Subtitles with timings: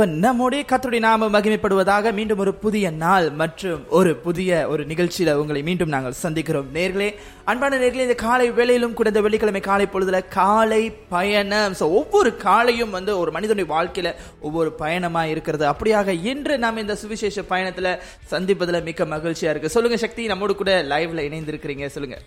[0.00, 5.62] இப்ப நம்முடைய கத்துடைய நாம மகிமைப்படுவதாக மீண்டும் ஒரு புதிய நாள் மற்றும் ஒரு புதிய ஒரு நிகழ்ச்சியில உங்களை
[5.62, 6.70] மீண்டும் நாங்கள் சந்திக்கிறோம்.
[6.74, 7.14] நேர்களே
[7.44, 11.72] அன்பான நேர்களே இந்த காலை வேளையிலும் கூட இந்த வெள்ளிக்கிழமை காலை பொழுதுல காலை பயணம்.
[11.72, 15.70] ஸோ ஒவ்வொரு காலையும் வந்து ஒரு மனிதனுடைய வாழ்க்கையில ஒவ்வொரு பயணமா இருக்கிறது.
[15.70, 17.98] அப்படியாக இன்று நாம் இந்த சுவிசேஷ பயணத்துல
[18.30, 19.68] சந்திப்பதுல மிக்க மகிழ்ச்சியா இருக்கு.
[19.68, 21.86] சொல்லுங்க சக்தி நம்மோடு கூட லைவ்ல இணைந்திருக்கிறீங்க.
[21.86, 22.18] சொல்லுங்க.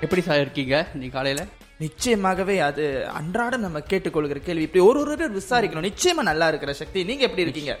[0.00, 0.86] எப்படி சார் இருக்கீங்க?
[0.94, 1.44] நீ காலையில?
[1.82, 2.84] நிச்சயமாகவே அது
[3.18, 4.66] அன்றாடம் நம்ம கேட்டுக்கொள்கிற கேள்வி.
[4.68, 5.88] இப்படி ஒரு ஒரு விசாரிக்கணும்.
[5.90, 7.04] நிச்சயமா நல்லா இருக்கிற சக்தி.
[7.10, 7.74] நீங்க எப்படி இருக்கீங்க?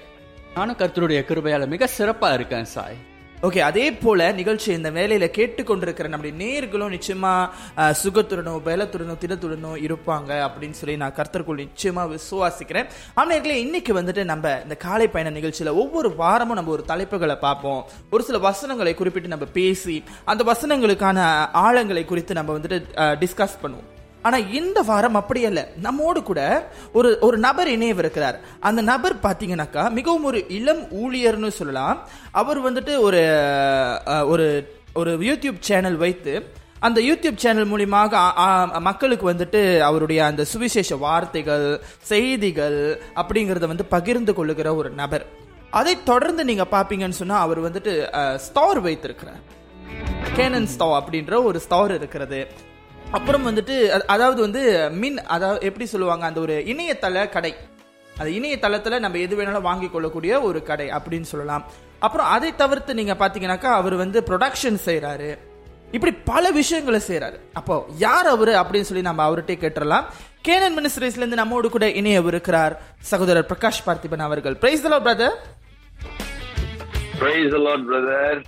[0.56, 2.98] நானும் கர்த்தருடைய கிருபையால மிக சிறப்பா இருக்கேன் சாய்.
[3.48, 7.30] ஓகே அதே போல நிகழ்ச்சி இந்த வேலையில கேட்டுக்கொண்டிருக்கிற நம்முடைய நேர்களும் நிச்சயமா
[8.00, 12.90] சுகத்துடனும் பலத்துடனும் திடத்துடனும் இருப்பாங்க அப்படின்னு சொல்லி நான் கர்த்தருக்குள் நிச்சயமா விசுவாசிக்கிறேன்.
[13.20, 17.80] ஆமையர்களே இன்னைக்கு வந்துட்டு நம்ம இந்த காலை பயண நிகழ்ச்சியில ஒவ்வொரு வாரமும் நம்ம ஒரு தலைப்புகளை பார்ப்போம்.
[18.10, 21.18] ஒரு சில வசனங்களை குறிப்பிட்டு நம்ம பேசி அந்த வசனங்களுக்கான
[21.64, 22.80] ஆழங்களை குறித்து நம்ம வந்துட்டு
[23.24, 23.89] டிஸ்கஸ் பண்ணுவோம்.
[24.22, 25.60] ஆனா இந்த வாரம் அப்படி அல்ல.
[25.86, 26.40] நம்மோடு கூட
[26.92, 28.38] ஒரு ஒரு நபர் இணையவிருக்கிறார்.
[28.60, 31.98] அந்த நபர் பாத்தீங்கன்னாக்கா மிகவும் ஒரு இளம் ஊழியர்னு சொல்லலாம்.
[32.30, 33.22] அவர் வந்துட்டு ஒரு
[34.32, 34.46] ஒரு
[34.94, 36.34] ஒரு யூடியூப் சேனல் வைத்து
[36.86, 41.66] அந்த யூடியூப் சேனல் மூலியமாக மக்களுக்கு வந்துட்டு அவருடைய அந்த சுவிசேஷ வார்த்தைகள்
[42.12, 42.78] செய்திகள்
[43.14, 45.26] அப்படிங்கறத வந்து பகிர்ந்து கொள்ளுகிற ஒரு நபர்.
[45.70, 47.92] அதை தொடர்ந்து நீங்க பாப்பீங்கன்னு சொன்னா அவர் வந்துட்டு
[48.36, 49.42] ஸ்டார் வைத்திருக்கிறார்.
[50.36, 52.40] கேனன் ஸ்டவ் அப்படின்ற ஒரு ஸ்டார் இருக்கிறது.
[53.16, 53.74] அப்புறம் வந்துட்டு
[54.14, 54.62] அதாவது வந்து
[55.02, 57.52] மின் அதாவது எப்படி சொல்லுவாங்க அந்த ஒரு இணையதள கடை.
[58.18, 61.64] அந்த இணையதளத்துல நம்ம எது வேணாலும் வாங்கி கொள்ளக்கூடிய ஒரு கடை அப்படின்னு சொல்லலாம்.
[62.06, 65.30] அப்புறம் அதை தவிர்த்து நீங்க பாத்தீங்கன்னாக்கா அவர் வந்து ப்ரொடக்ஷன் செய்றாரு.
[65.96, 67.38] இப்படி பல விஷயங்களை செய்றாரு.
[67.52, 70.06] அப்போ யார் அவரு அப்படின்னு சொல்லி நம்ம அவர்கிட்ட கேட்டுறலாம்
[70.48, 72.76] கேனன் மினிஸ்ட்ரீஸ்ல இருந்து நம்மோடு கூட இணையவிருக்கிறார்
[73.10, 74.56] சகோதரர் பிரகாஷ் பார்த்திபன் அவர்கள்.
[74.56, 75.36] பிரைஸ் பிரதர்
[77.20, 77.54] பிரைஸ்
[77.90, 78.40] பிரதர்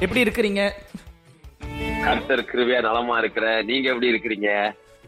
[0.00, 0.62] எப்படி இருக்கிறீங்க?
[2.08, 4.50] கர்த்தர் கிருபையா நலமா இருக்கிற நீங்க எப்படி இருக்கிறீங்க?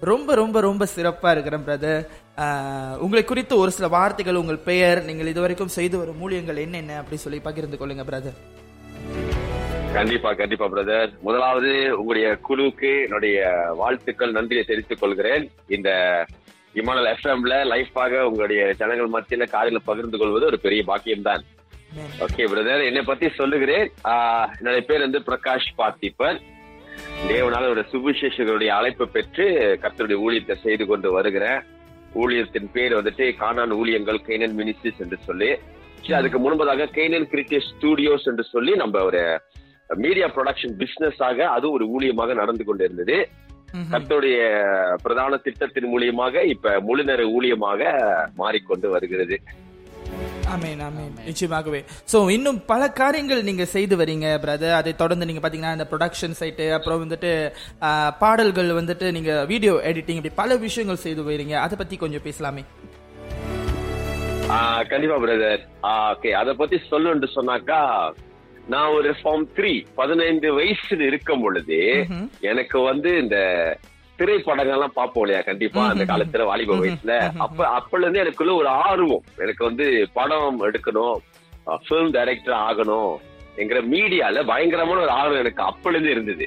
[0.09, 2.03] ரொம்ப ரொம்ப ரொம்ப சிறப்பா இருக்கிறேன் பிரதர்
[3.05, 7.39] உங்களை குறித்து ஒரு சில வார்த்தைகள் உங்கள் பெயர் நீங்கள் இதுவரைக்கும் செய்து வரும் மூலியங்கள் என்னென்ன அப்படி சொல்லி
[7.47, 8.37] பகிர்ந்து கொள்ளுங்க பிரதர்
[9.97, 13.39] கண்டிப்பா கண்டிப்பா பிரதர் முதலாவது உங்களுடைய குழுவுக்கு என்னுடைய
[13.81, 15.47] வாழ்த்துக்கள் நன்றியை தெரிவித்துக் கொள்கிறேன்.
[15.77, 15.91] இந்த
[16.83, 21.45] இமானல் எஃப்எம்ல லைஃபாக உங்களுடைய ஜனங்கள் மத்தியில காலையில பகிர்ந்து கொள்வது ஒரு பெரிய பாக்கியம்தான்.
[22.25, 23.87] ஓகே பிரதர் என்னை பத்தி சொல்லுகிறேன்.
[24.59, 26.41] என்னுடைய பேர் வந்து பிரகாஷ் பார்த்திபன்
[27.29, 29.47] தேவனால ஒரு சுவிசேஷகருடைய அழைப்பு பெற்று
[29.83, 31.61] கர்த்தருடைய ஊழியத்தை செய்து கொண்டு வருகிறேன்.
[32.15, 35.51] ஊழியத்தின் பேர் வந்துட்டு கானான் ஊழியங்கள் கைனன் மினிஸ்ட்ரிஸ் என்று சொல்லி.
[36.19, 39.23] அதுக்கு முன்பதாக கைனன் கிரிக்கெட் ஸ்டூடியோஸ் என்று சொல்லி நம்ம ஒரு
[39.97, 43.17] மீடியா ப்ரொடக்ஷன் பிசினஸ் ஆக அது ஒரு ஊழியமாக நடந்து கொண்டிருந்தது.
[43.93, 44.39] கர்த்தருடைய
[45.03, 47.91] பிரதான திட்டத்தின் மூலியமாக இப்ப முழுநேர ஊழியமாக
[48.35, 49.39] மாறிக்கொண்டு வருகிறது.
[50.53, 51.81] ஆமேன் ஆமேன் நிச்சயமாகவே.
[52.13, 56.73] சோ இன்னும் பல காரியங்கள் நீங்க செய்து வரீங்க பிரதர் அதை தொடர்ந்து நீங்க பாத்தீங்கன்னா இந்த ப்ரொடக்ஷன் சைட்டு
[56.73, 57.31] அப்புறம் வந்துட்டு
[58.19, 61.53] பாடல்கள் வந்துட்டு நீங்க வீடியோ எடிட்டிங் இப்படி பல விஷயங்கள் செய்து வரீங்க.
[61.57, 62.65] அதை பத்தி கொஞ்சம் பேசலாமே.
[64.49, 67.81] ஆஹ் கண்டிப்பா பிரதர் ஓகே அத பத்தி சொல்லணும்னு சொன்னாக்கா
[68.69, 71.79] நான் ஒரு ஃபார்ம் த்ரீ பதினைந்து வயசுல இருக்கும் பொழுது
[72.41, 73.37] எனக்கு வந்து இந்த
[74.21, 75.43] திரைப்படங்கள்லாம் பார்ப்போம் இல்லையா?
[75.49, 77.17] கண்டிப்பா அந்த காலத்துல வாலிப வயசுல.
[77.45, 79.27] அப்ப அப்பல இருந்து எனக்குள்ள ஒரு ஆர்வம்.
[79.45, 79.87] எனக்கு வந்து
[80.19, 81.19] படம் எடுக்கணும்
[81.85, 83.13] ஃபிலிம் டைரக்டர் ஆகணும்
[83.61, 86.47] என்கிற மீடியால பயங்கரமான ஒரு ஆர்வம் எனக்கு அப்பல இருந்து இருந்தது.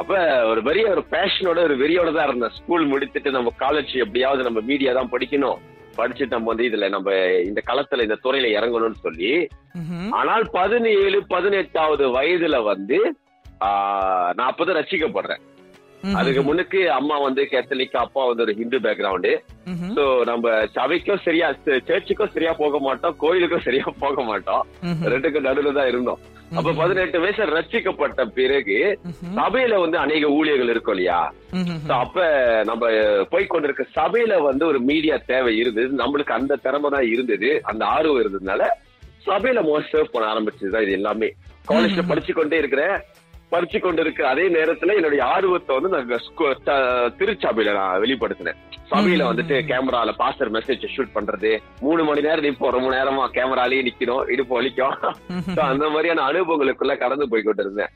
[0.00, 0.18] அப்ப
[0.50, 2.54] ஒரு பெரிய ஒரு பேஷனோட ஒரு வெறியோட தான் இருந்தேன்.
[2.58, 5.58] ஸ்கூல் முடித்துட்டு நம்ம காலேஜ் எப்படியாவது நம்ம மீடியா தான் படிக்கணும்.
[5.98, 7.14] படிச்சுட்டு நம்ம வந்து இதுல நம்ம
[7.48, 9.32] இந்த களத்துல இந்த துறையில இறங்கணும்னு சொல்லி.
[10.18, 12.98] ஆனால் பதினேழு பதினெட்டாவது வயதுல வந்து
[14.36, 15.42] நான் அப்பதான் ரசிக்கப்படுறேன்.
[16.14, 19.32] அதுக்கு முன்னுக்கு அம்மா வந்து கேத்தலிக் அப்பா வந்து ஒரு ஹிந்து பேக்ரவுண்டு.
[19.96, 21.48] சோ நம்ம சபைக்கும் சரியா
[21.88, 24.62] சர்ச்சுக்கும் சரியா போக மாட்டோம் கோயிலுக்கும் சரியா போக மாட்டோம்.
[25.14, 26.20] ரெண்டுக்கும் நடுவுல தான் இருந்தோம்.
[26.58, 29.00] அப்ப பதினெட்டு வயசுல ரசிக்கப்பட்ட பிறகு.
[29.36, 31.20] சபையில வந்து அநேக ஊழியர்கள் இருக்கும் இல்லையா?
[32.02, 32.24] அப்ப
[32.64, 32.90] நம்ம
[33.30, 35.90] போய் கொண்டிருக்க சபையில வந்து ஒரு மீடியா தேவை இருந்தது.
[36.02, 37.50] நம்மளுக்கு அந்த திறமை தான் இருந்தது.
[37.62, 38.64] அந்த ஆர்வம் இருந்ததுனால
[39.26, 41.30] சபையில மோஸ்ட் சர்வ் பண்ண ஆரம்பிச்சதுதான் இது எல்லாமே.
[41.68, 42.96] காலேஜ்ல படிச்சு கொண்டே இருக்கிறேன்.
[43.50, 46.20] பறிச்சு கொண்டிருக்கிற அதே நேரத்துல என்னுடைய ஆர்வத்தை வந்து நான்
[47.18, 48.56] திருச்சபையில நான் வெளிப்படுத்தினேன்.
[48.90, 51.58] சபையில வந்துட்டு கேமரால பாஸ்டர் மெசேஜ் ஷூட் பண்றது.
[51.80, 54.94] மூணு மணி நேரம் நிப்போம் ரொம்ப நேரமா கேமராலயே நிக்கணும் இடுப்பு வலிக்கும்.
[55.54, 57.92] So, அந்த மாதிரியான அனுபவங்களுக்குள்ள கடந்து போய் கொண்டிருந்தேன்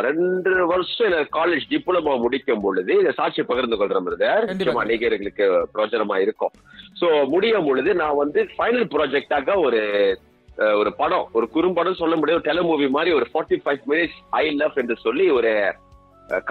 [0.00, 4.82] ரெண்டு வருஷம் காலேஜ் டிப்ளமோ முடிக்கும் பொழுது இந்த சாட்சி பகிர்ந்து கண்டிப்பா.
[4.82, 6.50] நிச்சயமா அநேகர்களுக்கு பிரோஜனமா இருக்கும்.
[7.00, 9.80] சோ முடியும் பொழுது நான் வந்து ஃபைனல் ப்ராஜெக்டாக ஒரு
[10.80, 14.78] ஒரு படம் ஒரு குறும்படம் சொல்ல முடியாது டெல மூவி மாதிரி ஒரு 45 ஃபைவ் மினிட்ஸ் ஐ லவ்
[14.82, 15.50] என்று சொல்லி ஒரு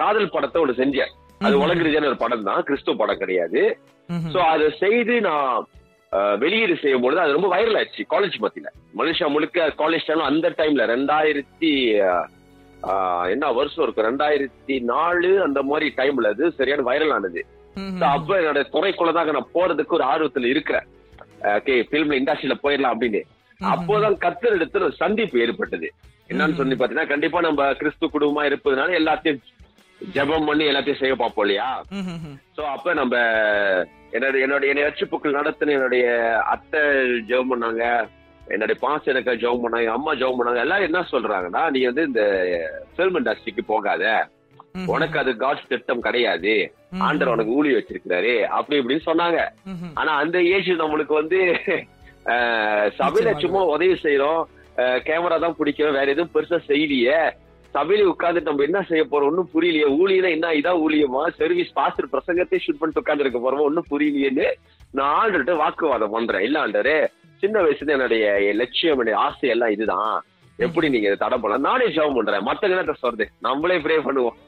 [0.00, 1.12] காதல் படத்தை ஒன்று செஞ்சேன்.
[1.46, 3.62] அது உலக ரீதியான ஒரு படம் தான் கிறிஸ்துவ படம் கிடையாது.
[4.34, 5.66] சோ அதை செய்து நான்
[6.42, 8.68] வெளியீடு செய்யும் பொழுது அது ரொம்ப வைரல் ஆச்சு காலேஜ் மத்தியில.
[8.98, 11.72] மனுஷா முழுக்க காலேஜ் அந்த டைம்ல ரெண்டாயிரத்தி
[13.32, 17.42] என்ன வருஷம் இருக்கும் ரெண்டாயிரத்தி நாலு அந்த மாதிரி டைம்ல அது சரியான வைரல் ஆனது.
[18.16, 20.86] அப்ப என்னோட துறைக்குள்ளதாக நான் போறதுக்கு ஒரு ஆர்வத்துல இருக்கிறேன்.
[21.56, 23.22] ஓகே பிலிம்ல இண்டஸ்ட்ரியில போயிடலாம் அப்படின்னு.
[23.60, 25.88] அப்போதான் கத்தர் இடத்துல ஒரு சந்திப்பு ஏற்பட்டது.
[26.30, 29.40] என்னன்னு சொல்லி பாத்தீங்கன்னா கண்டிப்பா நம்ம கிறிஸ்து குடும்பமா இருப்பதுனால எல்லாத்தையும்
[30.14, 31.82] ஜெபம் பண்ணி எல்லாத்தையும் செய்ய பார்ப்போம் இல்லையா?
[32.56, 33.16] சோ அப்ப நம்ம
[34.12, 36.06] என்னோட என்னோட என்னை ரட்சிப்புக்கள் நடத்தின என்னுடைய
[36.54, 36.82] அத்தை
[37.30, 37.84] ஜெபம் பண்ணாங்க.
[38.46, 39.90] என்னுடைய பாஸ் எனக்கு ஜெபம் பண்ணாங்க.
[39.98, 40.64] அம்மா ஜெபம் பண்ணாங்க.
[40.66, 42.22] எல்லாரும் என்ன சொல்றாங்கன்னா நீ வந்து இந்த
[42.96, 44.04] பிலிம் இண்டஸ்ட்ரிக்கு போகாத.
[44.94, 46.54] உனக்கு அது காட்ஸ் திட்டம் கிடையாது.
[47.06, 48.34] ஆண்டர் உனக்கு ஊழி வச்சிருக்கிறாரு.
[48.58, 49.38] அப்படி இப்படின்னு சொன்னாங்க.
[49.94, 51.38] ஆனா அந்த ஏஜ் நம்மளுக்கு வந்து
[53.00, 53.32] சபையில.
[53.42, 54.40] சும்மா உதவி செய்யறோம்
[55.08, 57.20] கேமரா தான் பிடிக்கிறோம் வேற எதுவும் பெருசா செய்யலையே.
[57.74, 59.28] சபையில உட்கார்ந்து நம்ம என்ன செய்ய போறோம்?
[59.30, 59.88] ஒன்னும் புரியலையே.
[60.00, 61.22] ஊழியனா என்ன இதான் ஊழியமா?
[61.40, 63.66] சர்வீஸ் பாஸ்டர் பிரசங்கத்தை ஷூட் பண்ணிட்டு உட்கார்ந்து இருக்க போறோம்?
[63.68, 64.46] ஒன்னும் புரியலையேன்னு
[64.98, 66.44] நான் ஆண்டர்கிட்ட வாக்குவாதம் பண்றேன்.
[66.48, 66.96] இல்ல ஆண்டரு
[67.42, 68.26] சின்ன வயசுல என்னுடைய
[68.60, 70.16] லட்சியம் என்னுடைய ஆசை எல்லாம் இதுதான்.
[70.58, 71.66] எப்படி நீங்க இதை தடை பண்ணலாம்?
[71.68, 72.46] நானே ஜெபம் பண்றேன்.
[72.48, 74.38] மத்தவங்க என்ன சொல்றது நம்மளே ப்ரே பண்ணுவோம்.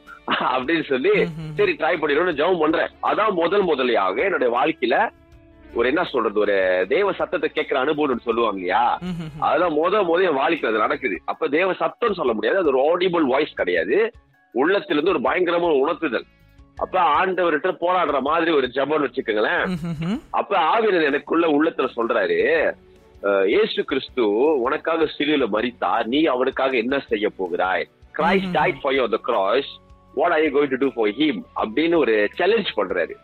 [0.54, 1.12] அப்படின்னு சொல்லி
[1.58, 2.90] சரி ட்ரை பண்ணிடுவோம் ஜெபம் பண்றேன்.
[3.10, 4.96] அதான் முதல் முதலியாக என்னுடைய வாழ்க்கையில
[5.78, 6.56] ஒரு என்ன சொல்றது ஒரு
[6.92, 8.84] தேவ சத்தத்தை கேட்கிற அனுபவம்னு சொல்லுவாங்க இல்லையா?
[9.46, 11.16] அதுதான் முத முத என் வாழ்க்கையில அது நடக்குது.
[11.32, 13.98] அப்ப தேவ சத்தம் சொல்ல முடியாது அது ஒரு ஆடிபிள் வாய்ஸ் கிடையாது.
[14.54, 16.26] உள்ளத்திலிருந்து ஒரு பயங்கரமான உணர்த்துதல்.
[16.84, 19.64] அப்ப ஆண்டவர்கிட்ட போராடுற மாதிரி ஒரு ஜபம்னு வச்சுக்கோங்களேன்.
[20.40, 22.38] அப்ப ஆவியர் எனக்குள்ள உள்ளத்துல சொல்றாரு
[23.54, 24.24] இயேசு கிறிஸ்து
[24.66, 26.06] உனக்காக சிலுவையில மரித்தார்.
[26.12, 27.84] நீ அவனுக்காக என்ன செய்ய போகிறாய்?
[28.18, 29.66] Christ died for you on the cross.
[30.18, 31.36] What are you going to do for him?
[31.62, 33.14] அப்படின்னு ஒரு சேலஞ்ச் பண்றாரு.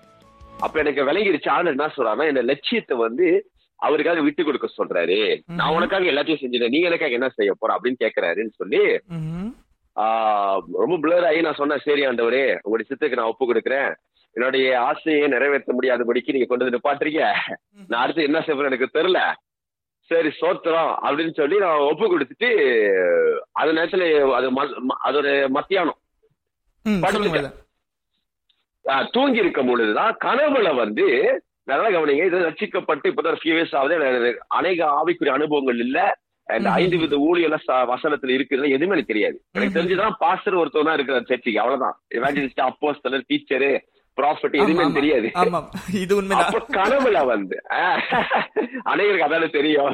[0.65, 1.49] அப்ப எனக்கு விளங்கிடுச்சு.
[1.55, 3.27] ஆண்டு என்ன சொல்றாருன்னா இந்த லட்சியத்தை வந்து
[3.81, 5.19] அவருக்காக விட்டு கொடுக்க சொல்றாரு.
[5.59, 8.83] நான் உனக்காக எல்லாத்தையும் செஞ்சுட்டேன் நீ எனக்காக என்ன செய்ய போற அப்படின்னு கேக்குறாருன்னு சொல்லி
[10.83, 13.91] ரொம்ப பிளர் ஆகி நான் சொன்னேன் சரி ஆண்டவரே உங்களுடைய சித்துக்கு நான் ஒப்பு கொடுக்குறேன்.
[14.37, 17.23] என்னுடைய ஆசையை நிறைவேற்ற முடியாதபடிக்கு நீங்க கொண்டு வந்து நிப்பாட்டுறீங்க.
[17.91, 19.21] நான் அடுத்து என்ன செய்வேன் எனக்கு தெரியல.
[20.11, 22.51] சரி சோத்திரம் அப்படின்னு சொல்லி நான் ஒப்பு கொடுத்துட்டு
[23.61, 24.05] அது நேரத்துல
[24.39, 24.49] அது
[25.09, 25.99] அதோட மத்தியானம்
[26.85, 27.57] ஆஹ்
[29.13, 31.07] தூங்கி இருக்கும் பொழுதுதான் கனவுல வந்து
[31.65, 33.97] நல்லா கவனிங்க இது ரட்சிக்கப்பட்டு இப்பதான் ஃபியூ இயர்ஸ் ஆகுது
[34.49, 35.99] அநேக ஆவிக்குரிய அனுபவங்கள் இல்ல.
[36.49, 39.37] அந்த ஐந்து வித ஊழியெல்லாம் வசனத்துல இருக்குதுன்னு எதுவுமே எனக்கு தெரியாது.
[39.55, 41.97] எனக்கு தெரிஞ்சுதான் பாஸ்டர் ஒருத்தர் தான் இருக்கிறார் சர்ச்சுக்கு அவ்வளவுதான்.
[42.15, 43.71] எவாஞ்சலிஸ்ட் அப்போஸ்தலர் டீச்சரு
[44.17, 45.27] ப்ராஃபிட் எதுவுமே தெரியாது.
[46.01, 46.49] இது உண்மைதான்.
[46.49, 48.01] அப்ப கனவுல வந்து ஆஹ்,
[48.93, 49.91] அநேகருக்கு அதான தெரியும்.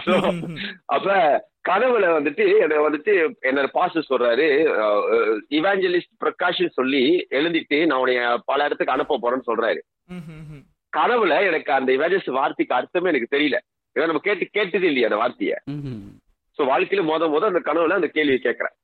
[0.89, 1.09] அப்ப
[1.69, 4.47] கனவுல வந்துட்டு என்ன வந்துட்டு என்ன பாஸ்டர் சொல்றாரு
[5.59, 7.03] இவாஞ்சலிஸ்ட் பிரகாஷ் சொல்லி
[7.39, 9.81] எழுதிட்டு நான் உடைய பல இடத்துக்கு அனுப்ப போறேன்னு சொல்றாரு.
[10.93, 13.59] கனவுல எனக்கு அந்த இவாஞ்சலிஸ்ட் வார்த்தைக்கு அர்த்தமே எனக்கு தெரியல.
[13.97, 15.55] ஏன்னா நம்ம கேட்டு கேட்டது இல்லையா அந்த வார்த்தைய.
[16.59, 18.77] சோ வாழ்க்கையில முத முத அந்த கனவுல அந்த கேள்வியை கேட்கறேன்.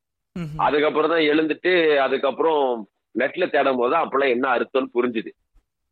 [0.66, 1.72] அதுக்கப்புறம் தான் எழுந்துட்டு
[2.04, 2.62] அதுக்கப்புறம்
[3.20, 5.32] நெட்ல தேடும் போது அப்பெல்லாம் என்ன அர்த்தம்னு புரிஞ்சுது.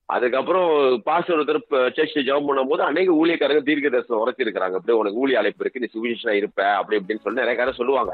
[0.08, 0.68] அதுக்கப்புறம்
[1.06, 1.60] பாஸ் ஒருத்தர்
[1.96, 6.34] சர்ச் ஜெபம் பண்ணும்போது அநேக ஊழியக்காரங்க தீர்க்க தரிசனம் உரைச்சிருக்காங்க அப்படியே உனக்கு ஊழிய அழைப்பு இருக்கு நீ சுவிசேஷனா
[6.40, 8.12] இருப்ப அப்படி இப்படின்னு சொல்லி நிறைய காரம் சொல்லுவாங்க.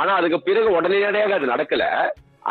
[0.00, 1.86] ஆனா அதுக்கு பிறகு உடனடியாக அது நடக்கல.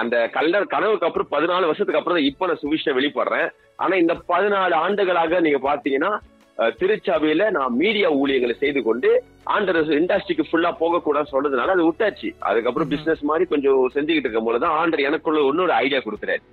[0.01, 3.47] அந்த கல்ல கனவுக்கு அப்புறம் பதினாலு வருஷத்துக்கு அப்புறம் இப்ப நான் சுவிசேஷம் வெளிப்படுறேன்.
[3.83, 6.11] ஆனா இந்த பதினாலு ஆண்டுகளாக நீங்க பாத்தீங்கன்னா
[6.57, 9.23] திருச்சபையில நான் மீடியா ஊழியங்களை செய்து கொண்டு
[9.55, 12.29] ஆண்டர் இண்டஸ்ட்ரிக்கு ஃபுல்லா போகக்கூடாதுன்னு சொன்னதுனால அது விட்டாச்சு.
[12.39, 16.43] அதுக்கப்புறம் பிசினஸ் மாதிரி கொஞ்சம் செஞ்சுக்கிட்டு இருக்கும் போதுதான் ஆண்டர் எனக்குள்ள இன்னொரு ஐடியா கொடுக்குறாரு.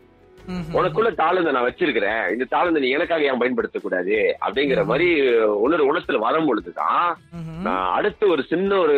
[0.48, 2.32] உனக்குள்ள தாளந்த நான் வச்சிருக்கிறேன்.
[2.32, 7.16] இந்த தாளந்த நீ எனக்காக ஏன் பயன்படுத்த கூடாது அப்படிங்கிற மாதிரி உணர்வு உணத்துல வரும் பொழுதுதான்
[7.62, 8.96] நான் அடுத்து ஒரு சின்ன ஒரு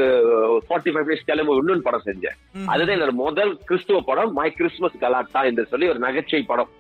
[0.69, 2.37] ஃபார்ட்டி ஃபைவ் டேஸ் கிளம்பி இன்னொரு படம் செஞ்சேன்.
[2.67, 6.73] அதுதான் என்னோட முதல் கிறிஸ்துவ படம் மை கிறிஸ்துமஸ் கலாட்டா என்று சொல்லி ஒரு நகைச்சுவை படம்.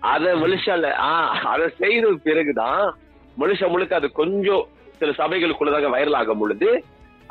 [0.00, 2.96] அத மனுஷால ஆஹ் அதை செய்த பிறகுதான்
[3.42, 4.64] மனுஷன் முழுக்க அது கொஞ்சம்
[4.98, 6.70] சில சபைகளுக்குள்ளதாக வைரல் ஆகும் பொழுது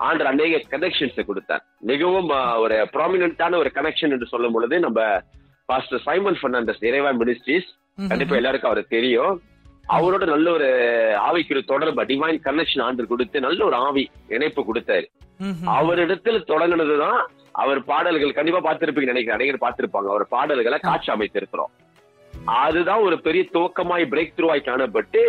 [0.07, 1.63] ஆண்டர் அநேக கனெக்ஷன்ஸ் கொடுத்தார்.
[1.89, 2.29] மிகவும்
[2.63, 4.99] ஒரு ப்ராமினன்டான ஒரு கனெக்ஷன் என்று சொல்லும் பொழுது நம்ம
[5.65, 7.69] பாஸ்டர் சைமன் பெர்னாண்டஸ் இறைவா மினிஸ்ட்ரிஸ்
[8.11, 9.33] கண்டிப்பா எல்லாருக்கும் அவருக்கு தெரியும்.
[9.95, 10.69] அவரோட நல்ல ஒரு
[11.27, 14.03] ஆவிக்குரிய தொடர்பு டிவைன் கனெக்ஷன் ஆண்டர் கொடுத்து நல்ல ஒரு ஆவி
[14.35, 15.07] இணைப்பு கொடுத்தாரு.
[15.77, 17.19] அவரிடத்துல தொடங்கினதுதான்
[17.61, 19.39] அவர் பாடல்கள் கண்டிப்பா பார்த்திருப்பீங்க நினைக்கிறேன்.
[19.39, 20.09] அநேகர் பார்த்திருப்பாங்க.
[20.13, 21.71] அவர் பாடல்களை காட்சி அமைத்திருக்கிறோம்.
[22.63, 25.21] அதுதான் ஒரு பெரிய துவக்கமாய் பிரேக் த்ரூவாய் காணப்பட்டு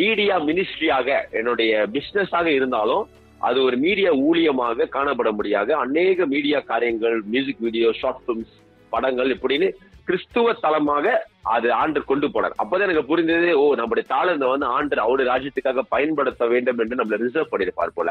[0.00, 3.04] மீடியா மினிஸ்ட்ரியாக என்னுடைய பிசினஸ் ஆக இருந்தாலும்
[3.40, 8.56] அது ஒரு மீடியா ஊழியமாக காணப்பட முடியாது அநேக மீடியா காரியங்கள் மியூசிக் வீடியோ ஷார்ட் பிலிம்ஸ்
[8.92, 9.68] படங்கள் இப்படின்னு
[10.08, 11.06] கிறிஸ்துவ தலமாக
[11.54, 12.54] அது ஆண்டு கொண்டு போனார்.
[12.62, 17.52] அப்பதான் எனக்கு புரிந்தது ஓ நம்முடைய தாளந்த வந்து ஆண்டு அவருடைய ராஜ்யத்துக்காக பயன்படுத்த வேண்டும் என்று நம்மள ரிசர்வ்
[17.52, 18.10] பண்ணிருப்பார் போல.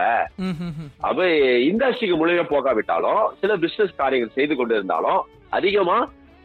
[1.07, 1.27] அப்ப
[1.69, 5.21] இண்டஸ்ட்ரிக்கு முழுக போகாவிட்டாலும் சில பிசினஸ் காரியங்கள் செய்து கொண்டு இருந்தாலும்
[5.59, 5.97] அதிகமா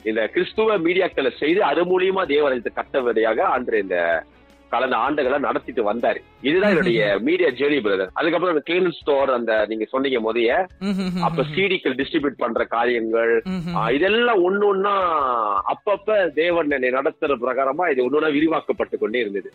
[0.04, 3.98] இந்த கிறிஸ்துவ மீடியாக்களை செய்து அது மூலியமா தேவாலயத்தை கட்டவதையாக அன்று இந்த
[4.74, 6.20] கலந்த ஆண்டுகளை நடத்திட்டு வந்தாரு.
[6.48, 10.50] இதுதான் என்னுடைய மீடியா ஜேர்னி பிரதர் அதுக்கப்புறம் அந்த கிளீன் ஸ்டோர் அந்த நீங்க சொன்னீங்க முதைய
[11.26, 13.34] அப்ப சிடிக்கள் டிஸ்ட்ரிபியூட் பண்ற காரியங்கள்
[13.98, 14.94] இதெல்லாம் ஒண்ணு ஒண்ணா
[15.74, 19.50] அப்பப்ப தேவன் என்னை நடத்துற பிரகாரமா இது ஒண்ணா விரிவாக்கப்பட்டு கொண்டே இருந்தது.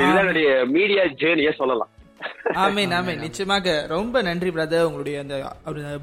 [0.00, 1.92] இதுதான் என்னுடைய மீடியா ஜேர்னியே சொல்லலாம்.
[2.64, 3.22] ஆமீன் ஆமீன்.
[3.24, 5.36] நிச்சயமாக ரொம்ப நன்றி பிரதர் உங்களுடைய அந்த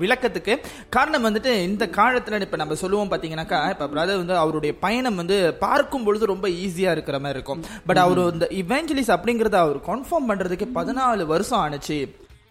[0.01, 0.53] விளக்கத்துக்கு.
[0.89, 6.03] காரணம் வந்துட்டு இந்த காலத்துல இப்ப நம்ம சொல்லுவோம் பாத்தீங்கன்னாக்கா இப்ப பிரதர் வந்து அவருடைய பயணம் வந்து பார்க்கும்
[6.03, 7.63] பொழுது ரொம்ப ஈஸியா இருக்கிற மாதிரி இருக்கும்.
[7.85, 11.99] பட் அவர் இந்த இவெஞ்சலிஸ் அப்படிங்கறத அவர் கன்ஃபார்ம் பண்றதுக்கு பதினாலு வருஷம் ஆனுச்சு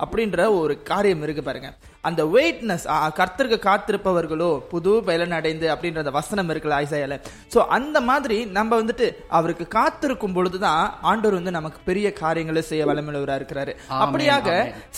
[0.04, 1.70] அப்படின்ற ஒரு காரியம் இருக்கு பாருங்க.
[2.08, 2.84] அந்த வெயிட்னஸ்
[3.18, 7.16] கர்த்தருக்கு காத்திருப்பவர்களோ புது பலன் அடைந்து அப்படின்ற வசனம் இருக்குல்ல ஐசாயால.
[7.52, 9.06] சோ அந்த மாதிரி நம்ம வந்துட்டு
[9.38, 13.74] அவருக்கு காத்திருக்கும் பொழுதுதான் ஆண்டவர் வந்து நமக்கு பெரிய காரியங்களை செய்ய வல்லமையுள்ளவரா இருக்கிறாரு.
[14.04, 14.48] அப்படியாக.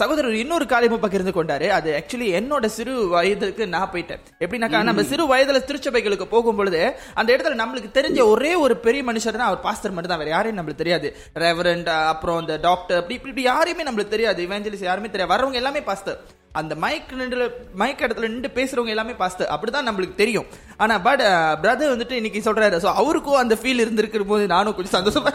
[0.01, 1.67] சகோதரர் இன்னொரு காரியமும் பகிர்ந்து கொண்டாரு.
[1.79, 4.23] அது ஆக்சுவலி என்னோட சிறு வயதுக்கு நான் போயிட்டேன்.
[4.45, 6.81] எப்படின்னாக்கா நம்ம சிறு வயதுல திருச்சபைகளுக்கு போகும் பொழுது
[7.21, 10.61] அந்த இடத்துல நம்மளுக்கு தெரிஞ்ச ஒரே ஒரு பெரிய மனுஷர் தான் அவர் பாஸ்டர் மட்டும் தான் வேற யாரையும்
[10.61, 11.11] நம்மளுக்கு தெரியாது.
[11.45, 14.41] ரெவரண்ட் அப்புறம் இந்த டாக்டர் அப்படி இப்படி இப்படி யாரையுமே நம்மளுக்கு தெரியாது.
[14.49, 15.35] இவெஞ்சலிஸ் யாருமே தெரியாது.
[15.35, 16.19] வரவங்க எல்லாமே பாஸ்டர்
[16.61, 17.45] அந்த மைக் நின்று
[17.81, 20.49] மைக் இடத்துல நின்று பேசுறவங்க எல்லாமே பாஸ்டர் அப்படிதான் நம்மளுக்கு தெரியும்.
[20.77, 21.23] ஆனா பட்
[21.63, 22.77] பிரதர் வந்துட்டு இன்னைக்கு சொல்றாரு.
[22.85, 25.33] சோ அவருக்கும் அந்த ஃபீல் இருந்திருக்கிற போது நானும் கொஞ்சம் சந்தோஷமா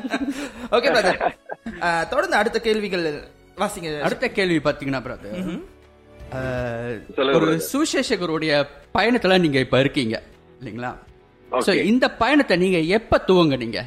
[0.76, 1.20] ஓகே பிரதர்
[2.12, 3.06] தொடர்ந்து அடுத்த கேள்விகள்
[3.56, 3.88] வாசிங்க.
[4.00, 5.38] அடுத்த கேள்வி பாத்தீங்கன்னா பிரதர்
[7.16, 7.62] சொல்லுங்க ஒரு brother.
[7.72, 8.52] சுசேஷகருடைய
[8.98, 10.16] பயணத்துல நீங்க இப்ப இருக்கீங்க
[10.60, 10.90] இல்லைங்களா?
[11.92, 13.80] இந்த பயணத்தை நீங்க எப்ப துவங்குனீங்க?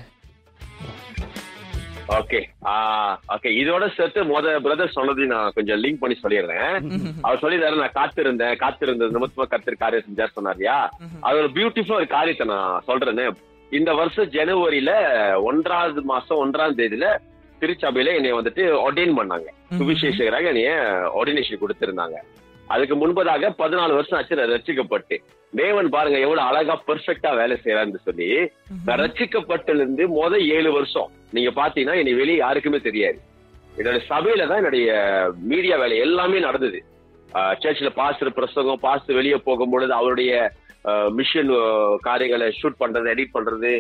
[2.19, 2.39] ஓகே
[3.33, 6.75] ஓகே இதோட சேர்த்து மொத பிரதர் சொன்னதையும் நான் கொஞ்சம் லிங்க் பண்ணி சொல்லிடுறேன்.
[7.21, 8.55] அவர் சொல்லிடுறாரு நான் காத்திருந்தேன்.
[8.63, 10.75] காத்திருந்தது நிமித்தமா கத்திர காரியம் செஞ்சார் சொன்னாரியா
[11.19, 13.27] அது ஒரு பியூட்டிஃபுல் ஒரு காரியத்தை நான் சொல்றேன்னு
[13.71, 14.91] இந்த வருஷம் ஜனவரியில
[15.49, 17.07] ஒன்றாவது மாசம் ஒன்றாம் தேதியில
[17.61, 19.47] திருச்சபையில என்னைய வந்துட்டு ஒர்டெயின் பண்ணாங்க.
[19.79, 20.71] சுவிசேஷகராக என்னைய
[21.19, 22.17] ஆர்டினேஷன் கொடுத்திருந்தாங்க.
[22.73, 25.15] அதுக்கு முன்பதாக பதினாலு வருஷம் ஆச்சு நான் ரட்சிக்கப்பட்டு
[25.53, 28.27] தேவன் பாருங்க எவ்வளவு அழகா பெர்ஃபெக்டா வேலை செய்யறான்னு சொல்லி.
[28.85, 31.09] நான் ரட்சிக்கப்பட்டதுல இருந்து முத ஏழு வருஷம்.
[31.35, 33.19] நீங்க பாத்தீங்கன்னா என்னை வெளியே யாருக்குமே தெரியாது.
[33.77, 34.87] என்னோட சபையில தான் என்னுடைய
[35.51, 36.79] மீடியா வேலை எல்லாமே நடந்தது.
[37.61, 40.33] சர்ச்சில் பாஸ்டர் பிரசங்கம் பாஸ்டர் வெளியே போகும்பொழுது அவருடைய
[41.17, 41.51] மிஷன்
[42.07, 43.71] காரியங்களை ஷூட் பண்றது எடிட் பண்றது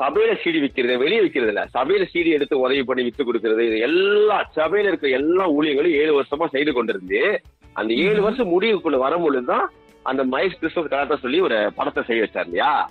[0.00, 1.62] சபையில சீடி விக்கிறது வெளியே விக்கிறது இல்ல.
[1.76, 6.46] சபையில சீடி எடுத்து உதவி பண்ணி வித்து கொடுக்கறது இது எல்லா சபையில இருக்கிற எல்லா ஊழியங்களும் ஏழு வருஷமா
[6.54, 7.20] செய்து கொண்டிருந்து
[7.72, 9.70] அந்த ஏழு வருஷம் முடிவுக்குள்ள வரும் பொழுதுதான்
[10.02, 12.90] அந்த மைஸ் கிறிஸ்துவ கலாட்ட சொல்லி ஒரு படத்தை செய்ய வச்சார் இல்லையா?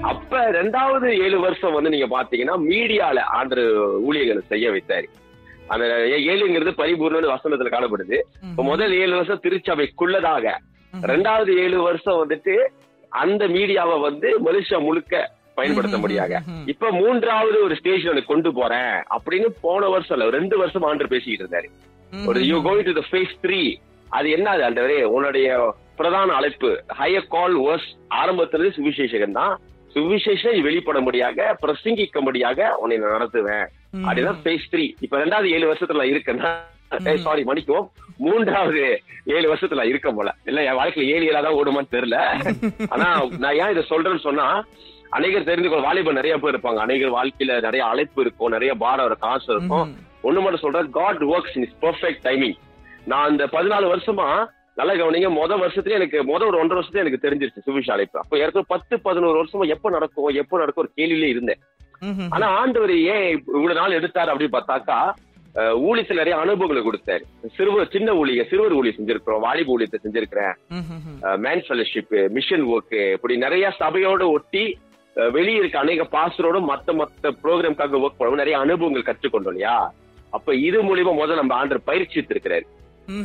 [0.00, 3.62] அப்ப ரெண்டாவது ஏழு வருஷம் வந்து நீங்க பாத்தீங்கன்னா மீடியால ஆண்டு
[4.02, 5.04] ஊழியர்களை செய்ய வைத்தாரு.
[5.66, 5.86] அந்த
[6.16, 8.18] ஏழுங்கிறது பரிபூர்ண வசனத்துல காணப்படுது.
[8.50, 10.54] இப்ப முதல் ஏழு வருஷம் திருச்சபைக்குள்ளதாக.
[11.02, 12.54] ரெண்டாவது ஏழு வருஷம் வந்துட்டு
[13.08, 16.40] அந்த மீடியாவை வந்து மனுஷன் முழுக்க பயன்படுத்த முடியாத
[16.72, 21.68] இப்ப மூன்றாவது ஒரு ஸ்டேஜ் கொண்டு போறேன் அப்படின்னு போன வருஷம் இல்ல ரெண்டு வருஷம் ஆண்டு பேசிக்கிட்டு இருந்தாரு.
[22.30, 23.60] ஒரு you going to the phase three
[24.18, 25.00] அது என்ன அது ஆண்டவரே?
[25.16, 25.48] உன்னுடைய
[25.98, 27.88] பிரதான அழைப்பு ஹையர் கால் வர்ஸ்
[28.20, 29.54] ஆரம்பத்துல சுவிசேஷகன் தான்.
[29.94, 33.66] சுவிசேஷம் வெளிப்பட முடியாக பிரசங்கிக்க முடியாக உன்னை நான் நடத்துவேன்.
[34.06, 36.50] அப்படிதான் ஃபேஸ் த்ரீ இப்ப ரெண்டாவது ஏழு வருஷத்துல இருக்கேன்னா
[37.24, 37.88] சாரி மன்னிக்குவோம்.
[38.24, 38.82] மூன்றாவது
[39.34, 40.28] ஏழு வருஷத்துல இருக்க போல.
[40.50, 42.18] இல்ல என் வாழ்க்கையில ஏழு ஏழா தான் ஓடுமான்னு தெரியல.
[42.94, 43.08] ஆனா
[43.42, 44.46] நான் ஏன் இதை சொல்றேன்னு சொன்னா
[45.16, 46.80] அநேகர் தெரிந்து கொள்ள வாலிபர் நிறைய பேர் இருப்பாங்க.
[46.84, 49.90] அநேகர் வாழ்க்கையில நிறைய அழைப்பு இருக்கும் நிறைய பாரம் காசு இருக்கும்.
[50.26, 52.56] ஒண்ணு மட்டும் சொல்றேன் God works in is perfect timing
[53.10, 54.28] நான் அந்த பதினாலு வருஷமா
[54.78, 58.70] நல்லா கவனிங்க முத வருஷத்துல எனக்கு முத ஒரு ஒன்றரை வருஷத்துல எனக்கு தெரிஞ்சிருச்சு சுவிஷ அழைப்பு அப்ப ஏற்கனவே
[58.72, 61.62] பத்து பதினோரு வருஷமா எப்ப நடக்கும் எப்ப நடக்கும் ஒரு கேள்வியிலே இருந்தேன்.
[62.34, 64.98] ஆனா ஆண்டவர் ஏன் இவ்வளவு நாள் எடுத்தாரு அப்படின்னு பார்த்தாக்கா
[65.86, 67.24] ஊழியத்துல நிறைய அனுபவங்களை கொடுத்தாரு.
[67.56, 70.54] சிறுவர் சின்ன ஊழிய சிறுவர் ஊழியம் செஞ்சிருக்கிறோம் வாலிப ஊழியத்தை செஞ்சிருக்கிறேன்.
[71.44, 74.64] மேன் ஃபெலோஷிப் மிஷன் ஒர்க் இப்படி நிறைய சபையோட ஒட்டி
[75.36, 79.76] வெளியே இருக்க அநேக பாஸ்டரோட மத்த மத்த ப்ரோக்ராம்காக ஒர்க் பண்ணுவோம் நிறைய அனுபவங்கள் கற்றுக்கொண்டோம் இல்லையா?
[80.36, 82.66] அப்ப இது மூலியமா முதல்ல நம்ம ஆண்டர் பயிற்சித்து இருக்கிறாரு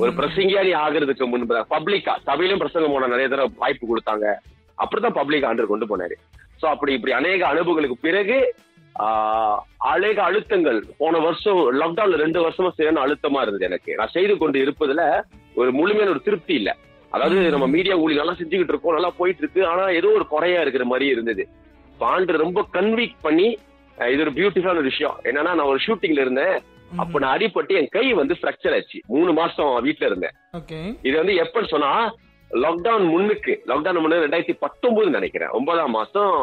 [0.03, 4.27] ஒரு பிரசங்கியாரி ஆகிறதுக்கு முன்பு பப்ளிக்கா சபையிலும் பிரசங்கம் போன நிறைய தடவை வாய்ப்பு கொடுத்தாங்க.
[4.83, 6.15] அப்படிதான் பப்ளிக் ஆண்டர் கொண்டு போனாரு.
[6.61, 8.37] சோ அப்படி இப்படி அநேக அனுபவங்களுக்கு பிறகு
[9.93, 10.79] அநேக அழுத்தங்கள்.
[11.01, 13.91] போன வருஷம் லாக்டவுன்ல ரெண்டு வருஷமா சரியான அழுத்தமா இருந்தது எனக்கு.
[13.99, 15.03] நான் செய்து கொண்டு இருப்பதுல
[15.59, 16.71] ஒரு முழுமையான ஒரு திருப்தி இல்ல.
[17.15, 19.61] அதாவது நம்ம மீடியா ஊழி நல்லா செஞ்சுக்கிட்டு இருக்கோம் நல்லா போயிட்டு இருக்கு.
[19.71, 21.45] ஆனா ஏதோ ஒரு குறையா இருக்கிற மாதிரி இருந்தது.
[21.93, 23.47] இப்ப ஆண்டு ரொம்ப கன்வீக் பண்ணி
[24.13, 25.17] இது ஒரு பியூட்டிஃபுல்லான ஒரு விஷயம்.
[25.29, 26.55] என்னன்னா நான் ஒரு ஷூட்டிங்ல இருந்தேன்.
[27.01, 28.99] அப்ப நான் அடிபட்டு என் கை வந்து ஃப்ராக்சர் ஆச்சு.
[29.13, 30.35] மூணு மாசம் வீட்ல இருந்தேன்.
[31.07, 31.91] இது வந்து எப்பன்னு சொன்னா
[32.63, 35.53] லாக்டவுன் முன்னுக்கு லாக்டவுன் முன்னு ரெண்டாயிரத்தி பத்தொன்பது நினைக்கிறேன்.
[35.57, 36.33] ஒன்பதாம் மாசம்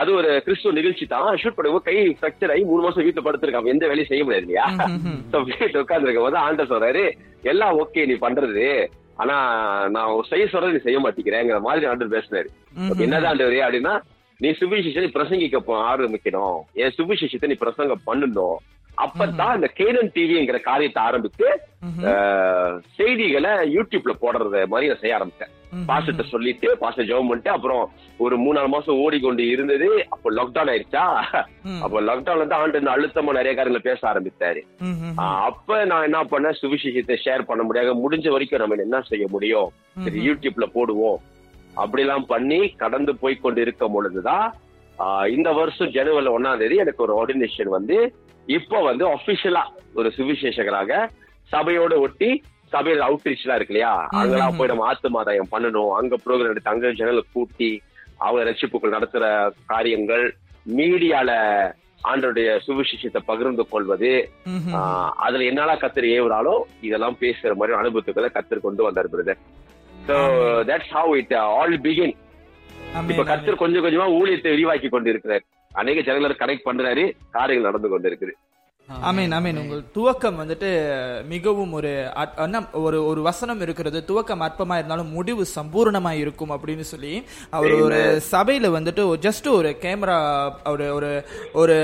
[0.00, 1.28] அது ஒரு கிறிஸ்துவ நிகழ்ச்சி தான்.
[1.40, 3.72] ஷூட் பண்ணும்போது கை ஃபிராக்சர் ஆகி மூணு மாசம் வீட்டுல படுத்திருக்கான்.
[3.74, 4.66] எந்த வேலையும் செய்ய முடியாது இல்லையா?
[5.50, 7.04] வீட்டுல உட்கார்ந்து போது ஆண்டர் சொல்றாரு
[7.52, 8.66] எல்லாம் ஓகே நீ பண்றது.
[9.22, 9.36] ஆனா
[9.96, 12.48] நான் செய்ய சொல்றது நீ செய்ய மாட்டேங்கிறேங்கிற மாதிரி ஆண்டர் பேசினாரு.
[13.06, 13.94] என்னதான் ஆண்டவரே அப்படின்னா
[14.42, 16.58] நீ சுவிசேஷத்தை நீ பிரசங்கிக்க ஆரம்பிக்கணும்.
[16.82, 18.58] என் சுவிசேஷத்தை நீ பிரசங்கம் பண்ணணும்
[19.04, 21.46] அப்பதான் இந்த கேனன் டிவிங்கிற காரியத்தை ஆரம்பித்து
[22.98, 25.52] செய்திகளை யூடியூப்ல போடுறத மாதிரி நான் செய்ய ஆரம்பிச்சேன்
[25.90, 27.82] பாஸ்டர்ட்ட சொல்லிட்டு பாஸ்டர் ஜெபம் பண்ணிட்டு அப்புறம்
[28.24, 29.88] ஒரு மூணு நாலு மாசம் ஓடிக்கொண்டு இருந்தது.
[30.14, 31.04] அப்போ லாக்டவுன் ஆயிடுச்சா?
[31.84, 34.62] அப்போ லாக்டவுன்ல இருந்து ஆண்டு இந்த அழுத்தமா நிறைய காரியங்களை பேச ஆரம்பித்தாரு.
[35.48, 36.58] அப்ப நான் என்ன பண்ணேன்?
[36.62, 38.02] சுவிசேஷத்தை ஷேர் பண்ண முடியாது.
[38.04, 39.70] முடிஞ்ச வரைக்கும் நம்ம என்ன செய்ய முடியும்?
[40.06, 41.20] சரி யூடியூப்ல போடுவோம்.
[41.80, 44.46] அப்படிலாம் பண்ணி கடந்து போய் கொண்டு இருக்கும் பொழுதுதான்
[45.30, 47.96] இந்த வருஷம் ஜனவரி ஒன்னாம் தேதி எனக்கு ஒரு ஆர்டினேஷன் வந்து
[48.48, 49.62] இப்போ வந்து அபிஷியலா
[49.94, 50.92] ஒரு சுவிசேஷகராக
[51.50, 52.30] சபையோட ஒட்டி
[52.72, 53.92] சபையோட அவுட்ரீச் எல்லாம் இருக்கு இல்லையா?
[54.18, 55.92] அங்கெல்லாம் போய் நம்ம ஆத்துமாதாயம் பண்ணணும்.
[55.96, 57.70] அங்க ப்ரோக்ராம் எடுத்து அங்க ஜனங்களை கூட்டி
[58.18, 59.24] அவங்க ரட்சிப்புகள் நடத்துற
[59.66, 60.24] காரியங்கள்
[60.72, 61.30] மீடியால
[62.04, 64.12] ஆண்டருடைய சுவிசேஷத்தை பகிர்ந்து கொள்வது
[65.24, 69.40] அதுல என்னால கத்தர் ஏவுறாலோ இதெல்லாம் பேசுற மாதிரி அனுபவத்துக்களை கத்தர் கொண்டு வந்தார் brother
[70.08, 70.16] so
[70.68, 72.14] that's how it all begin
[73.10, 78.08] இப்ப கத்தர் கொஞ்சம் கொஞ்சமா ஊழியத்தை விரிவாக்கி கொண்டு இருக்கிறார் அநேக ஜனங்களை கனெக்ட் பண்றாரு காரியங்கள் நடந்து கொண்டு
[78.10, 78.34] இருக்குது
[78.88, 80.68] அமீன் அமீன் உங்கள் துவக்கம் வந்துட்டு
[81.28, 81.90] மிகவும் ஒரு
[82.82, 83.98] ஒரு ஒரு வசனம் இருக்கிறது.
[84.08, 87.12] துவக்கம் அற்பமா இருந்தாலும் முடிவு சம்பூர்ணமா இருக்கும் அப்படின்னு சொல்லி
[87.50, 88.00] அவர் ஒரு
[88.32, 90.18] சபையில வந்துட்டு ஜஸ்ட் ஒரு கேமரா
[90.66, 90.86] ஒரு
[91.54, 91.76] ஒரு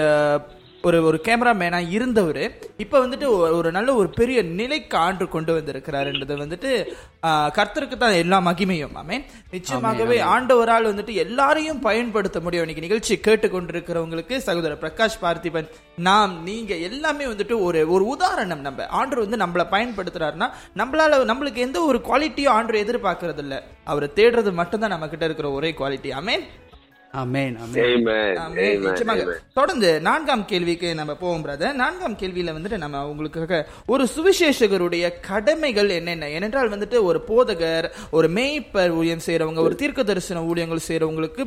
[0.87, 6.37] ஒரு ஒரு ஒரு கேமராமேனா இருந்தவர் இப்ப வந்துட்டு ஒரு- நல்ல ஒரு பெரிய நிலைக்கு ஆண்டு கொண்டு வந்திருக்கிறாருன்றது
[6.37, 6.71] வந்துட்டு
[7.27, 8.95] கர்த்தருக்கு தான் எல்லா மகிமையும்.
[8.95, 9.25] ஆமென்.
[9.53, 12.69] நிச்சயமாகவே ஆண்டவரால் வந்துட்டு எல்லாரையும் பயன்படுத்த முடியும்.
[12.69, 18.87] இன்னைக்கு நிகழ்ச்சி கேட்டுக்கொண்டிருக்கிறவங்களுக்கு சகோதரர் பிரகாஷ் பார்த்திபன் நாம் நீங்க எல்லாமே வந்துட்டு ஒரு ஒரு உதாரணம் நம்ம.
[18.87, 24.91] ஆண்டவர் வந்து நம்மளை பயன்படுத்துறாருன்னா நம்மளால நம்மளுக்கு எந்த ஒரு குவாலிட்டியும் ஆண்டவர் எதிர்பார்க்கறது இல்ல அவரை தேடுறது மட்டும்தான்
[24.91, 26.65] நம்ம கிட்ட இருக்கிற ஒரே குவாலிட்டி ஆமென்.
[29.59, 33.61] தொடர்ந்து நான்காம் கேள்விக்கு நம்ம போவோம் பிரதர் நான்காம் கேள்வியில வந்துட்டு நம்ம உங்களுக்காக
[33.93, 36.29] ஒரு சுவிசேஷகருடைய கடமைகள் என்னென்ன?
[36.37, 41.45] ஏனென்றால் வந்துட்டு ஒரு போதகர் ஒரு மேய்ப்பர் ஊழியம் செய்யறவங்க ஒரு தீர்க்க தரிசன ஊழியங்கள் செய்யறவங்களுக்கு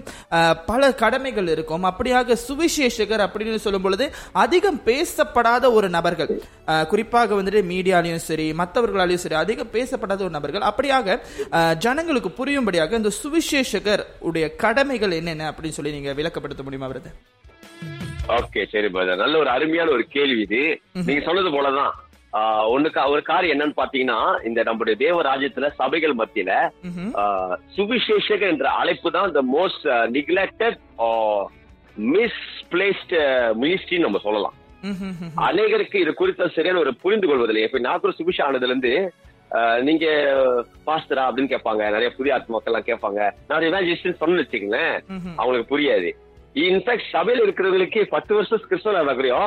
[0.72, 1.86] பல கடமைகள் இருக்கும்.
[1.92, 4.08] அப்படியாக சுவிசேஷகர் அப்படின்னு சொல்லும் பொழுது
[4.46, 6.34] அதிகம் பேசப்படாத ஒரு நபர்கள்
[6.94, 10.68] குறிப்பாக வந்துட்டு மீடியாலையும் சரி மற்றவர்களாலையும் சரி அதிகம் பேசப்படாத ஒரு நபர்கள்.
[10.72, 11.20] அப்படியாக
[11.86, 15.54] ஜனங்களுக்கு புரியும்படியாக இந்த சுவிசேஷகர் உடைய கடமைகள் என்னென்ன?
[15.60, 17.18] அப்படின்னு சொல்லி நீங்க விளக்கப்படுத்த முடியுமா பிரதர்
[18.38, 20.62] ஓகே சரி பிரதர் நல்ல ஒரு அருமையான ஒரு கேள்வி இது.
[21.08, 21.94] நீங்க சொன்னது போலதான்.
[22.74, 24.18] ஒண்ணுக்கு ஒரு காரியம் என்னன்னு பாத்தீங்கன்னா
[24.48, 26.52] இந்த நம்முடைய தேவ ராஜ்யத்துல சபைகள் மத்தியில
[27.78, 30.78] சுவிசேஷக என்ற அழைப்பு தான் இந்த மோஸ்ட் நிக்லெக்டட்
[32.14, 33.16] மிஸ்பிளேஸ்ட்
[33.62, 34.56] மினிஸ்ட்ரின்னு நம்ம சொல்லலாம்.
[35.48, 37.64] அநேகருக்கு இது குறித்த சரியான ஒரு புரிந்து கொள்வதில்லை.
[37.68, 38.94] இப்ப நான் கூட சுபிஷா ஆனதுல இருந்து
[39.88, 40.08] நீங்க
[40.88, 41.84] பாஸ்டரா அப்படின்னு கேட்பாங்க.
[41.96, 43.22] நிறைய புதிய ஆத்மாக்கள் எல்லாம் கேட்பாங்க.
[43.50, 44.96] நான் இவாஞ்சலிஸ்ட் சொன்னு வச்சுக்கங்களேன்.
[45.40, 46.12] அவங்களுக்கு புரியாது.
[46.68, 49.42] இன்ஃபேக்ட் சபையில இருக்கிறவங்களுக்கு பத்து வருஷம் கிறிஸ்தவ ஆகலையோ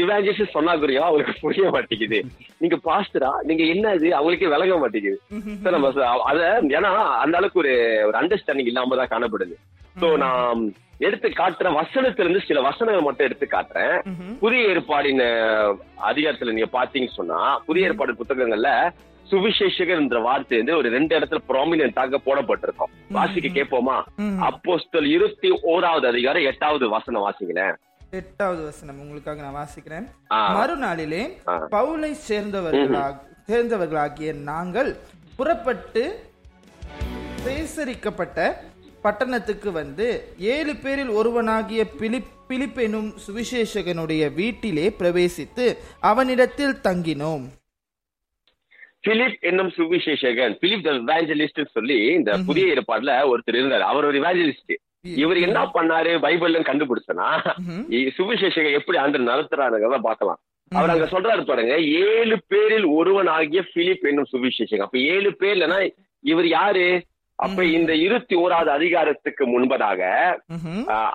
[0.00, 2.18] இவாஞ்சலிஸ்ட் சொன்னாக்குறியோ அவங்களுக்கு புரிய மாட்டேங்குது.
[2.62, 3.30] நீங்க பாஸ்டரா?
[3.48, 5.18] நீங்க என்ன இது அவங்களுக்கே விளங்க மாட்டேங்குது.
[5.62, 5.92] So நம்ம
[6.30, 6.40] அத
[6.78, 6.90] ஏன்னா
[7.22, 7.72] அந்த அளவுக்கு ஒரு
[8.08, 9.56] ஒரு அண்டர்ஸ்டாண்டிங் இல்லாம தான் காணப்படுது.
[10.00, 10.60] சோ நான்
[11.06, 13.98] எடுத்து காட்டுற வசனத்துல இருந்து சில வசனங்கள் மட்டும் எடுத்து காட்டுறேன்.
[14.42, 15.22] புதிய ஏற்பாடின்
[16.10, 18.72] அதிகாரத்துல நீங்க பாத்தீங்கன்னு சொன்னா புதிய ஏற்பாடு புத்தகங்கள்ல
[19.30, 22.90] சுவிசேஷகர் என்ற வார்த்தை வந்து ஒரு ரெண்டு இடத்துல ப்ராமினென்டாக போடப்பட்டிருக்கும்.
[23.08, 24.02] வாசிக்க கேட்போமா?
[24.40, 27.74] அப்போஸ்தல் இருபத்தி ஓராவது அதிகாரம் எட்டாவது வசனம் வாசிங்களேன்
[28.10, 30.06] எட்டாவது வசனம் உங்களுக்காக நான் வாசிக்கிறேன்.
[30.30, 31.36] மறுநாளிலே.
[31.46, 33.14] பவுலை சேர்ந்தவர்களாக
[33.46, 34.96] சேர்ந்தவர்களாகிய நாங்கள்
[35.36, 36.20] புறப்பட்டு
[37.44, 38.54] பேசரிக்கப்பட்ட
[39.02, 47.48] பட்டணத்துக்கு வந்து ஏழு பேரில் ஒருவனாகிய பிலிப் பிலிப் எனும் சுவிசேஷகனுடைய வீட்டிலே பிரவேசித்து அவனிடத்தில் தங்கினோம்.
[49.00, 50.54] பிலிப் என்னும் சுவிசேஷகன்.
[50.54, 53.86] பிலிப் இவாஞ்சலிஸ்ட் சொல்லி இந்த புதிய ஏற்பாடுல ஒருத்தர் இருந்தாரு.
[53.92, 56.12] அவர் ஒரு இவாஞ்சலிஸ்ட் இவர் என்ன பண்ணாரு?
[56.24, 57.26] பைபிள்ல கண்டுபிடிச்சனா?
[58.18, 60.40] சுவிசேஷகன் எப்படி ஆண்டு நடத்துறாருங்கிறத பார்க்கலாம்.
[60.70, 64.86] அவர் அங்க சொல்றாரு பாருங்க ஏழு பேரில் ஒருவன் ஆகிய பிலிப் என்னும் சுவிசேஷகன்.
[64.86, 65.78] அப்ப ஏழு பேர்லனா
[66.20, 66.88] இவர் யாரு?
[67.38, 70.00] அப்ப இந்த இருபத்தி ஓராவது அதிகாரத்துக்கு முன்பதாக.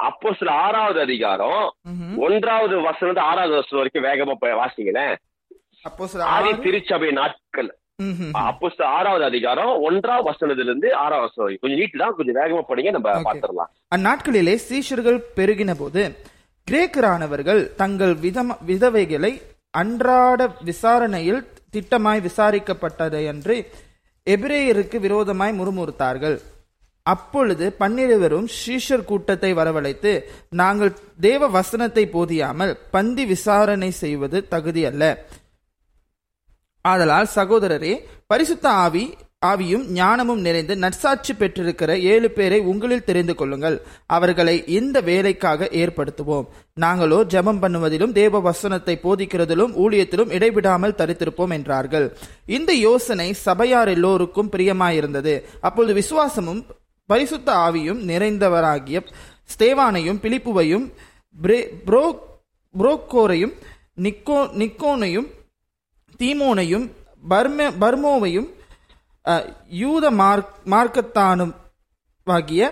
[0.07, 1.73] அப்போ சில ஆறாவது அதிகாரம்.
[2.17, 5.15] ஒன்றாவது வசனம் ஆறாவது வசனம் வரைக்கும் வேகமா வாசிங்களேன்.
[6.63, 7.69] திருச்சபை நாட்கள்.
[8.41, 11.57] அப்போ ஆறாவது அதிகாரம் ஒன்றாவது வசனத்துல இருந்து ஆறாவது வசனம்.
[11.61, 13.25] கொஞ்சம் நீட்டு தான் கொஞ்சம் வேகமா படிங்க நம்ம Okay.
[13.27, 16.03] பாத்துடலாம் அந்நாட்களிலே சீஷர்கள் பெருகின போது
[16.67, 19.31] கிரேக்கரானவர்கள் தங்கள் விதம விதவைகளை
[19.73, 21.41] அன்றாட விசாரணையில்
[21.73, 23.57] திட்டமாய் விசாரிக்கப்பட்டதையன்றி
[24.27, 26.37] எபிரேயருக்கு விரோதமாய் முறுமுறுத்தார்கள்
[27.05, 30.11] அப்பொழுது பன்னிருவரும் சீஷர் கூட்டத்தை வரவழைத்து
[30.53, 35.03] நாங்கள் தேவ வசனத்தை போதியாமல் பந்தி விசாரணை செய்வது தகுதி அல்ல
[36.85, 37.93] ஆதலால் சகோதரரே
[38.31, 39.03] பரிசுத்த ஆவி
[39.49, 43.75] ஆவியும் ஞானமும் நிறைந்து நற்சாட்சி பெற்றிருக்கிற ஏழு பேரை உங்களில் தெரிந்து கொள்ளுங்கள்.
[44.15, 46.45] அவர்களை இந்த வேலைக்காக ஏற்படுத்துவோம்.
[46.83, 52.07] நாங்களோ ஜெபம் பண்ணுவதிலும் தேவ வசனத்தை போதிக்கிறதிலும் ஊழியத்திலும் இடைவிடாமல் தரித்திருப்போம் என்றார்கள்.
[52.57, 55.35] இந்த யோசனை சபையார் எல்லோருக்கும் பிரியமாயிருந்தது.
[55.67, 56.63] அப்பொழுது விசுவாசமும்
[57.09, 58.99] பரிசுத்த ஆவியும் நிறைந்தவராகிய
[59.53, 60.85] ஸ்தேவானையும் பிலிப்புவையும்
[62.75, 63.55] புரோக்கோரையும்
[64.05, 65.29] நிக்கோ நிக்கோனையும்
[66.21, 66.85] தீமோனையும்
[67.31, 68.49] பர்ம பர்மோவையும்
[69.81, 71.53] யூத மார்க் மார்க்கத்தானும்
[72.27, 72.71] ஆகிய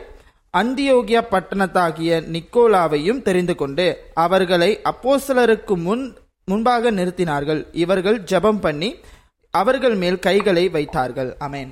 [0.53, 3.85] அந்தியோகியா பட்டணத்தாகிய நிக்கோலாவையும் தெரிந்து கொண்டு
[4.25, 6.03] அவர்களை அப்போஸ்தலருக்கு முன்
[6.51, 7.61] முன்பாக நிறுத்தினார்கள்.
[7.83, 8.89] இவர்கள் ஜெபம் பண்ணி
[9.53, 11.31] அவர்கள் மேல் கைகளை வைத்தார்கள்.
[11.45, 11.71] அமேன்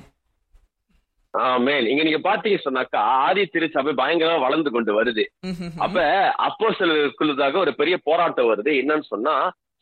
[1.66, 5.24] மேன் இங்க நீங்க பாத்தீங்க சொன்னாக்கா ஆதி திருச்சபை பயங்கரமா வளர்ந்து கொண்டு வருது.
[5.84, 6.04] அப்ப
[6.46, 8.72] அப்போ சிலருக்குள்ளதாக ஒரு பெரிய போராட்டம் வருது.
[8.82, 9.34] என்னன்னு சொன்னா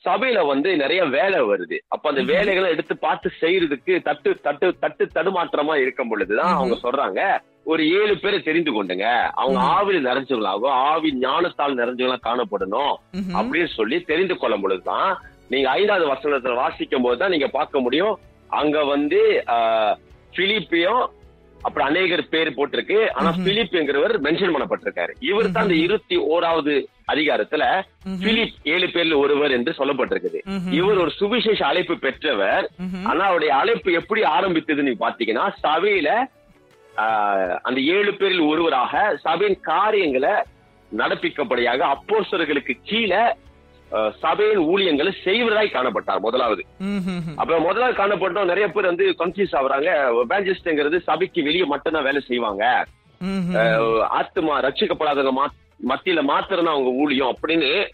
[0.05, 1.77] சபையில வந்து நிறைய வேலை வருது.
[1.95, 7.23] அப்ப அந்த வேலைகளை எடுத்து பார்த்து செய்யறதுக்கு தட்டு தட்டு தட்டு தடுமாற்றமா இருக்கும் பொழுதுதான் அவங்க சொல்றாங்க.
[7.71, 9.07] ஒரு ஏழு பேரை தெரிந்து கொண்டுங்க.
[9.41, 12.95] அவங்க ஆவியில் நிறைஞ்சவங்களாகும் ஆவி ஞானத்தால் நிறைஞ்சவங்களா காணப்படணும்
[13.39, 15.11] அப்படின்னு சொல்லி தெரிந்து கொள்ளும் பொழுதுதான்
[15.53, 18.17] நீங்க ஐந்தாவது வசனத்துல வாசிக்கும் போதுதான் நீங்க பார்க்க முடியும்.
[18.61, 19.21] அங்க வந்து
[20.37, 21.05] பிலிப்பியும்
[21.63, 22.99] அப்புறம் அநேகர் பேர் போட்டிருக்கு.
[23.13, 25.13] ஆனா பிலிப்ங்கிறவர் மென்ஷன் பண்ணப்பட்டிருக்காரு.
[25.31, 26.75] இவர் தான் அந்த இருபத்தி ஓராவது
[27.13, 27.65] அதிகாரத்துல
[28.25, 30.41] பிலிப் ஏழு பேர்ல ஒருவர் என்று சொல்லப்பட்டிருக்குது.
[30.79, 32.67] இவர் ஒரு சுவிசேஷ அழைப்பு பெற்றவர்.
[33.05, 36.11] ஆனா அவருடைய அழைப்பு எப்படி ஆரம்பித்ததுன்னு பாத்தீங்கன்னா சபையில
[37.69, 40.35] அந்த ஏழு பேரில் ஒருவராக சபையின் காரியங்களை
[40.93, 43.23] நடப்பிக்கப்படியாக அப்போஸ்தலர்களுக்கு கீழே
[44.21, 46.65] சபையின் ஊழியங்களை செய்வதாய் காணப்பட்டார் முதலாவது.
[47.37, 49.91] அப்ப முதல்ல காணப்பட்டோம் நிறைய பேர் வந்து கன்ஃபியூஸ் ஆகுறாங்க.
[50.25, 52.85] எவாஞ்சலிஸ்ட்ங்கிறது சபைக்கு வெளியே மட்டும்தான் வேலை செய்வாங்க.
[54.19, 55.45] ஆத்துமா ரட்சிக்கப்படாதவங்க
[55.89, 57.87] மத்தியில மாத்திரம் அவங்க ஊழியம் அப்படின்னு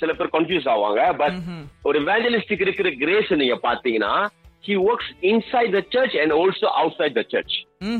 [0.00, 1.16] சில பேர் கன்ஃபியூஸ் ஆவாங்க.
[1.16, 1.38] பட்
[1.82, 4.26] ஒரு எவாஞ்சலிஸ்டுக்கு இருக்கிற கிரேஸ் நீங்க பாத்தீங்கன்னா
[4.66, 7.54] he works inside the church and also outside the church.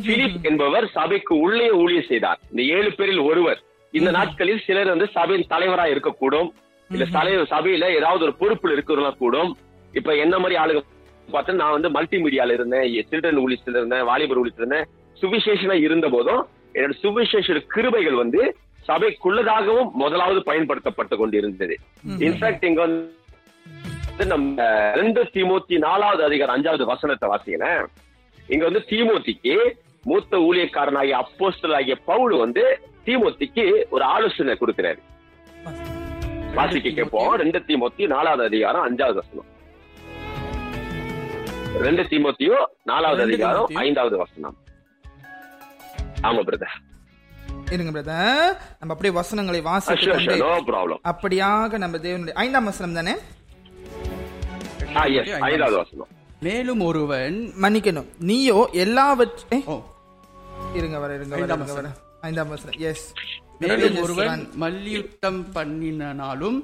[0.06, 2.38] Philip என்பவர் சபைக்கு உள்ளே ஊழியம் செய்தார்.
[2.50, 3.60] இந்த ஏழு பேரில் ஒருவர்.
[3.90, 6.50] இந்த நாட்களில் சிலர் வந்து சபையின் தலைவரா இருக்கக்கூடும்.
[6.94, 9.52] இல்ல தலைவர் சபையில ஏதாவது ஒரு பொறுப்புல இருக்கிறவங்க கூடும்.
[9.98, 10.82] இப்ப என்ன மாதிரி ஆளுங்க
[11.34, 14.88] பார்த்தா நான் வந்து மல்டிமீடியால இருந்தேன் சில்ட்ரன் ஊழியத்துல இருந்தேன் வாலிபர் ஊழியத்துல இருந்தேன்.
[15.20, 16.42] சுவிசேஷனா இருந்த போதும்
[16.74, 18.40] என்னோட சுவிசேஷ கிருபைகள் வந்து
[18.88, 21.74] சபைக்குள்ளதாகவும் முதலாவது பயன்படுத்தப்பட்டு கொண்டிருந்தது.
[22.26, 24.64] இன்ஃபேக்ட் இங்க வந்து நம்ம
[25.00, 27.84] ரெண்டு தீமோத்தி நாலாவது அதிகாரம் அஞ்சாவது வசனத்தை வாசிக்கிறேன்.
[28.54, 29.54] இங்க வந்து தீமோத்திக்கு
[30.10, 32.64] மூத்த ஊழியக்காரனாகிய அப்போஸ்தலர் ஆகிய பவுல் வந்து
[33.06, 35.00] தீமோத்திக்கு ஒரு ஆலோசனை கொடுக்கிறாரு.
[36.56, 37.32] வாசிக்க கேட்போம்.
[37.42, 39.48] ரெண்டு தீமோத்தி நாலாவது அதிகாரம் அஞ்சாவது வசனம்.
[41.84, 42.56] ரெண்டு தீமோத்தியோ
[42.90, 43.68] நாலாவது அதிகாரம்.
[43.84, 44.56] ஐந்தாவது வசனம்.
[46.28, 46.74] ஆமா பிரதர்
[47.74, 49.60] இருங்க பிரதர் நம்ம அப்படியே வசனங்களை
[50.70, 53.14] ப்ராப்ளம் அப்படியாக நம்ம தேவனுடைய ஐந்தாம் வசனம் தானே?
[54.98, 56.10] ஆ எஸ் ஐந்தாவது வசனம்.
[56.46, 58.08] மேலும் ஒருவன் மன்னிக்கணும்.
[58.30, 59.58] நீயோ எல்லாவற்றை
[60.78, 61.90] இருங்க வர இருங்க வர ஐந்தாம் இருங்க வர.
[62.28, 62.76] ஐந்தாம் வசனம்.
[62.90, 63.06] எஸ்
[63.62, 64.28] மேலும் ஒருவன்
[64.62, 66.58] மல்யுத்தம் பண்ணினாலும்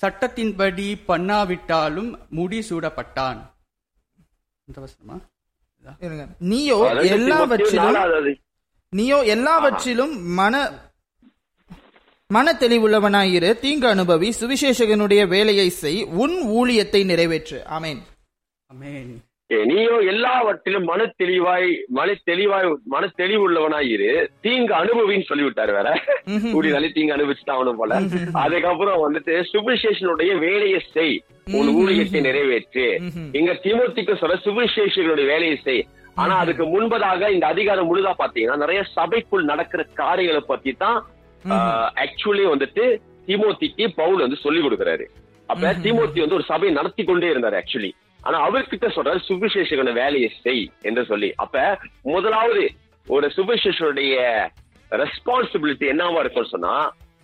[0.00, 3.40] சட்டத்தின்படி பண்ணாவிட்டாலும் முடி சூடப்பட்டான்.
[6.50, 6.78] நீயோ
[7.16, 7.98] எல்லாவற்றிலும்
[8.92, 10.54] நீயோ எல்லாவற்றிலும் மன
[12.30, 16.02] மன தெளிவுள்ளவனாயிரு தீங்கு அனுபவி சுவிசேஷகனுடைய வேலையை செய்.
[16.22, 17.58] உன் ஊழியத்தை நிறைவேற்று.
[17.66, 18.00] ஆமென்.
[18.70, 19.18] அமேன் ஏ,
[19.70, 24.10] நீயோ எல்லாவற்றிலும் மன தெளிவாய் மன தெளிவாய் மன தெளிவுள்ளவனாய் இரு.
[24.40, 25.88] தீங்கு அனுபவின்னு சொல்லிவிட்டாரு வேற.
[26.54, 28.00] கூடினாலே தீங்கு அனுபவிச்சுட்டு அவனும் போல.
[28.32, 31.16] அதுக்கப்புறம் வந்துட்டு சுவிசேஷனுடைய வேலையை செய்.
[31.58, 32.86] உன் ஊழியத்தை நிறைவேற்று.
[33.32, 35.86] இங்க தீமோத்திக்கு சொல்ற சுவிசேஷனுடைய வேலையை செய்.
[36.14, 40.98] ஆனா அதுக்கு முன்பதாக இந்த அதிகாரம் முழுதா பாத்தீங்கன்னா நிறைய சபைக்குள் நடக்கிற காரியங்களை பத்தி தான்
[42.04, 42.84] ஆக்சுவலி வந்துட்டு
[43.26, 45.04] தீமோத்திக்கு பவுல் வந்து சொல்லி கொடுக்கிறாரு.
[45.46, 47.90] அப்ப தீமோத்தி வந்து ஒரு சபையை நடத்தி கொண்டே இருந்தாரு ஆக்சுவலி
[48.22, 51.30] ஆனா அவர்கிட்ட சொல்றாரு சுவிசேஷகன வேலையை செய் என்று சொல்லி.
[51.36, 52.64] அப்ப முதலாவது
[53.06, 54.16] ஒரு சுவிசேஷனுடைய
[54.90, 56.74] ரெஸ்பான்சிபிலிட்டி என்னவா இருக்கும்னு சொன்னா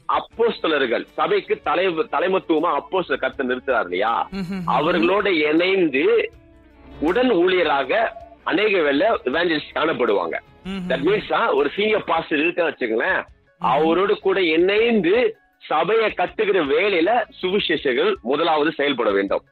[0.08, 4.12] அப்போஸ்தலர்கள் சபைக்கு தலை தலைமத்துவமா அப்போஸ்தலர் கருத்தை நிறுத்துறாரு இல்லையா?
[4.76, 6.04] அவர்களோட இணைந்து
[7.00, 7.90] உடன் ஊழியராக
[8.44, 10.36] அநேக வேலை இவாஞ்சலிஸ்ட் காணப்படுவாங்க.
[10.90, 13.20] தட் மீன்ஸ் ஒரு சீனியர் பாஸ்டர் இருக்க வச்சுங்களேன்
[13.60, 15.14] அவரோடு கூட இணைந்து
[15.62, 17.10] சபையை கட்டுகிற வேலையில
[17.42, 19.44] சுவிசேஷர்கள் முதலாவது செயல்பட வேண்டும்.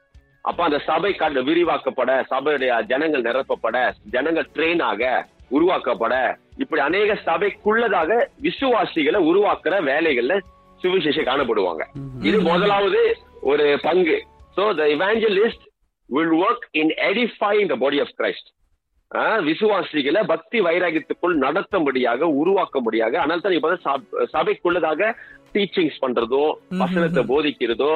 [0.45, 1.11] அப்ப அந்த சபை
[1.47, 3.77] விரிவாக்கப்பட சபையுடைய ஜனங்கள் நிரப்பப்பட
[4.09, 5.03] ஜனங்கள் ட்ரெயின் ஆக
[5.51, 6.13] உருவாக்கப்பட
[6.57, 10.35] இப்படி அநேக சபைக்குள்ளதாக விசுவாசிகளை உருவாக்குற வேலைகள்ல
[10.81, 11.83] சுவிசேஷம் காணப்படுவாங்க.
[12.21, 12.99] இது முதலாவது
[13.41, 14.17] ஒரு பங்கு.
[14.57, 15.65] So the evangelist
[16.09, 18.49] will work in edifying the body of Christ
[19.43, 25.11] விசுவாசிகளை பக்தி வைராகியத்துக்குள் நடத்தும்படியாக உருவாக்கும்படியாக அதனால தான் இப்ப சப- சபைக்குள்ளதாக
[25.53, 26.43] டீச்சிங்ஸ் பண்றதோ
[26.77, 27.91] வசனத்தை போதிக்கிறதோ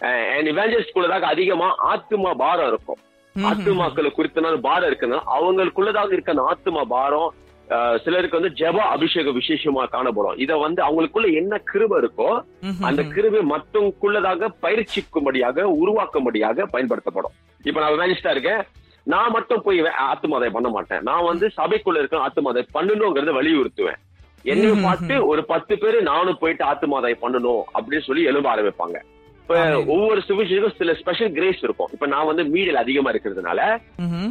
[0.00, 2.98] அண்ட் அதிகமா ஆத்துமா பாரம் இருக்கும்.
[3.36, 7.34] ஆத்துமாக்களை குறித்தனால பாரம் இருக்குன்னா அவங்களுக்குள்ளதாக இருக்க அந்த ஆத்துமா பாரம்
[8.04, 10.36] சிலருக்கு வந்து ஜெப அபிஷேக விசேஷமா காணப்படும்.
[10.36, 12.42] இத வந்து அவங்களுக்குள்ள என்ன கிருபை இருக்கோ
[12.80, 17.32] அந்த கிருபை மத்தவங்களுக்குள்ளதாக பயிற்சிக்கும்படியாக உருவாக்கும்படியாக பயன்படுத்தப்படும்.
[17.64, 18.62] இப்ப நான் வேனிஸ்டா இருக்கேன்.
[19.02, 21.02] நான் மட்டும் போய் ஆத்துமாதை பண்ண மாட்டேன்.
[21.02, 23.96] நான் வந்து சபைக்குள்ள இருக்க ஆத்துமாதை பண்ணணுங்கிறத வலியுறுத்துவேன்.
[24.42, 24.82] என்னைய ம்ஹும்.
[24.82, 28.98] பார்த்து ஒரு பத்து பேரு நானும் போயிட்டு ஆத்துமாதை பண்ணணும் அப்படின்னு சொல்லி எழும்ப ஆரம்பிப்பாங்க.
[29.48, 29.58] இப்ப.
[29.92, 33.60] ஒவ்வொரு சுவிசேஷம் சில ஸ்பெஷல் கிரேஸ் இருக்கும் இப்ப நான் வந்து மீடியால அதிகமா இருக்கிறதுனால.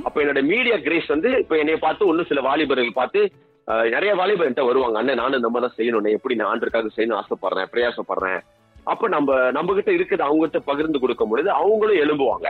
[0.07, 3.21] அப்ப என்னோட மீடியா கிரேஸ் வந்து இப்ப என்னைய பார்த்து இன்னும் சில வாலிபர்கள் பார்த்து
[3.93, 8.39] நிறைய வாலிபர் என்கிட்ட வருவாங்க அண்ணன் நானும் மாதிரி தான் செய்யணும் எப்படி நான் ஆண்டருக்காக செய்யணும் ஆசைப்படுறேன் பிரயாசப்படுறேன்
[8.91, 12.47] அப்ப நம்ம நம்ம கிட்ட இருக்கிறது அவங்க கிட்ட பகிர்ந்து கொடுக்கும் பொழுது அவங்களும் எழும்புவாங்க.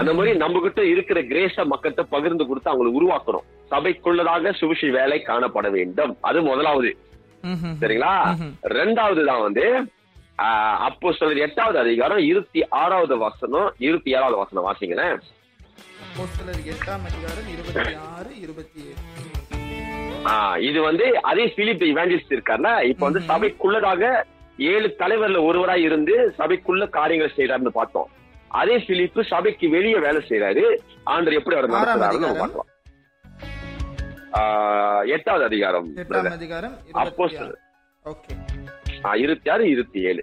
[0.00, 5.70] அந்த மாதிரி நம்ம கிட்ட இருக்கிற கிரேஸ மக்கள்கிட்ட பகிர்ந்து கொடுத்து அவங்களை உருவாக்கணும் சபைக்குள்ளதாக சுவிசை வேலை காணப்பட
[5.78, 6.90] வேண்டும் அது முதலாவது.
[7.82, 8.12] சரிங்களா.
[8.78, 9.64] ரெண்டாவது தான் வந்து
[10.78, 15.18] அப்போ சொல்ற எட்டாவது அதிகாரம் இருபத்தி ஆறாவது வசனம் இருபத்தி ஏழாவது வசனம் வாசிங்களேன்
[16.66, 18.96] எட்டாம் அதிகாரம் இருபத்தி ஆறு இருபத்தி ஏழு.
[20.24, 22.82] ஆஹ் இது வந்து அதே பிலிப் இவாஞ்சலிஸ்ட் இருக்கார்ல.
[22.82, 23.20] இப்ப வந்து.
[23.20, 24.02] சபைக்குள்ளதாக
[24.58, 28.10] ஏழு தலைவர்ல ஒருவரா இருந்து சபைக்குள்ள காரியங்களை செய்யறாருன்னு பார்த்தோம்.
[28.48, 30.64] அதே பிலிப்பு சபைக்கு வெளியே வேலை செய்யறாரு
[31.06, 32.64] ஆண்டர் எப்படி அவர் நடத்துறாருன்னு நம்ம
[35.06, 35.88] எட்டாவது அதிகாரம்
[36.92, 37.56] அதிகாரம்
[39.16, 39.48] இருபத்தி.
[39.50, 40.22] ஆறு இருபத்தி ஏழு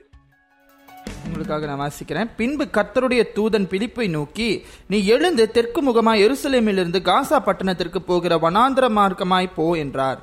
[1.25, 4.49] உங்களுக்காக நான் வாசிக்கிறேன் பின்பு கர்த்தருடைய தூதன் பிலிப்பை நோக்கி
[4.87, 10.21] நீ எழுந்து தெற்கு முகமாய் எருசலேமிலிருந்து காசா பட்டணத்திற்கு போகிற வனாந்திர மார்க்கமாய் போ என்றார்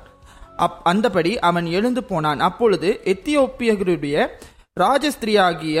[0.57, 4.17] அப் அந்தபடி அவன் எழுந்து போனான் அப்பொழுது எத்தியோப்பியருடைய
[4.77, 5.79] ராஜஸ்திரியாகிய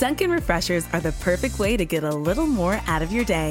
[0.00, 3.50] Dunkin' Refreshers are the perfect way to get a little more out of your day.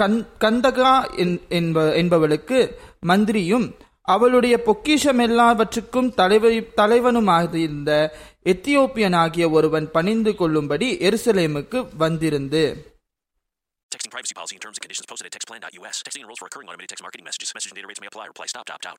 [0.00, 0.92] கந் கந்தகா
[1.58, 2.58] என்ப என்பவளுக்கு
[3.06, 3.66] மந்திரியும்
[4.08, 7.90] அவளுடைய பொக்கிஷம் எல்லாவற்றுக்கும் தலைவை தலைவனுமாக இருந்த
[8.52, 12.64] எத்தியோப்பியனாகிய ஒருவன் பணிந்து கொள்ளும்படி எருசலேமுக்கு வந்திருந்து
[13.92, 15.96] Texting privacy policy and terms and conditions posted at textplan.us.
[16.04, 17.54] Texting enrolls for recurring automated text marketing messages.
[17.54, 18.26] Message and data rates may apply.
[18.26, 18.98] Reply stop, opt out.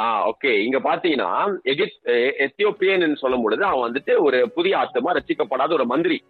[0.00, 1.30] Okay இங்க பாத்தீங்கன்னா
[1.64, 6.22] எகிப்த் எ- எத்தியோப்பியன் சொல்லும் பொழுது அவன் வந்துட்டு ஒரு புதிய ஆத்மா ரசிக்கப்படாத ஒரு மந்திரி.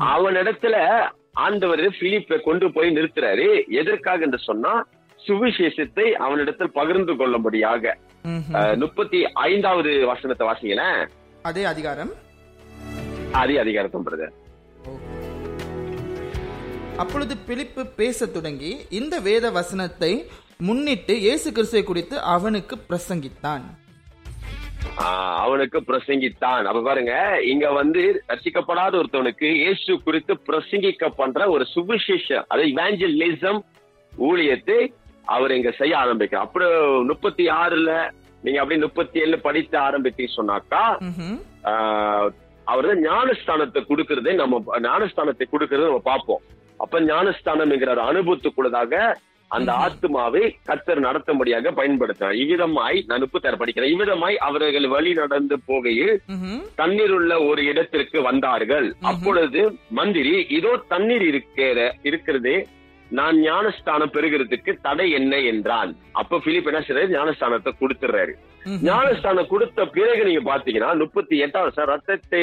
[0.00, 0.76] அவனிடத்துல
[1.32, 3.46] ஆண்டவர் பிலிப்பை கொண்டு போய் நிறுத்துறாரு.
[3.68, 4.84] எதற்காக என்று சொன்னா
[5.26, 7.96] சுவிசேஷத்தை அவனிடத்தில் பகிர்ந்து கொள்ளும்படியாக.
[8.76, 11.08] முப்பத்தி ஐந்தாவது வசனத்தை வாசிங்களேன்
[11.42, 12.10] அதே அதிகாரம்.
[13.32, 14.32] அதே அதிகாரத்தும் பிரதர்
[16.96, 20.10] அப்பொழுது பிலிப்பு பேசத் தொடங்கி இந்த வேத வசனத்தை
[20.66, 23.64] முன்னிட்டு இயேசு கிறிஸ்துவை குறித்து அவனுக்கு பிரசங்கித்தான்.
[25.44, 26.66] அவனுக்கு பிரசங்கித்தான்.
[26.70, 27.14] அப்ப பாருங்க
[27.52, 33.60] இங்க வந்து ரசிக்கப்படாத ஒருத்தவனுக்கு இயேசு குறித்து பிரசங்கிக்க பண்ற ஒரு சுவிசேஷ அதாவது இவாஞ்சலிசம்
[34.12, 34.78] ஊழியத்தை
[35.34, 36.46] அவர் இங்க செய்ய ஆரம்பிக்கிறார்.
[36.46, 36.76] அப்புறம்
[37.10, 37.90] முப்பத்தி ஆறுல
[38.44, 40.84] நீங்க அப்படி முப்பத்தி ஏழு படித்து ஆரம்பித்தீங்க சொன்னாக்கா
[42.66, 46.42] அவர் தான் ஞானஸ்தானத்தை கொடுக்கறதே நம்ம ஞானஸ்தானத்தை கொடுக்கறத நம்ம பார்ப்போம்.
[46.84, 48.94] அப்ப ஞானஸ்தானம் என்கிற ஒரு அனுபவத்துக்குள்ளதாக
[49.56, 52.36] அந்த ஆத்மாவை கத்தர் நடத்தும்படியாக பயன்படுத்தினார்.
[52.42, 53.92] இவ்விதமாய் நான் முப்பத்தாறு படிக்கிறேன்.
[53.94, 56.14] இவ்விதமாய் அவர்கள் வழி நடந்து போகையில்.
[56.80, 58.88] தண்ணீர் உள்ள ஒரு இடத்திற்கு வந்தார்கள்.
[59.12, 59.62] அப்பொழுது
[60.00, 62.56] மந்திரி இதோ தண்ணீர் இருக்கிற இருக்கிறதே
[63.18, 65.90] நான் ஞானஸ்தானம் பெறுகிறதுக்கு தடை என்ன என்றான்.
[66.20, 68.32] அப்ப பிலிப் என்ன செய்யறாரு ஞானஸ்தானத்தை கொடுத்துறாரு.
[68.88, 72.42] ஞானஸ்தானம் கொடுத்த பிறகு நீங்க பாத்தீங்கன்னா முப்பத்தி எட்டாவது சார் ரத்தத்தை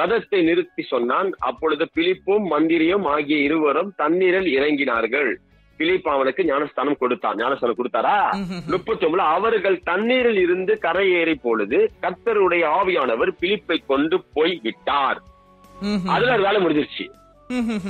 [0.00, 1.30] ரதத்தை நிறுத்தி சொன்னான்.
[1.48, 5.32] அப்பொழுது பிலிப்பும் மந்திரியும் ஆகிய இருவரும் தண்ணீரில் இறங்கினார்கள்.
[5.78, 8.16] பிலிப் அவனுக்கு ஞானஸ்தானம் கொடுத்தான் ஞானஸ்தானம் கொடுத்தாரா?
[8.72, 15.20] முப்பத்தி ஒன்பதுல அவர்கள் தண்ணீரில் இருந்து கரையேறி பொழுது கர்த்தருடைய ஆவியானவர் பிலிப்பை கொண்டு போய் விட்டார்.
[16.14, 17.06] அதுல ஒரு வேலை முடிஞ்சிருச்சு.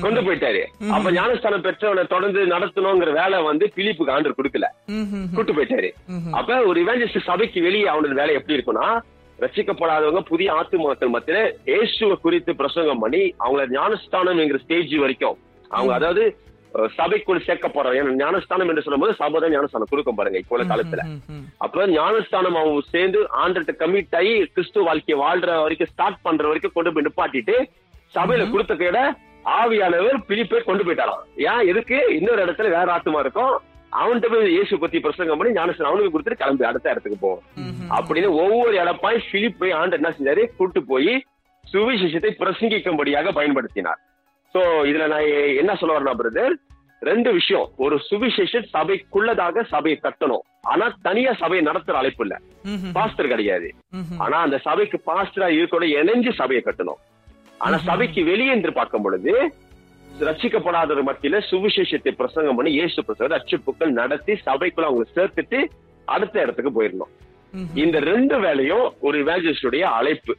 [0.04, 0.62] கொண்டு போயிட்டாரு.
[0.94, 4.68] அப்ப ஞானஸ்தானம் பெற்றவனை தொடர்ந்து நடத்தணுங்கிற வேலை வந்து பிலிப்புக்கு ஆண்டர் கொடுக்கல.
[5.36, 5.90] கூட்டு போயிட்டாரு.
[6.38, 8.88] அப்ப ஒரு இவாஞ்சலிஸ்ட் சபைக்கு வெளியே அவனோட வேலை எப்படி இருக்கும்னா
[9.38, 11.38] ரசிக்கப்படாதவங்க புதிய ஆத்துமாக்கள் மத்தியில
[11.70, 15.38] இயேசுவை குறித்து பிரசங்கம் பண்ணி அவங்கள ஞானஸ்தானம் என்கிற ஸ்டேஜ் வரைக்கும்
[15.70, 16.24] அவங்க அதாவது
[16.96, 21.02] சபைக்குள் சேர்க்க போறோம் ஏன்னா ஞானஸ்தானம் என்று சொல்லும்போது சபை தான் ஞானஸ்தானம் கொடுக்கும் பாருங்க இப்போ உள்ள காலத்துல.
[21.64, 26.92] அப்ப ஞானஸ்தானம் அவங்க சேர்ந்து ஆண்டர்கிட்ட கமிட் ஆகி கிறிஸ்து வாழ்க்கையை வாழ்ற வரைக்கும் ஸ்டார்ட் பண்ற வரைக்கும் கொண்டு
[26.94, 27.56] போய் நிப்பாட்டிட்டு
[28.16, 28.98] சபையில கொடுத்த கேட
[29.58, 31.22] ஆவியானவர் பிலிப்பை கொண்டு போயிட்டாராம்.
[31.50, 31.64] ஏன்?
[31.70, 31.96] எதுக்கு?
[32.18, 33.54] இன்னொரு இடத்துல வேற ஆத்துமா இருக்கும்.
[34.00, 37.42] அவன்கிட்ட போய் இயேசு பத்தி பிரசங்கம் பண்ணி ஞானஸ்தானம் அவனுக்கு கொடுத்துட்டு கிளம்பி அடுத்த இடத்துக்கு போவோம்
[37.96, 40.44] அப்படின்னு ஒவ்வொரு இடப்பாய் பிலிப்பை ஆண்டு என்ன செஞ்சாரு?
[40.58, 41.12] கூட்டு போய்
[41.64, 44.00] சுவிசேஷத்தை பிரசங்கிக்கும்படியாக பயன்படுத்தினார்.
[44.54, 45.28] சோ இதுல நான்
[45.60, 46.54] என்ன சொல்ல வரேன் பிரதர்
[47.08, 47.66] ரெண்டு விஷயம்.
[47.84, 50.44] ஒரு சுவிசேஷம் சபைக்குள்ளதாக சபையை கட்டணும்.
[50.72, 52.34] ஆனா தனியா சபையை நடத்துற அழைப்பு இல்ல.
[52.96, 53.68] பாஸ்டர் கிடையாது.
[54.24, 57.00] ஆனா அந்த சபைக்கு பாஸ்டரா இருக்கோட இணைஞ்சு சபையை கட்டணும்.
[57.64, 59.34] ஆனா சபைக்கு வெளியே என்று பார்க்கும் பொழுது
[60.28, 65.60] ரட்சிக்கப்படாதவர் மத்தியில சுவிசேஷத்தை பிரசங்கம் பண்ணி இயேசு பிரசங்க ரட்சிப்புக்கள் நடத்தி சபைக்குள்ள அவங்க சேர்த்துட்டு
[66.14, 67.12] அடுத்த இடத்துக்கு போயிடணும்.
[67.84, 70.34] இந்த ரெண்டு வேலையும் ஒரு இவாஞ்சலிஸ்டுடைய அழைப்பு.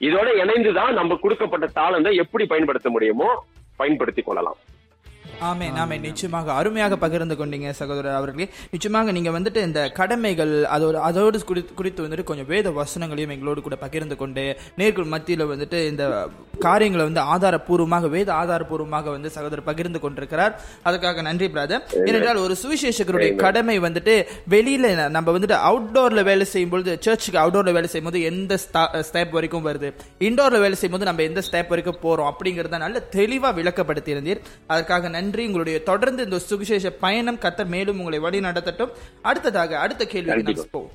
[0.00, 3.44] இதோட இணைந்துதான் நம்ம கொடுக்கப்பட்ட தாளந்தை எப்படி பயன்படுத்த முடியுமோ
[3.76, 4.56] பயன்படுத்தி கொள்ளலாம்.
[5.48, 6.02] ஆமென் ஆமென்.
[6.06, 8.46] நிச்சயமாக அருமையாக பகிர்ந்து கொண்டீங்க சகோதரர் அவர்களே.
[8.70, 13.76] நிச்சயமாக நீங்க வந்துட்டு இந்த கடமைகள் அதோட அதோடு குறித்து குறித்து வந்துட்டு கொஞ்சம் வேத வசனங்களையும் எங்களோடு கூட
[13.76, 14.44] பகிர்ந்து கொண்டு
[14.80, 16.04] நேர்கள் மத்தியில வந்துட்டு இந்த
[16.66, 20.54] காரியங்களை வந்து ஆதாரப்பூர்வமாக வேத ஆதாரப்பூர்வமாக வந்து சகோதரர் பகிர்ந்து கொண்டிருக்கிறார்.
[20.84, 24.16] அதுக்காக நன்றி பிராதர் ஏனென்றால் ஒரு சுவிசேஷகருடைய கடமை வந்துட்டு
[24.56, 28.58] வெளியில நம்ம வந்துட்டு அவுட்டோர்ல வேலை செய்யும்போது சர்ச்சுக்கு அவுட்டோர்ல வேலை செய்யும்போது எந்த
[29.08, 29.90] ஸ்டெப் வரைக்கும் வருது?
[30.28, 32.30] இன்டோர்ல வேலை செய்யும்போது நம்ம எந்த ஸ்டெப் வரைக்கும் போறோம்?
[32.32, 35.26] அப்படிங்கறத நல்ல தெளிவா விளக்கப்படுத்தி இருந்தீர் அதற்காக நன்றி.
[35.36, 38.90] உங்களுடைய தொடர்ந்து இந்த சுவிசேஷ பயணம் கத்தர் மேலும் உங்களை வழி நடத்தட்டும்.
[39.22, 40.54] அடுத்ததாக அடுத்த கேள்வி.
[40.70, 40.90] போவோம்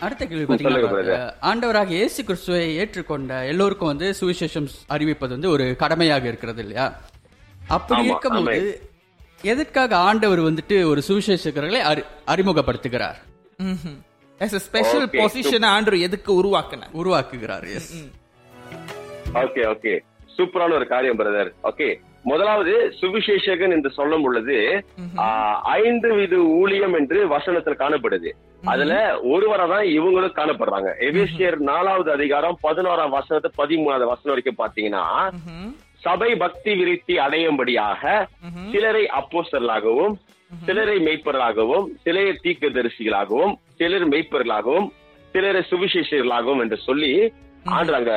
[0.00, 6.60] அடுத்த கேள்வி பார்த்தீங்கன்னா ஆண்டவராக இயேசு கிறிஸ்துவை ஏற்றுக்கொண்ட எல்லோருக்கும் வந்து சுவிசேஷம் அறிவிப்பது வந்து ஒரு கடமையாக இருக்கிறது
[6.60, 7.00] இல்லையா?
[7.68, 8.80] அப்படி இருக்கும்போது
[9.42, 13.14] எதற்காக ஆண்டவர் வந்துட்டு ஒரு சுவிசேஷகர்களை அறி- அறிமுகப்படுத்துகிறார்?
[14.38, 18.08] ஸ்பெஷல் Okay, பொசிஷன் ஆண்டு எதுக்கு உருவாக்குன உருவாக்குகிறார் எஸ்
[19.34, 20.00] ஓகே ஓகே
[20.36, 24.56] சூப்பரான ஒரு காரியம் பிரதர் ஓகே முதலாவது சுவிசேஷகன் என்று சொல்லும் பொழுது
[25.80, 28.30] ஐந்து வித ஊழியம் என்று வசனத்தில் காணப்படுது.
[28.72, 28.92] அதுல
[29.32, 30.90] ஒருவரா தான் இவங்களும் காணப்படுறாங்க.
[31.08, 35.04] எபேசியர் நாலாவது அதிகாரம் பதினோராம் வசனத்தை பதிமூணாவது வசனம் வரைக்கும் பாத்தீங்கன்னா
[36.04, 38.02] சபை பக்தி விருத்தி அடையும்படியாக
[38.72, 40.14] சிலரை அப்போஸ்தலர்களாகவும்
[40.66, 44.88] சிலரை மெய்ப்பர்களாகவும் சிலரை தீர்க்கதரிசிகளாகவும் சிலர் மெய்ப்பர்களாகவும்
[45.34, 47.12] சிலரை சுவிசேஷர்களாகவும் என்று சொல்லி
[47.64, 48.12] ஆண்டு அங்க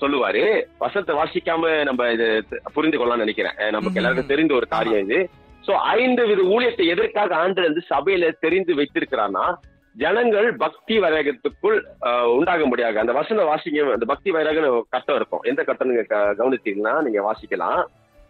[0.00, 3.70] சொல்லுவாரு வசனத்தை வாசிக்காம நம்ம இது புரிந்து கொள்ளலாம் நினைக்கிறேன்.
[3.70, 5.28] நமக்கு எல்லாருக்கும் தெரிந்த ஒரு காரியம் இது.
[5.66, 9.54] சோ ஐந்து வித ஊழியத்தை எதற்காக ஆண்டு வந்து சபையில தெரிந்து வைத்திருக்கிறான்னா
[9.94, 15.40] ஜனங்கள் பக்தி வைராகத்துக்குள் அஹ், உண்டாகும்படியாக அந்த வசன வாசிக்க அந்த பக்தி வைராக கட்டம் இருக்கும்.
[15.42, 17.84] எந்த கட்டம் நீங்க க- கவனிச்சீங்கன்னா நீங்க வாசிக்கலாம்.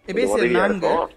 [0.08, 0.76] உதவியா நான்கு.
[0.76, 1.10] இருக்கும்.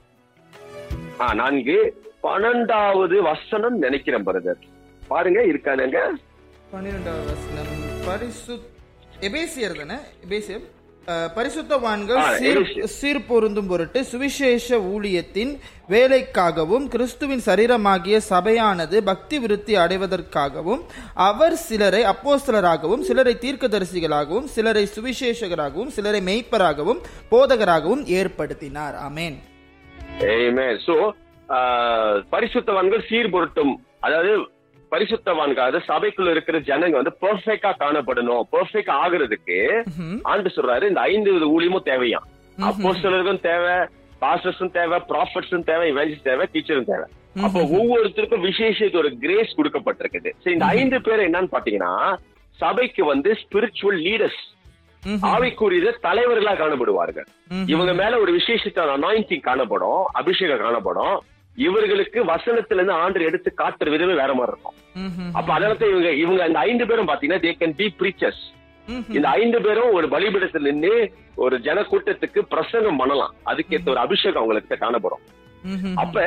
[1.20, 2.04] ஆ நான்கு.
[2.24, 4.62] பன்னெண்டாவது வசனம் நினைக்கிறேன் பிரதர்.
[5.08, 6.00] பாருங்க இருக்கானுங்க
[6.72, 7.74] பன்னிரெண்டாவது வசனம்.
[8.06, 8.60] பரிசு
[9.22, 10.66] எபேசியர் தானே எபேசியர்
[11.08, 12.60] அஹ், பரிசுத்தவான்கள் சீர்.
[12.94, 15.54] சீர் பொருந்தும் பொருட்டு சுவிசேஷ ஊழியத்தின்
[15.90, 20.82] வேலைக்காகவும் கிறிஸ்துவின் சரீரமாகிய சபையானது பக்தி விருத்தி அடைவதற்காகவும்
[21.22, 27.02] அவர் சிலரை அப்போஸ்தலராகவும் சிலரை தீர்க்கதரிசிகளாகவும் சிலரை சுவிசேஷகராகவும் சிலரை மெய்ப்பராகவும்
[27.32, 28.98] போதகராகவும் ஏற்படுத்தினார்.
[31.50, 34.34] ஆஹ், பரிசுத்தவான்கள் சீர்பொருட்டும் அதாவது
[34.92, 39.60] பரிசுத்தவான்கள் அதாவது சபைக்குள்ள இருக்கிற ஜனங்க வந்து பெர்ஃபெக்டா காணப்படணும் பெர்ஃபெக்ட் ஆகுறதுக்கு
[40.32, 42.22] ஆண்டு சொல்றாரு இந்த ஐந்து ஊழியமும் தேவையா
[42.58, 43.78] அப்போஸ்தலருக்கும் தேவை
[44.24, 47.06] பாஸ்டர்ஸும் தேவை ப்ராஃபட்ஸும் தேவை இவெஞ்சஸ் தேவை டீச்சரும் தேவை.
[47.46, 50.30] அப்போ ஒவ்வொருத்தருக்கும் விசேஷித்த ஒரு கிரேஸ் கொடுக்கப்பட்டிருக்குது.
[50.44, 51.94] சரி இந்த ஐந்து பேர் என்னன்னு பாத்தீங்கன்னா
[52.60, 54.42] சபைக்கு வந்து ஸ்பிரிச்சுவல் லீடர்ஸ்
[55.34, 57.28] ஆவிக்குரிய தலைவர்களா காணப்படுவார்கள்.
[57.74, 61.16] இவங்க மேல ஒரு விசேஷித்த அனாயிண்டிங் காணப்படும் அபிஷேகம் காணப்படும்.
[61.66, 64.78] இவர்களுக்கு வசனத்துல இருந்து ஆண்டு எடுத்து காட்டுற விதமே வேற மாதிரி இருக்கும்.
[65.38, 68.44] அப்ப அதனால தான் இவங்க இவங்க இந்த ஐந்து பேரும் பாத்தீங்கன்னா தே கேன் பி பிரீச்சர்ஸ்
[69.16, 70.94] இந்த ஐந்து பேரும் ஒரு பலிபீடத்தில் நின்று
[71.44, 73.34] ஒரு ஜன கூட்டத்துக்கு பிரசங்கம் பண்ணலாம்.
[73.50, 75.26] அதுக்கேற்ற ஒரு அபிஷேகம் அவங்களுக்கு காணப்படும்.
[76.04, 76.24] அப்ப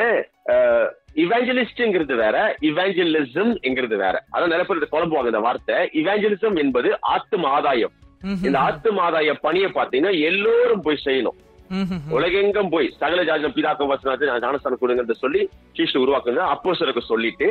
[1.22, 2.36] இவாஞ்சலிஸ்ட்ங்கிறது வேற
[2.68, 4.14] இவாஞ்சலிசம்ங்கிறது வேற.
[4.32, 5.76] அதான் நிறைய பேர் குழம்புவாங்க இந்த வார்த்தை.
[6.00, 7.94] இவாஞ்சலிசம் என்பது ஆத்தும ஆதாயம்.
[8.46, 11.38] இந்த ஆத்தும ஆதாய பணியை பாத்தீங்கன்னா எல்லோரும் போய் செய்யணும்.
[12.14, 15.42] உலகெங்கும் போய் சகல ஜாஜம் பிதாக்கம் வசனத்தை ஞானஸ்தானம் கொடுங்கறத சொல்லி
[15.76, 17.48] சீஷ்டு உருவாக்குங்க அப்போஸ்தலருக்கு சொல்லிட்டு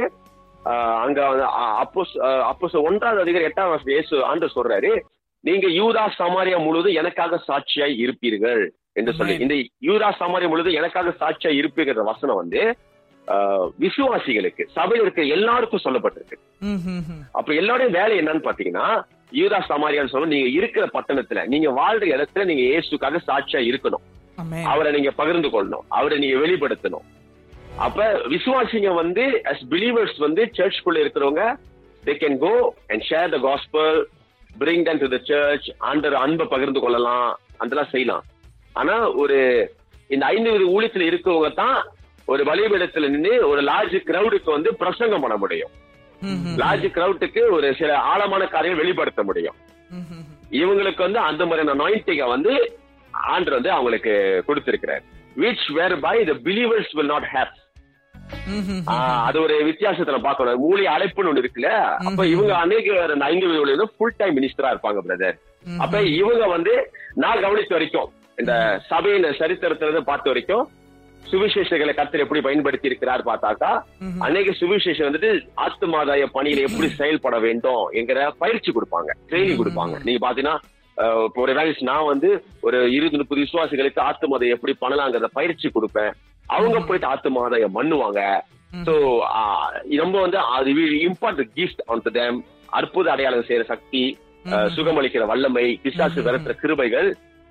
[1.03, 4.91] அங்க வந்து அ- அப்போஸ் அஹ் அப்போஸ் ஒன்றாவது அதிகாரி எட்டாம் வருஷம் இயேசு ஆண்டு சொல்றாரு
[5.43, 8.61] நீங்க யூதா சமாரியா முழுவதும் எனக்காக சாட்சியாய் இருப்பீர்கள்
[8.93, 9.33] என்று சொல்லி.
[9.43, 12.61] இந்த யூதா சமாரியா முழுவதும் எனக்காக சாட்சியாய் இருப்பீர்கள் வசனம் வந்து
[13.79, 16.37] விசுவாசிகளுக்கு சபையில் இருக்க எல்லாருக்கும் சொல்லப்பட்டிருக்கு.
[17.31, 18.87] அப்ப எல்லாருடைய வேலை என்னன்னு பாத்தீங்கன்னா
[19.39, 24.05] யூதா சமாரியான்னு சொல்ல நீங்க இருக்கிற பட்டணத்துல நீங்க வாழ்ற இடத்துல நீங்க இயேசுக்காக சாட்சியா இருக்கணும்.
[24.71, 25.85] அவரை நீங்க பகிர்ந்து கொள்ளணும்.
[25.97, 27.05] அவரை நீங்க வெளிப்படுத்தணும்.
[27.85, 31.43] அப்ப விசுவாசிங்க வந்து அஸ் பிலீவர்ஸ் வந்து சர்ச்சுக்குள்ள இருக்கிறவங்க
[32.07, 32.53] they can go
[32.91, 33.99] and share the gospel
[34.61, 37.29] bring then to the church ஆண்டர் அன்பை பகிர்ந்து கொள்ளலாம்
[37.63, 38.25] அதெல்லாம் செய்யலாம்.
[38.79, 39.39] ஆனா ஒரு
[40.15, 41.79] இந்த ஐந்து வித ஊழியத்துல இருக்கவங்க தான்
[42.31, 45.71] ஒரு பலிபீடத்துல நின்று ஒரு லார்ஜ் கிரௌடுக்கு வந்து பிரசங்கம் பண்ண முடியும்.
[46.61, 49.57] லார்ஜ் கிரௌட்டுக்கு ஒரு சில ஆழமான காரியங்கள் வெளிப்படுத்த முடியும்.
[50.61, 52.53] இவங்களுக்கு வந்து அந்த மாதிரியான நாயிண்டிங்க வந்து
[53.33, 54.13] ஆண்டர் வந்து அவங்களுக்கு
[54.47, 55.03] கொடுத்திருக்கிறார்.
[55.43, 55.67] Which
[56.05, 57.51] whereby the believers will not have
[59.27, 60.61] அது ஒரு வித்தியாசத்துல பார்க்கணும்.
[60.65, 61.71] மூலி அழைப்புன்னு ஒண்ணு இருக்குல்ல?
[62.09, 65.37] அப்ப இவங்க அநேக ஐந்து ஃபுல் டைம் மினிஸ்டரா இருப்பாங்க பிரதர்
[65.85, 66.73] அப்ப இவங்க வந்து
[67.23, 68.09] நான் கவனித்த வரைக்கும்
[68.41, 68.53] இந்த
[68.91, 70.63] சபையின் சரித்திரத்துல பார்த்த வரைக்கும்
[71.29, 73.71] சுவிசேஷங்களை கர்த்தர் எப்படி பயன்படுத்தி இருக்கிறார் பார்த்தாக்கா
[74.27, 75.31] அநேக சுவிசேஷம் வந்துட்டு
[75.65, 79.95] ஆத்துமாதாய பணியில எப்படி செயல்பட வேண்டும் என்கிற பயிற்சி கொடுப்பாங்க ட்ரைனிங் கொடுப்பாங்க.
[80.07, 80.57] நீங்க பாத்தீங்கன்னா
[81.41, 81.53] ஒரு
[81.89, 82.29] நான் வந்து
[82.67, 86.11] ஒரு இருபது முப்பது விசுவாசிகளுக்கு ஆத்துமாதையம் எப்படி பண்ணலாங்கிறத பயிற்சி கொடுப்பேன்.
[86.57, 88.21] அவங்க போயிட்டு ஆத்துமாதாயம் பண்ணுவாங்க.
[88.87, 88.93] சோ
[90.01, 90.71] ரொம்ப வந்து அது
[91.07, 92.37] impart gift on to them
[92.79, 94.03] அற்புத அடையாளம் செய்யற சக்தி
[94.75, 97.09] சுகமளிக்கிற வல்லமை பிசாசு விரட்டுற கிருபைகள்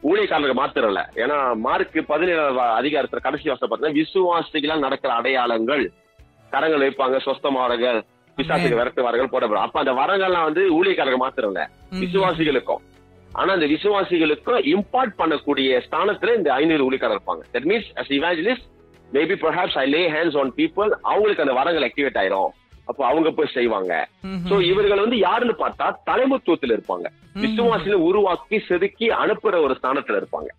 [0.08, 1.36] ஊழியக்காரர்களுக்கு மாத்திரம் இல்ல ஏன்னா
[1.66, 5.84] மார்க் பதினேழாவது அதிகாரத்துல கடைசி வாசம் பார்த்தீங்கன்னா விசுவாசிகளால் நடக்கிற அடையாளங்கள்
[6.50, 7.98] கரங்கள் வைப்பாங்க சொஸ்தமாவர்கள்
[8.38, 9.64] பிசாசுக்கு விரட்டுவார்கள் போடப்படும்.
[9.66, 12.82] அப்ப அந்த வரங்கள்லாம் வந்து ஊழியக்காரர்கள் மாத்திரம் இல்ல விசுவாசிகளுக்கும்.
[13.32, 17.42] ஆனா அந்த விசுவாசிகளுக்கும் இம்பார்ட் பண்ணக்கூடிய ஸ்தானத்துல இந்த ஐநூறு ஊழியக்காரர் இருப்பாங்க.
[17.52, 18.66] That means as evangelist
[19.12, 22.50] maybe perhaps I lay hands on people அவங்களுக்கு அந்த வரங்கள் ஆக்டிவேட் ஆயிரும்.
[22.90, 23.92] அப்போ அவங்க போய் செய்வாங்க.
[24.48, 27.06] சோ இவர்கள் வந்து யாருன்னு பார்த்தா தலைமைத்துவத்துல இருப்பாங்க.
[27.42, 30.50] விசுவாசில உருவாக்கி செதுக்கி அனுப்புற ஒரு ஸ்தானத்துல இருப்பாங்க.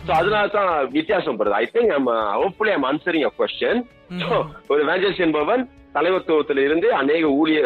[0.00, 1.58] சோ அதனால தான் வித்தியாசம் வருது.
[1.58, 2.08] I think I'm
[2.38, 3.82] hopefully I'm answering a question
[4.70, 5.62] ஒரு வேஞ்சல்ஸ் என்பவன்
[5.94, 7.60] தலைவத்துவத்துல இருந்து அநேக ஊழிய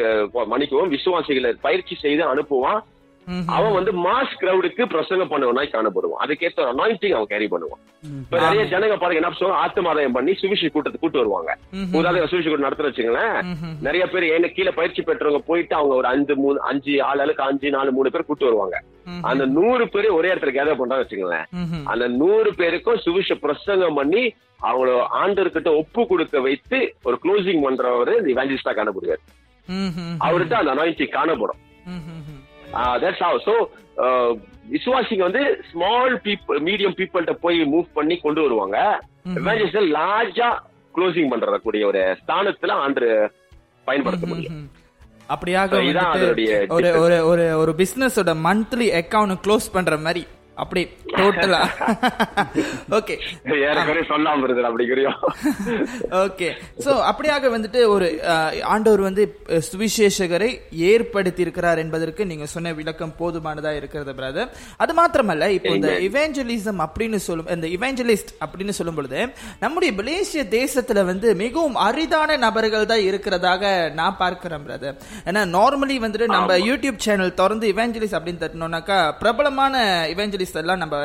[0.00, 2.80] அஹ், மன்னிக்கவும் விசுவாசிகளை பயிற்சி செய்து அனுப்புவான்.
[3.56, 6.22] அவன் வந்து மாஸ் கிரௌடுக்கு பிரசங்கம் பண்ணுவனாய் காணப்படுவான்.
[6.24, 7.82] அதுக்கேற்ற அனாயிண்டிங் அவன் கேரி பண்ணுவான்.
[8.22, 11.50] இப்ப நிறைய ஜனங்க பாருங்க என்ன சொல்லுவாங்க ஆத்மாதாயம் பண்ணி சுவிஷி கூட்டத்தை கூட்டு வருவாங்க.
[11.98, 13.38] உதாரணம் சுவிஷி கூட்டம் நடத்துற வச்சுங்களேன்
[13.86, 17.92] நிறைய பேர் என்ன கீழே பயிற்சி பெற்றவங்க போயிட்டு அவங்க ஒரு அஞ்சு மூணு அஞ்சு ஆளுக்கு அஞ்சு நாலு
[17.98, 18.78] மூணு பேர் கூட்டு வருவாங்க.
[19.30, 21.46] அந்த நூறு பேர் ஒரே இடத்துல கேதர் பண்றாங்க வச்சுங்களேன்
[21.92, 24.24] அந்த நூறு பேருக்கும் சுவிஷ பிரசங்கம் பண்ணி
[24.68, 24.90] அவங்கள
[25.22, 29.22] ஆண்டர்கிட்ட ஒப்பு கொடுக்க வைத்து ஒரு க்ளோசிங் பண்றவரு இந்த இவாஞ்சலிஸ்டா காணப்படுவார்.
[30.26, 31.60] அவர்கிட்ட அந்த அனாயிண்டிங் காணப்படும்.
[32.72, 33.54] தட்ஸ் ஹவ் சோ
[34.72, 39.00] விசுவாசிங்க வந்து ஸ்மால் பீப்புள் மீடியம் பீப்புள்கிட்ட போய் மூவ் பண்ணி கொண்டு வருவாங்க.
[39.34, 40.48] எவாஞ்சலிஸ்ட் லார்ஜா
[40.94, 43.32] க்ளோசிங் பண்றக்கூடிய ஒரு ஸ்தானத்துல ஆண்டு
[43.84, 44.70] பயன்படுத்த முடியும்.
[45.28, 46.68] அப்படியாக.
[46.68, 50.26] ஒரு ஒரு ஒரு பிசினஸோட மந்த்லி அக்கவுண்ட் க்ளோஸ் பண்ற மாதிரி.
[50.56, 50.80] அப்படி
[51.12, 51.60] டோட்டலா
[52.96, 53.14] ஓகே
[53.60, 55.10] ஏற்கனவே சொல்லாம இருக்குது அப்படிங்கிறியோ?
[56.20, 56.48] ஓகே
[56.84, 58.06] சோ அப்படியாக வந்துட்டு ஒரு
[58.72, 59.22] ஆண்டவர் வந்து
[59.68, 60.50] சுவிசேஷகரை
[60.88, 65.92] ஏற்படுத்தி இருக்கிறார் என்பதற்கு நீங்க சொன்ன விளக்கம் போதுமானதா இருக்கிறது பிரதர் அது மாத்திரமல்ல இப்போ இந்த.
[66.08, 69.22] இவேஞ்சலிசம் அப்படின்னு சொல்லும் இந்த இவேஞ்சலிஸ்ட் அப்படின்னு சொல்லும் பொழுது
[69.60, 72.10] நம்முடைய மலேசிய தேசத்துல வந்து மிகவும் அரிதான
[72.44, 73.64] நபர்கள் தான் இருக்கிறதாக
[73.98, 74.96] நான் பார்க்கிறேன் பிரதர்
[75.26, 79.74] ஏன்னா நார்மலி வந்துட்டு நம்ம யூடியூப் சேனல் திறந்து இவேஞ்சலிஸ்ட் அப்படின்னு தட்டினோம்னாக்கா பிரபலமான
[80.12, 80.96] இவேஞ்சலிஸ்ட் எல்லாம் நம்ம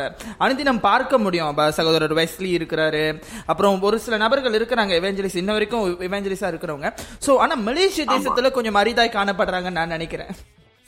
[0.46, 1.60] அனுதினம் பார்க்க முடியும்.
[1.80, 3.04] சகோதரர் வெஸ்லி இருக்கிறாரு.
[3.52, 6.90] அப்புறம் ஒரு சில நபர்கள் இருக்கிறாங்க இவேஞ்சலிஸ்ட் இன்ன வரைக்கும் இவேஞ்சலிஸ்டா இருக்கிறவங்க.
[7.26, 10.32] சோ ஆனா மலேசிய தேசத்துல கொஞ்சம் அரிதாய் காணப்படுறாங்கன்னு நான் நினைக்கிறேன்.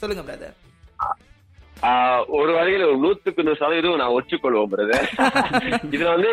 [0.02, 0.56] சொல்லுங்க பிரதர்
[2.38, 5.06] ஒரு வகையில் நூத்துக்கு நூறு சதவீதம் நான் ஒற்றுக்கொள்வோம் பிரதர்
[5.94, 6.32] இதுல வந்து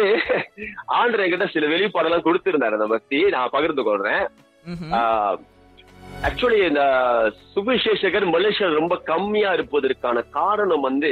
[0.97, 4.25] ஆண்டர் என்கிட்ட சில வெளிப்பாடெல்லாம் கொடுத்திருந்தாரு அதை பத்தி நான் பகிர்ந்து கொள்றேன்.
[6.27, 6.83] ஆக்சுவலி இந்த
[7.53, 11.11] சுவிசேஷகர் மலேசியா ரொம்ப கம்மியா இருப்பதற்கான காரணம் வந்து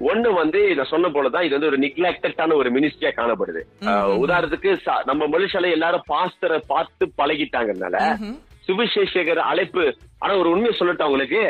[0.00, 3.60] ஒண்ணு வந்து இத சொன்ன போலதான் இது வந்து ஒரு நிக்லெக்டடான ஒரு மினிஸ்ட்ரியா காணப்படுது.
[4.16, 4.70] உதாரணத்துக்கு
[5.04, 7.98] நம்ம மனுஷால எல்லாரும் பாஸ்டரை பார்த்து பழகிட்டாங்கனால
[8.68, 9.84] சுவிசேஷகர் அழைப்பு
[10.18, 11.42] ஆனா ஒரு உண்மையை சொல்லட்டும் உங்களுக்கு?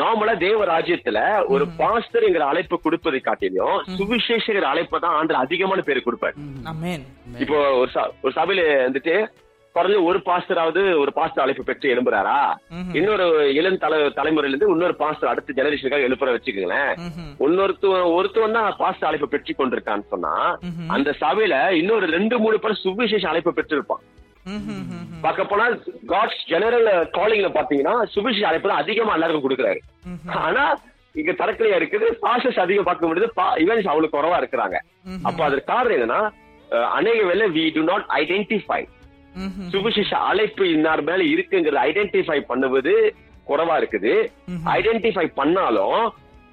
[0.00, 6.36] நார்மலா தேவ ராஜ்யத்துல ஒரு பாஸ்டர்ங்கிற அழைப்பு கொடுப்பதை காட்டிலும் சுவிசேஷகர் அழைப்பை தான் ஆண்டு அதிகமான பேர் கொடுப்பாரு.
[7.44, 7.58] இப்போ
[8.22, 9.14] ஒரு சபையில வந்துட்டு
[9.76, 12.38] குறைஞ்ச ஒரு பாஸ்டராவது ஒரு பாஸ்டர் அழைப்பு பெற்று எழும்புறாரா?
[12.98, 13.26] இன்னொரு
[13.58, 16.92] இளம் தலை தலைமுறையில இருந்து இன்னொரு பாஸ்டர் அடுத்த ஜெனரேஷனுக்காக எழுப்புற வச்சுக்கோங்களேன்.
[17.46, 20.34] இன்னொருத்தவன் ஒருத்தவன் தான் பாஸ்டர் அழைப்பு பெற்று கொண்டிருக்கான்னு சொன்னா
[20.96, 24.04] அந்த சபையில இன்னொரு ரெண்டு மூணு பேர் சுவிசேஷ அழைப்பு பெற்றிருப்பான்.
[25.24, 25.66] பார்க்க போனா
[26.12, 29.82] காட்ஸ் ஜெனரல் காலிங்ல பாத்தீங்கன்னா சுவிசேஷ அழைப்பு தான் அதிகமா எல்லாருக்கும் கொடுக்குறாரு.
[30.46, 30.64] ஆனா
[31.20, 33.28] இங்க தரக்கலையா இருக்குது பாசஸ் அதிகம் பார்க்க முடியுது
[33.64, 34.76] இவன்ஸ் அவ்வளவு குறவா இருக்கிறாங்க.
[35.28, 36.22] அப்ப அதற்கு காரணம் என்னன்னா
[36.98, 38.82] அநேக வேலை வி டு நாட் ஐடென்டிஃபை
[39.72, 42.94] சுவிசேஷ அழைப்பு இன்னார் மேல இருக்குங்கிறத ஐடென்டிஃபை பண்ணுவது
[43.50, 44.14] குறைவா இருக்குது.
[44.76, 46.02] ஐடென்டிஃபை பண்ணாலும்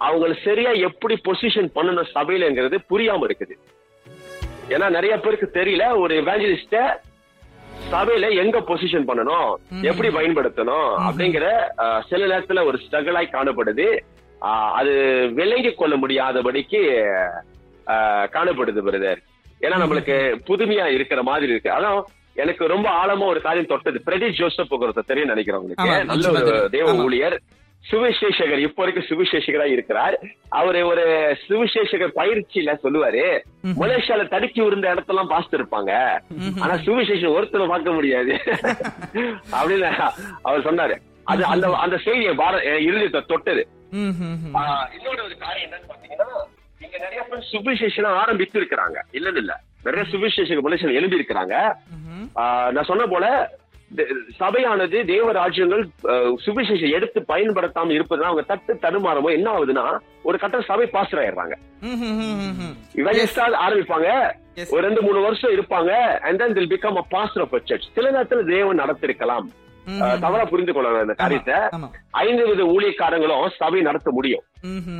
[0.07, 3.55] அவங்கள சரியா எப்படி பொசிஷன் பண்ணணும் சபையிலங்கிறது புரியாம இருக்குது.
[4.73, 6.77] ஏன்னா நிறைய பேருக்கு தெரியல ஒரு எவாஞ்சலிஸ்ட
[7.93, 9.49] சபையில எங்க பொசிஷன் பண்ணணும்
[9.89, 11.45] எப்படி பயன்படுத்தணும் அப்படிங்கிற
[12.09, 13.87] சில நேரத்துல ஒரு ஸ்ட்ரகிளாய் காணப்படுது.
[14.79, 14.93] அது
[15.39, 16.81] விளங்கி கொள்ள முடியாதபடிக்கு
[18.35, 19.21] காணப்படுது பிரதர்
[19.65, 20.15] ஏன்னா நம்மளுக்கு
[20.49, 21.71] புதுமையா இருக்கிற மாதிரி இருக்கு.
[21.77, 21.99] அதான்
[22.39, 24.01] எனக்கு ரொம்ப ஆழமா ஒரு காரியம் தொட்டது.
[24.05, 26.05] பிரதீப் ஜோசப் ஒருத்தர் தெரியும் நினைக்கிறேன் உங்களுக்கு.
[26.05, 26.69] நல்ல ஒரு.
[26.69, 26.93] தேவ.
[27.03, 27.37] ஊழியர்.
[27.83, 30.15] சுவிசேஷகர் இப்போ வரைக்கும் சுவிசேஷகரா இருக்கிறார்.
[30.51, 31.03] அவரு ஒரு
[31.47, 33.23] சுவிசேஷகர் பயிற்சியில சொல்லுவாரு
[33.79, 35.91] மலேசியால தடுக்கி விழுந்த இடத்தெல்லாம் பாஸ்ட் இருப்பாங்க
[36.59, 38.33] ஆனா சுவிசேஷம் ஒருத்தரை பார்க்க முடியாது.
[39.57, 39.89] அப்படின்னு
[40.41, 40.97] அவர் சொன்னாரு.
[41.25, 43.63] அது அந்த அந்த செய்தியை பார இறுதியத்தை தொட்டது.
[44.97, 46.27] இன்னொரு ஒரு காரியம் என்னன்னு பாத்தீங்கன்னா
[46.81, 49.53] இங்க நிறைய பேர் சுவிசேஷனை ஆரம்பித்து இருக்கிறாங்க இல்லன்னு இல்ல
[49.89, 51.55] நிறைய சுவிசேஷக மனுஷன் எழுதி இருக்கிறாங்க
[52.71, 53.25] நான் சொன்ன போல
[54.37, 59.85] சபையானது தேவ ராஜ்யங்கள் ஆஹ், சுவிசேஷம் எடுத்து பயன்படுத்தாம இருப்பதுனா அவங்க தட்டு தடுமாறமோ என்ன ஆகுதுன்னா
[60.23, 61.55] ஒரு கட்ட சபை பாஸ்டர் ஆயிடுறாங்க.
[62.95, 63.23] இவங்க
[63.61, 64.09] ஆரம்பிப்பாங்க.
[64.69, 65.91] ஒரு ரெண்டு மூணு வருஷம் இருப்பாங்க.
[66.21, 69.47] And then they'll become a pastor of church சில நேரத்துல தேவன் நடத்திருக்கலாம்.
[70.19, 71.55] தவறா புரிந்து கொள்ளலாம் இந்த காரியத்தை.
[72.19, 74.43] ஐந்து வித ஊழியக்காரங்களும் சபை நடத்த முடியும்.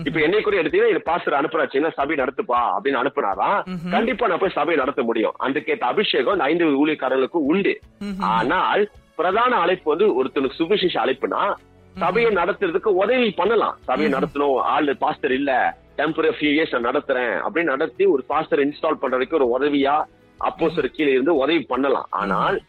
[0.06, 4.76] இப்ப என்னை கூட எடுத்தீங்கன்னா இது பாஸ்டர் அனுப்புறாச்சுன்னா சபை நடத்துப்பா அப்படின்னு அனுப்புனாதான் கண்டிப்பா நான் போய் சபை
[4.76, 5.34] நடத்த முடியும்.
[5.40, 7.80] அதுக்கேற்ற அபிஷேகம் அந்த ஐந்து ஊழியக்காரர்களுக்கு உண்டு.
[8.20, 11.54] ஆனால் பிரதான அழைப்பு வந்து ஒருத்தனுக்கு சுவிசேஷ அழைப்புனா
[11.98, 13.78] சபையை நடத்துறதுக்கு உதவி பண்ணலாம்.
[13.84, 14.56] சபையை நடத்தணும்.
[14.56, 15.78] ஆள் பாஸ்டர் இல்ல.
[15.98, 17.42] டெம்பரரி ஃபியூ இயர்ஸ் நான் நடத்துறேன்.
[17.48, 20.04] அப்படின்னு நடத்தி ஒரு பாஸ்டர் இன்ஸ்டால் பண்றதுக்கு ஒரு உதவியா
[20.40, 22.08] அப்போஸ்தலர் கீழே இருந்து உதவி பண்ணலாம்.
[22.10, 22.62] ஆனால்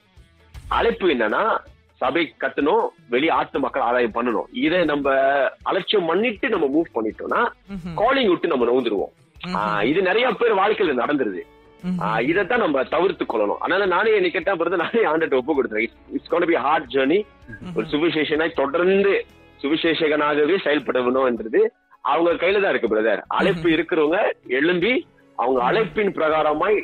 [0.69, 1.59] அழைப்பு என்னன்னா
[2.01, 4.49] சபை கட்டணும் வெளி ஆட்டு மக்கள் ஆதாயம் பண்ணணும்.
[4.67, 5.15] இதை நம்ம
[5.71, 7.41] அலட்சியம் பண்ணிட்டு நம்ம மூவ் பண்ணிட்டோம்னா
[8.01, 9.15] காலிங் விட்டு நம்ம நோந்துருவோம்
[9.59, 11.43] ஆஹ் இது நிறைய பேர் வாழ்க்கையில நடந்துருது.
[12.31, 13.61] இதைத்தான் நம்ம தவிர்த்து கொள்ளணும்.
[13.65, 15.89] அதனால நானே என்னை கேட்டா பிறகு நானே ஆண்டுட்டு ஒப்பு கொடுத்துறேன்.
[16.17, 17.19] It's gonna be hard journey
[17.77, 19.13] ஒரு சுவிசேஷனாய் தொடர்ந்து
[19.63, 21.63] சுவிசேஷகனாகவே செயல்படணும்ன்றது
[22.13, 23.23] அவங்க கையில தான் இருக்கு பிரதர்.
[23.39, 24.19] அழைப்பு இருக்கிறவங்க
[24.59, 24.93] எழும்பி
[25.39, 26.79] அவங்க அழைப்பின் பிரகாரமாய்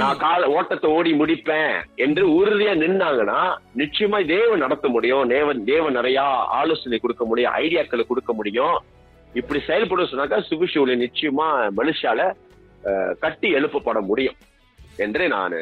[0.00, 1.74] நான் கால ஓட்டத்தை ஓடி முடிப்பேன்
[2.04, 3.40] என்று உறுதியா நின்னாங்கன்னா
[3.80, 5.28] நிச்சயமா தேவன் நடத்த முடியும்.
[5.28, 6.20] தேவன் தேவன் நிறைய
[6.60, 8.76] ஆலோசனை கொடுக்க முடியும் ஐடியாக்களை கொடுக்க முடியும்.
[9.40, 11.46] இப்படி செயல்பட சொன்னாக்கா சுபிஷுவில் நிச்சயமா
[11.78, 12.30] மனுஷால
[13.18, 14.38] கட்டி எழுப்பப்பட முடியும்.
[14.96, 15.54] என்று நான்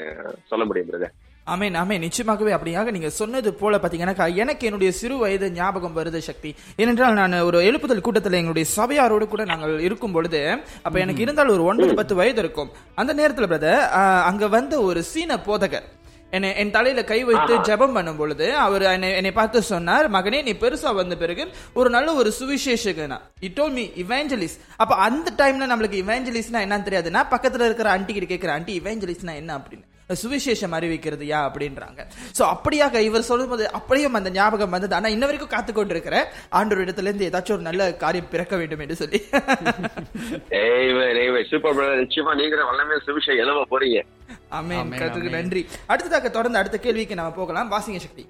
[0.51, 1.15] சொல்ல முடியும் பிரதர்
[1.47, 2.03] ஆமேன் ஆமேன்.
[2.07, 6.55] நிச்சயமாகவே அப்படியாக நீங்க சொன்னது போல பாத்தீங்கன்னா எனக்கு என்னுடைய சிறு வயது ஞாபகம் வருது சக்தி.
[6.77, 11.65] ஏனென்றால் நான் ஒரு எழுப்புதல் கூட்டத்தில் எங்களுடைய சபையாரோடு கூட நாங்கள் இருக்கும் பொழுது அப்ப எனக்கு இருந்தால் ஒரு
[11.65, 12.71] ஒன்பது பத்து வயது இருக்கும்.
[12.95, 13.83] அந்த நேரத்துல பிரதர்
[14.31, 15.89] அங்க வந்த ஒரு சீன போதகர்.
[16.31, 20.53] என்னை என் தலையில கை வைத்து ஜெபம் பண்ணும் பொழுது அவர் என்னை என்னை பார்த்து சொன்னார் மகனே நீ
[20.53, 23.19] பெருசா வந்த பிறகு ஒரு நல்ல ஒரு சுவிசேஷகனா?
[23.41, 28.29] இட் டோல் மீ இவாஞ்சலிஸ் அப்ப அந்த டைம்ல நம்மளுக்கு இவாஞ்சலிஸ்னா என்னன்னு தெரியாதுன்னா பக்கத்துல இருக்கிற ஆண்டி கிட்ட
[28.29, 29.57] கேட்கிற ஆண்டி இவாஞ்சலிஸ்னா என்ன?
[29.59, 29.87] அப்படின்னு.
[30.23, 32.07] சுவிசேஷம் அறிவிக்கிறது யா அப்படின்றாங்க.
[32.39, 34.95] சோ அப்படியாக இவர் சொல்லும்போது அப்படியும் அந்த ஞாபகம் வந்தது.
[34.95, 38.97] ஆனா இன்ன வரைக்கும் காத்து கொண்டிருக்கிற ஆண்டோர் இடத்துல இருந்து ஏதாச்சும் ஒரு நல்ல காரியம் பிறக்க வேண்டும் என்று
[38.97, 39.19] சொல்லி.
[41.51, 44.03] சூப்பர் பிரதர் நிச்சயமா நீங்க வல்லமே சுவிசேஷம் எழுவ போறீங்க.
[44.49, 45.31] ஆமென்.
[45.31, 45.67] நன்றி.
[45.87, 47.73] அடுத்ததாக தொடர்ந்து அடுத்த கேள்விக்கு நம்ம போகலாம்.
[47.73, 48.27] வாசிங்க சக்தி.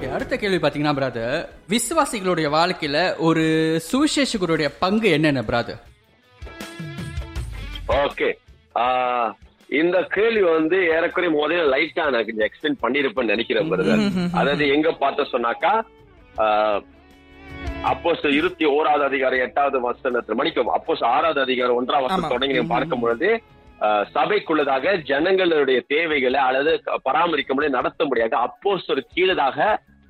[0.00, 3.44] Okay, அடுத்த கேள்வி பாத்தீங்கன்னா பிராதர் விசுவாசிகளுடைய வாழ்க்கையில ஒரு
[3.92, 5.78] சுவிசேஷகருடைய பங்கு என்னென்ன பிராதர்
[7.88, 8.36] ஓகே
[9.70, 14.04] இந்த கேள்வி வந்து ஏறக்குறைய முதல்ல லைட்டா நான் கொஞ்சம் எக்ஸ்பிளைன் பண்ணிருப்பேன்னு நினைக்கிறேன் பிரதர்
[14.34, 15.72] அதாவது எங்க பார்த்த சொன்னாக்கா
[17.82, 22.04] அப்போஸ் இருபத்தி ஓராவது அதிகாரம் எட்டாவது வசனத்துல மணிக்கும் அப்போஸ் ஆறாவது அதிகாரம் ஒன்றாம்.
[22.04, 23.28] வசனம் தொடங்கி பார்க்கும் பொழுது
[24.14, 28.34] சபைக்குள்ளதாக ஜனங்களுடைய தேவைகளை அல்லது பராமரிக்க முடியாது நடத்த முடியாது.
[28.36, 29.58] அப்போஸ் ஒரு கீழதாக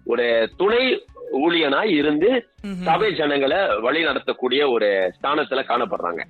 [0.07, 2.48] ஒரு துணை ஊழியனாய் இருந்து
[2.84, 6.22] சபை ஜனங்களை வழி நடத்தக்கூடிய ஒரு ஸ்தானத்துல காணப்படுறாங்க.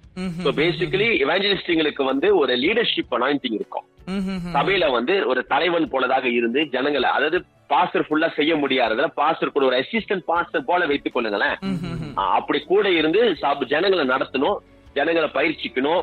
[0.44, 3.84] சோ பேசிக்கலி இவாஞ்சலிஸ்டுங்களுக்கு வந்து ஒரு லீடர்ஷிப் அனாயிண்டிங் இருக்கும்.
[4.54, 9.76] சபையில வந்து ஒரு தலைவன் போலதாக இருந்து ஜனங்களை அதாவது பாஸ்டர் ஃபுல்லா செய்ய முடியாததுல பாஸ்டர் கூட ஒரு
[9.76, 11.56] அசிஸ்டன்ட் பாஸ்டர் போல வைத்துக் கொள்ளுங்களேன்.
[12.14, 14.56] அப்படி கூட இருந்து சப- ஜனங்களை நடத்தணும்
[14.94, 16.02] ஜனங்களை பயிற்சிக்கணும்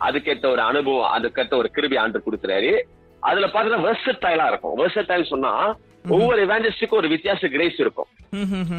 [0.00, 2.80] அதுக்கேத்த ஒரு அனுபவம் அதுக்கேத்த ஒரு கிருபி ஆண்டு கொடுக்குறாரு.
[3.20, 4.78] அதுல பாத்தீங்கன்னா வெர்சடைலா இருக்கும்.
[4.78, 5.76] வெர்சடைல் சொன்னா
[6.08, 8.06] ஒவ்வொரு எவாஞ்சலிஸ்டுக்கும் ஒரு வித்தியாச கிரேஸ் இருக்கும்.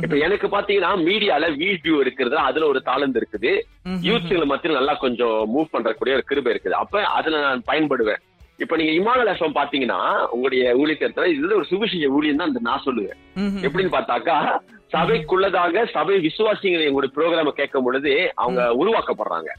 [0.02, 3.62] இப்ப எனக்கு பாத்தீங்கன்னா மீடியால வீடியோ இருக்கிறது அதுல ஒரு தாளந்து இருக்குது.
[4.02, 6.72] யூத்ல மத்தியில் நல்லா கொஞ்சம் மூவ் பண்றக்கூடிய ஒரு கிருபை இருக்குது.
[6.72, 8.18] அப்ப அதுல நான் பயன்படுவேன்.
[8.58, 13.20] இப்ப நீங்க இமாலய எஃப்எம் பாத்தீங்கன்னா உங்களுடைய ஊழியத்துல இதுல ஒரு சுவிசேஷ ஊழியம் தான் நான் சொல்லுவேன்.
[13.62, 14.60] எப்படின்னு பார்த்தாக்கா
[14.94, 19.50] சபைக்குள்ளதாக சபை விசுவாசிகளை எங்களுடைய ப்ரோக்ராம கேட்கும் பொழுது அவங்க உருவாக்கப்படுறாங்க.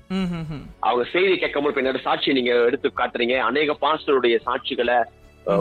[0.79, 3.39] அவங்க செய்தி கேட்கும் போது என்னோட சாட்சியை நீங்க எடுத்து காட்டுறீங்க.
[3.39, 5.05] அநேக பாஸ்டருடைய சாட்சிகளை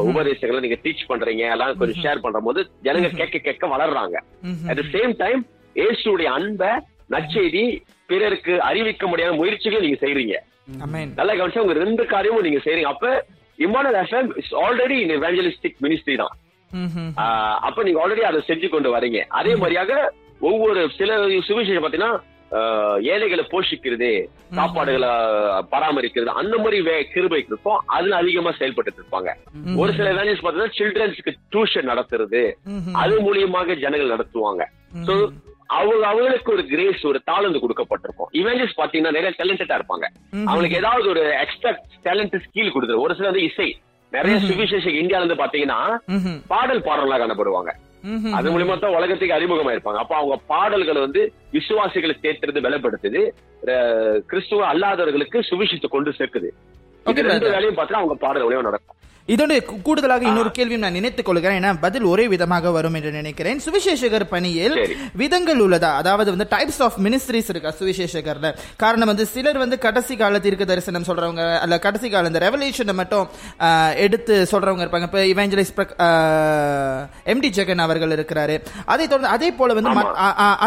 [0.09, 4.15] உபதேசங்களை நீங்க டீச் பண்றீங்க எல்லாம் கொஞ்சம் ஷேர் பண்ற போது ஜனங்க கேட்க கேட்க வளர்றாங்க.
[4.69, 5.41] அட் த சேம் டைம்
[5.75, 6.71] இயேசுடைய அன்பை
[7.13, 7.63] நற்செய்தி
[8.11, 10.35] பிறருக்கு அறிவிக்க முடியாத முயற்சிகளை நீங்க செய்றீங்க.
[10.85, 12.91] அமேன் நல்லா கவனிச்சா உங்க ரெண்டு காரியமும் நீங்க செய்றீங்க.
[12.93, 13.07] அப்ப
[13.65, 16.33] Emmanuel FM is already in evangelistic ministry தான்.
[17.67, 19.19] அப்ப நீங்க ஆல்ரெடி அதை செஞ்சு கொண்டு வரீங்க.
[19.39, 19.91] அதே மாதிரியாக
[20.49, 21.17] ஒவ்வொரு சில
[21.49, 22.13] சுவிசேஷம் பாத்தீங்கன்னா
[23.01, 25.09] ஏழைகளை போஷிக்கிறது சாப்பாடுகளை
[25.71, 29.33] பராமரிக்கிறது அந்த மாதிரி வே- கிருபை இருக்கும் அதுல அதிகமா செயல்பட்டு இருப்பாங்க.
[29.77, 32.53] ஒரு சில வேலைஸ் பாத்தீங்கன்னா சில்ட்ரன்ஸ்க்கு டியூஷன் நடத்துறது
[32.93, 34.65] அது மூலியமாக ஜனங்கள் நடத்துவாங்க.
[35.05, 35.29] சோ
[35.65, 38.35] அவங்க அவங்களுக்கு ஒரு கிரேஸ் ஒரு தாளந்து கொடுக்கப்பட்டிருக்கும்.
[38.35, 40.05] இவெஞ்சஸ் பாத்தீங்கன்னா நிறைய டேலண்டடா இருப்பாங்க.
[40.45, 41.71] அவங்களுக்கு ஏதாவது ஒரு எக்ஸ்ட்ரா
[42.03, 42.99] டேலண்ட் ஸ்கில் கொடுத்துரு.
[42.99, 43.77] ஒரு சில வந்து இசை.
[44.11, 45.97] நிறைய சுவிசேஷம் இந்தியால இருந்து பாத்தீங்கன்னா
[46.47, 47.71] பாடல் பாடலாம் காணப்படுவாங்க.
[48.37, 53.21] அது மூலியமா தான் உலகத்துக்கு அறிமுகமா இருப்பாங்க அப்ப அவங்க பாடல்கள் வந்து விசுவாசிகளை சேர்த்துறது பலப்படுத்துது.
[54.25, 56.49] கிறிஸ்துவ அல்லாதவர்களுக்கு சுவிசேஷத்தை கொண்டு சேர்க்குது.
[57.05, 57.49] இது ரெண்டு.
[57.51, 58.97] வேலையும் பார்த்தா அவங்க பாடல் மூலியமா நடக்கும்.
[59.27, 59.53] இதோட
[59.87, 61.57] கூடுதலாக இன்னொரு கேள்வியும் நான் நினைத்துக் கொள்கிறேன்.
[61.59, 63.59] ஏன்னா பதில் ஒரே விதமாக வரும் என்று நினைக்கிறேன்.
[63.65, 64.75] சுவிசேஷகர் பணியில்.
[65.21, 65.91] விதங்கள் உள்ளதா?
[66.01, 68.49] அதாவது வந்து டைப்ஸ் ஆஃப் மினிஸ்ட்ரிஸ் இருக்கா சுவிசேஷகர்ல?
[68.83, 73.29] காரணம் வந்து சிலர் வந்து கடைசி கால தீர்க்க தரிசனம் சொல்றவங்க அல்ல கடைசி கால இந்த ரெவலேஷனை மட்டும்
[74.05, 75.07] எடுத்து சொல்றவங்க இருப்பாங்க.
[75.09, 75.79] இப்ப இவஞ்சலிஸ்ட்
[77.33, 78.57] எம்டி ஜெகன் அவர்கள் இருக்கிறாரு.
[78.85, 79.95] அதை தொடர்ந்து அதே போல வந்து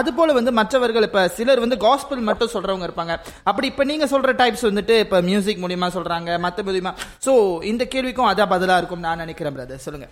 [0.01, 3.17] அது போல வந்து மற்றவர்கள் இப்ப சிலர் வந்து காஸ்பிள் மட்டும் சொல்றவங்க இருப்பாங்க.
[3.51, 6.95] அப்படி இப்ப நீங்க சொல்ற டைப்ஸ் வந்துட்டு இப்ப மியூசிக் மூலியமா சொல்றாங்க மத்த மூலியமா
[7.29, 7.35] சோ
[7.75, 10.07] இந்த கேள்விக்கும் அதான் பதிலா இருக்கும் நான் நினைக்கிறேன் பிரதர் சொல்லுங்க.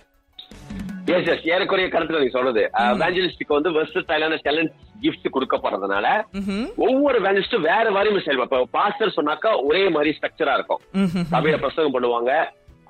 [1.15, 2.61] எஸ் எஸ் ஏறக்குறைய கருத்துல நீங்க சொல்றது.
[3.01, 4.71] வேஞ்சலிஸ்டுக்கு வந்து வெர்சடைலான டேலண்ட்
[5.03, 6.07] கிஃப்ட் கொடுக்கப்படுறதுனால
[6.87, 10.81] ஒவ்வொரு வேஞ்சலிஸ்டும் வேற மாதிரி இப்ப பாஸ்டர் சொன்னாக்கா ஒரே மாதிரி ஸ்ட்ரக்சரா இருக்கும்.
[11.33, 12.31] சபையில பிரசங்கம் பண்ணுவாங்க.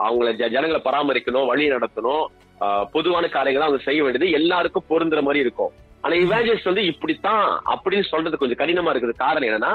[0.06, 2.26] அவங்கள ஜனங்களை பராமரிக்கணும் வழி நடத்தணும்.
[2.96, 5.74] பொதுவான காரியங்களை அவங்க செய்ய வேண்டியது எல்லாருக்கும் பொருந்துற மாதிரி இருக்கும்.
[6.04, 9.22] ஆனா இவாஞ்சலிஸ்ட் வந்து இப்படித்தான் அப்படின்னு சொல்றது கொஞ்சம் கடினமா இருக்குது.
[9.24, 9.74] காரணம் என்னன்னா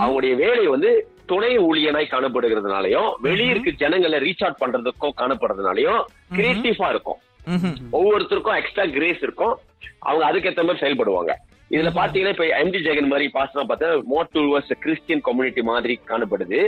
[0.00, 0.90] அவங்களுடைய வேலை வந்து
[1.32, 6.02] துணை ஊழியனாய் காணப்படுகிறதுனாலயும் வெளியிருக்கு ஜனங்களை ரீச் அவுட் பண்றதுக்கும் காணப்படுறதுனாலயும்
[6.38, 7.20] கிரியேட்டிவா இருக்கும்.
[7.98, 9.54] ஒவ்வொருத்தருக்கும் எக்ஸ்ட்ரா கிரேஸ் இருக்கும்.
[10.08, 11.32] அவங்க அதுக்கேத்த மாதிரி செயல்படுவாங்க.
[11.74, 16.58] இதுல பாத்தீங்கன்னா இப்ப எம்டி ஜெகன் மாதிரி பாஸ்டா பார்த்தா மோர் டுவர்ஸ் கிறிஸ்டியன் கம்யூனிட்டி மாதிரி காணப்படுது.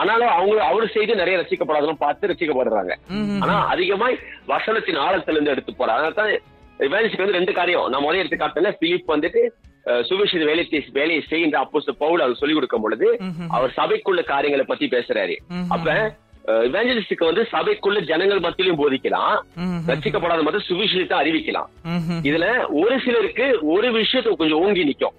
[0.00, 2.94] ஆனாலும் அவங்க அவரு செய்து நிறைய ரசிக்கப்படாதெல்லாம் பார்த்து ரசிக்கப்படுறாங்க.
[3.44, 4.16] ஆனா அதிகமாய்
[4.52, 6.06] வசனத்தின் ஆழத்துல இருந்து எடுத்து போறாங்க.
[6.10, 6.38] அதனால
[6.80, 7.88] தான் இவாலிஸ்க்கு வந்து ரெண்டு காரியம்.
[7.92, 9.42] நான் முதல்ல எடுத்து காட்டினேன் பிலிப் வந்துட்டு
[10.08, 13.06] சுவிசேஷ வேலையை வேலையை செய்கின்ற அப்போ பவுல் அவர் சொல்லிக் கொடுக்கும் பொழுது
[13.56, 15.36] அவர் சபைக்குள்ள காரியங்களை பத்தி பேசுறாரு.
[15.74, 15.88] அப்ப
[16.68, 19.38] இவாஞ்சலிஸ்டுக்கு வந்து சபைக்குள்ள ஜனங்கள் மத்தியிலும் போதிக்கலாம்.
[19.90, 21.70] ரசிக்கப்படாத மட்டும் சுவிசேஷத்தை அறிவிக்கலாம்.
[22.28, 22.46] இதுல
[22.82, 25.16] ஒரு சிலருக்கு ஒரு விஷயத்தை கொஞ்சம் ஓங்கி நிக்கும்.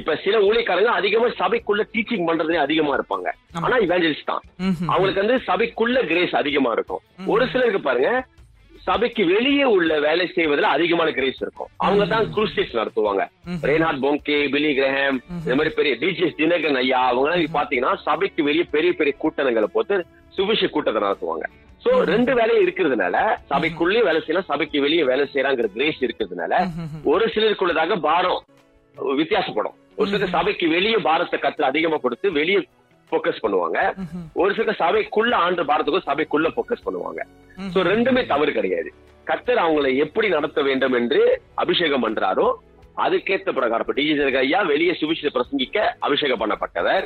[0.00, 3.28] இப்ப சில ஊழியக்காரங்க அதிகமா சபைக்குள்ள டீச்சிங் பண்றதுலே அதிகமா இருப்பாங்க.
[3.64, 4.44] ஆனா இவாஞ்சலிஸ்ட் தான்.
[4.92, 7.02] அவங்களுக்கு வந்து சபைக்குள்ள கிரேஸ் அதிகமா இருக்கும்.
[7.34, 8.10] ஒரு சிலருக்கு பாருங்க
[8.88, 11.70] சபைக்கு வெளியே உள்ள வேலை செய்வதில் அதிகமான கிரேஸ் இருக்கும்.
[11.84, 13.24] அவங்க தான் குரூசேஸ் நடத்துவாங்க.
[13.68, 18.92] ரேனாட் போங்கே பிலி கிரஹாம் இந்த மாதிரி பெரிய டிஜிஎஸ் தினகரன் ஐயா அவங்க பாத்தீங்கன்னா சபைக்கு வெளியே பெரிய
[19.00, 19.96] பெரிய கூட்டங்களை போட்டு
[20.36, 21.46] சுவிச கூட்டத்தை நடத்துவாங்க.
[21.84, 23.16] சோ ரெண்டு வேலையும் இருக்கிறதுனால
[23.52, 26.54] சபைக்குள்ளேயும் வேலை செய்யலாம் சபைக்கு வெளியே வேலை செய்யறாங்கிற கிரேஸ் இருக்கிறதுனால
[27.12, 28.42] ஒரு சிலருக்குள்ளதாக பாரம்
[29.20, 29.76] வித்தியாசப்படும்.
[29.98, 32.60] ஒரு சிலர் சபைக்கு வெளியே பாரத்தை கத்துல அதிகமா கொடுத்து வெளியே
[33.12, 33.78] போக்கஸ் பண்ணுவாங்க.
[34.40, 37.20] ஒரு சிலர் சபைக்குள்ள ஆண்டு பாரத்துக்கும் சபைக்குள்ள போக்கஸ் பண்ணுவாங்க.
[37.74, 38.90] சோ ரெண்டுமே தவறு கிடையாது.
[39.30, 41.22] கர்த்தர் அவங்களை எப்படி நடத்த வேண்டும் என்று
[41.64, 42.48] அபிஷேகம் பண்றாரோ
[43.04, 47.04] அதுக்கேத்த பிரகாரம் இப்ப டிஜி ஐயா வெளியே சுவிசேஷ பிரசங்கிக்க அபிஷேகம் பண்ணப்பட்டவர்.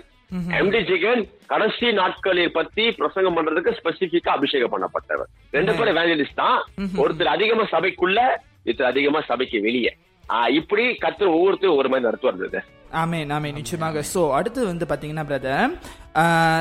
[0.60, 5.28] எம்டி ஜெகன் கடைசி நாட்களில் பத்தி பிரசங்கம் பண்றதுக்கு ஸ்பெசிபிக்கா அபிஷேகம் பண்ணப்பட்டவர்.
[5.56, 6.58] ரெண்டு பேரும் எவாஞ்சலிஸ்ட் தான்.
[7.02, 8.20] ஒருத்தர் அதிகமா சபைக்குள்ள
[8.66, 9.92] ஒருத்தர் அதிகமா சபைக்கு வெளியே.
[10.58, 12.70] இப்படி கர்த்தர் ஒவ்வொருத்தரும் ஒரு மாதிரி நடத்துவார்
[13.02, 14.02] ஆமே ஆமே நிச்சயமாக.
[14.14, 15.72] ஸோ அடுத்து வந்து பார்த்தீங்கன்னா பிரதர்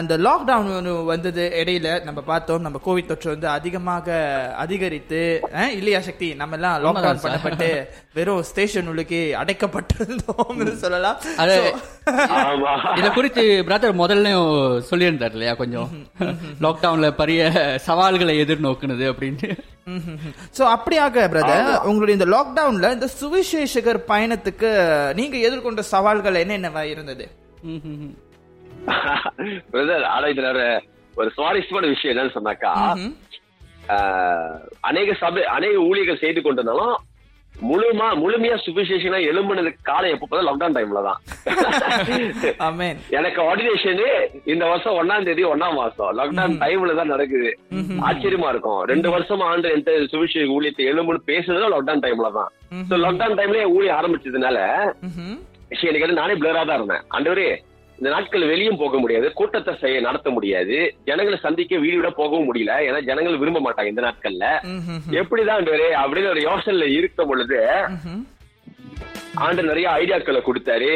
[0.03, 4.07] இந்த லாக்டவுன் வந்தது இடையில நம்ம பார்த்தோம் நம்ம கோவிட் தொற்று வந்து அதிகமாக
[4.63, 5.19] அதிகரித்து
[5.79, 6.27] இல்லையா சக்தி?
[6.39, 7.19] நம்ம எல்லாம் லாக்டவுன்.
[7.25, 7.67] பண்ணப்பட்டு
[8.17, 11.19] வெறும் ஸ்டேஷன் உள்ளுக்கு அடைக்கப்பட்டிருந்தோம்னு சொல்லலாம்.
[12.99, 14.33] இத குறித்து பிரதர் முதல்ல
[14.89, 15.91] சொல்லியிருந்தார் இல்லையா கொஞ்சம்?
[16.67, 17.43] லாக்டவுன்ல பெரிய
[17.87, 19.51] சவால்களை எதிர்நோக்குனது அப்படின்னு
[20.57, 24.71] சோ அப்படியாக பிரதர் உங்களுடைய இந்த லாக்டவுன்ல இந்த சுவிசேஷகர் பயணத்துக்கு
[25.21, 27.27] நீங்க எதிர்கொண்ட சவால்கள் என்னென்னவா இருந்தது?
[29.71, 30.49] பிரதர் ஆனா இதுல
[31.13, 32.71] ஒரு- சுவாரஸ்யமான விஷயம் என்னன்னு சொன்னாக்கா
[34.81, 36.95] அநேக சபை அநேக ஊழியர்கள் செய்து கொண்டிருந்தாலும்
[37.55, 41.19] முழுமா முழுமையா சுவிசேஷனா எழும்புனதுக்கு காலம் எப்ப பார்த்தா லாக்டவுன் டைம்ல தான்.
[43.17, 44.01] எனக்கு ஆர்டினேஷன்
[44.45, 46.09] இந்த வருஷம் ஒன்னாம் தேதி ஒன்னாம் மாசம்.
[46.17, 47.51] லாக்டவுன் டைம்ல தான் நடக்குது.
[48.07, 48.81] ஆச்சரியமா இருக்கும்.
[48.83, 52.51] ரெண்டு வருஷமா ஆண்டு எந்த சுவிசேஷ ஊழியத்தை எழும்புன்னு பேசுறது லாக்டவுன் டைம்ல தான்.
[52.89, 54.57] சோ லாக்டவுன் டைம்ல ஊழிய ஆரம்பிச்சதுனால.
[55.69, 57.05] விஷயம் எனக்கு நானே பிளரா தான் இருந்தேன்.
[57.09, 57.47] ஆண்டவரே
[57.97, 60.77] இந்த நாட்கள் வெளியும் போக முடியாது கூட்டத்தை செய்ய நடத்த முடியாது.
[61.07, 62.75] ஜனங்களை சந்திக்க வீடு விட போகவும் முடியல.
[62.87, 64.47] ஏன்னா ஜனங்கள் விரும்ப மாட்டாங்க இந்த நாட்கள்ல.
[65.21, 65.67] எப்படிதான்
[66.03, 67.59] அப்படின்னு ஒரு யோசனையில இருக்கும் பொழுது.
[69.45, 70.93] ஆண்டு நிறைய ஐடியாக்களை கொடுத்தாரு.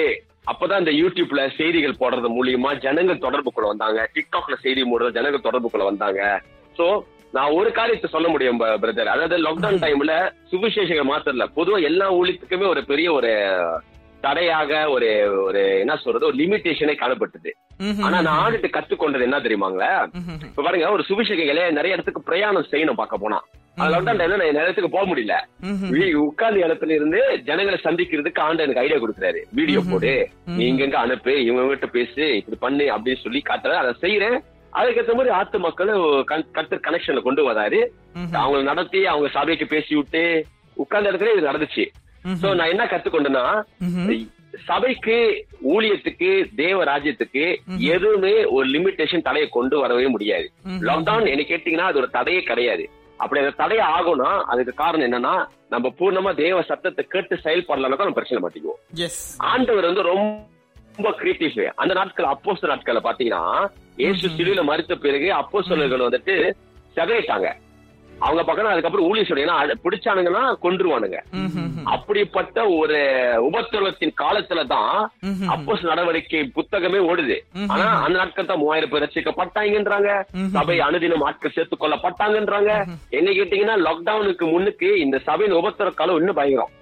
[0.52, 4.02] அப்பதான் இந்த யூடியூப்ல செய்திகள் போடுறது மூலியமா ஜனங்கள் தொடர்புக்குள்ள வந்தாங்க.
[4.16, 6.22] டிக்டாக்ல செய்தி மூடுறது ஜனங்கள் தொடர்புக்குள்ள வந்தாங்க.
[6.80, 6.88] சோ
[7.36, 10.14] நான் ஒரு காரியத்தை சொல்ல முடியும் பிரதர் அதாவது லாக்டவுன் டைம்ல
[10.52, 13.32] சுவிசேஷங்கள் மாத்திரல பொதுவா எல்லா ஊழியத்துக்குமே ஒரு பெரிய ஒரு
[14.26, 15.10] தடையாக ஒரு
[15.48, 17.52] ஒரு என்ன சொல்றது ஒரு லிமிட்டேஷனே காணப்பட்டது.
[18.06, 19.92] ஆனா நான் ஆண்டுட்டு கத்துக்கொண்டது என்ன தெரியுமாங்களா.
[20.50, 23.40] இப்ப பாருங்க ஒரு சுவிசேஷங்களே நிறைய இடத்துக்கு பிரயாணம் செய்யணும் பார்க்க போனா.
[23.78, 25.36] அது லாக்டவுன் டைம்ல நான் நிறைய இடத்துக்கு போக முடியல.
[26.26, 29.42] உட்கார்ந்த இடத்துல இருந்து ஜனங்களை சந்திக்கிறதுக்கு ஆண்டு எனக்கு ஐடியா கொடுக்குறாரு.
[29.60, 30.14] வீடியோ போடு.
[30.58, 34.38] நீ இங்க அனுப்பு இவங்க கிட்ட பேசு இப்படி பண்ணு அப்படின்னு சொல்லி காட்டுறேன் அதை செய்யறேன்.
[34.80, 35.94] அதுக்கேற்ற மாதிரி ஆத்து மக்களை
[36.58, 37.80] கத்து கனெக்ஷன்ல கொண்டு வராரு.
[38.42, 40.24] அவங்க நடத்தி அவங்க சபைக்கு பேசி விட்டு
[40.84, 41.86] உட்கார்ந்த இடத்துல இது நடந்துச்சு.
[42.42, 43.46] சோ நான் என்ன கத்துக்கொண்டேன்னா
[44.68, 45.16] சபைக்கு
[45.74, 46.30] ஊழியத்துக்கு
[46.62, 47.44] தேவ ராஜ்யத்துக்கு
[47.96, 50.48] எதுவுமே ஒரு லிமிட்டேஷன் தடையை கொண்டு வரவே முடியாது.
[50.88, 52.86] லாக்டவுன் என்ன கேட்டீங்கன்னா அது ஒரு தடையே கிடையாது.
[53.20, 55.36] அப்படி அந்த தடை ஆகும்னா அதுக்கு காரணம் என்னன்னா
[55.74, 58.82] நம்ம பூர்ணமா தேவ சத்தத்தை கேட்டு செயல்படலாம் நம்ம பிரச்சனை மாட்டிக்குவோம்.
[59.52, 63.44] ஆண்டவர் வந்து ரொம்ப கிரியேட்டிவ் அந்த நாட்கள் அப்போஸ்தல நாட்கள்ல பாத்தீங்கன்னா
[64.04, 66.36] இயேசு சிலுவையில மறித்த பிறகு அப்போஸ்தலர்கள் வந்துட்டு
[66.98, 67.48] செதறிட்டாங்க.
[68.26, 71.18] அவங்க பக்கம் அதுக்கப்புறம் ஊழிய சொல்லிங்கன்னா பிடிச்சானுங்கன்னா கொன்றுவானுங்க.
[71.96, 73.00] அப்படிப்பட்ட ஒரு
[73.48, 74.96] உபத்திரவத்தின் காலத்துல தான்
[75.56, 77.38] அப்போஸ் நடவடிக்கை புத்தகமே ஓடுது.
[77.74, 80.10] ஆனா அந்த நாட்கள் தான் மூவாயிரம் பேர் ரசிக்கப்பட்டாங்கன்றாங்க.
[80.58, 82.72] சபை அனுதினம் ஆட்கள் சேர்த்துக் கொள்ளப்பட்டாங்கன்றாங்க.
[83.20, 86.74] என்ன கேட்டீங்கன்னா லாக்டவுனுக்கு முன்னுக்கு இந்த சபையின் உபத்திர காலம் இன்னும் பயங்கரம்.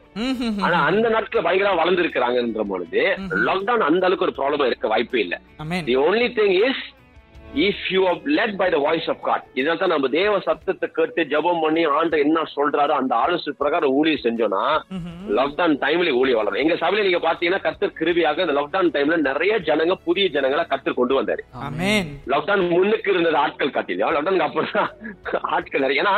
[0.66, 3.02] ஆனா அந்த நாட்கள் பயங்கரமா வளர்ந்து இருக்கிறாங்கன்ற பொழுது
[3.48, 5.36] லாக்டவுன் அந்த அளவுக்கு ஒரு ப்ராப்ளம் இருக்க வாய்ப்பே இல்ல.
[5.88, 6.84] The only thing is
[7.66, 8.00] if you
[8.38, 12.16] let by the voice of God இதனால தான் நம்ம தேவ சத்தத்தை கேட்டு ஜெபம் பண்ணி ஆண்டு
[12.24, 14.64] என்ன சொல்றாரோ அந்த ஆலோசனை பிரகாரம் ஊழியம் செஞ்சோம்னா
[15.38, 16.62] லாக்டவுன் டைம்ல ஊழியம் வளரும்.
[16.64, 21.18] எங்க சபையில நீங்க பாத்தீங்கன்னா கத்தர் கிருபியாக இந்த லாக்டவுன் டைம்ல நிறைய ஜனங்க புதிய ஜனங்களை கத்தர் கொண்டு
[21.20, 21.46] வந்தாரு.
[22.34, 24.14] லாக்டவுன் முன்னுக்கு இருந்தது ஆட்கள் காட்டிலும்.
[24.18, 24.89] லாக்டவுனுக்கு அப்புறம்
[25.56, 26.04] ஆட்கள் நிறைய.
[26.04, 26.16] ஏன்னா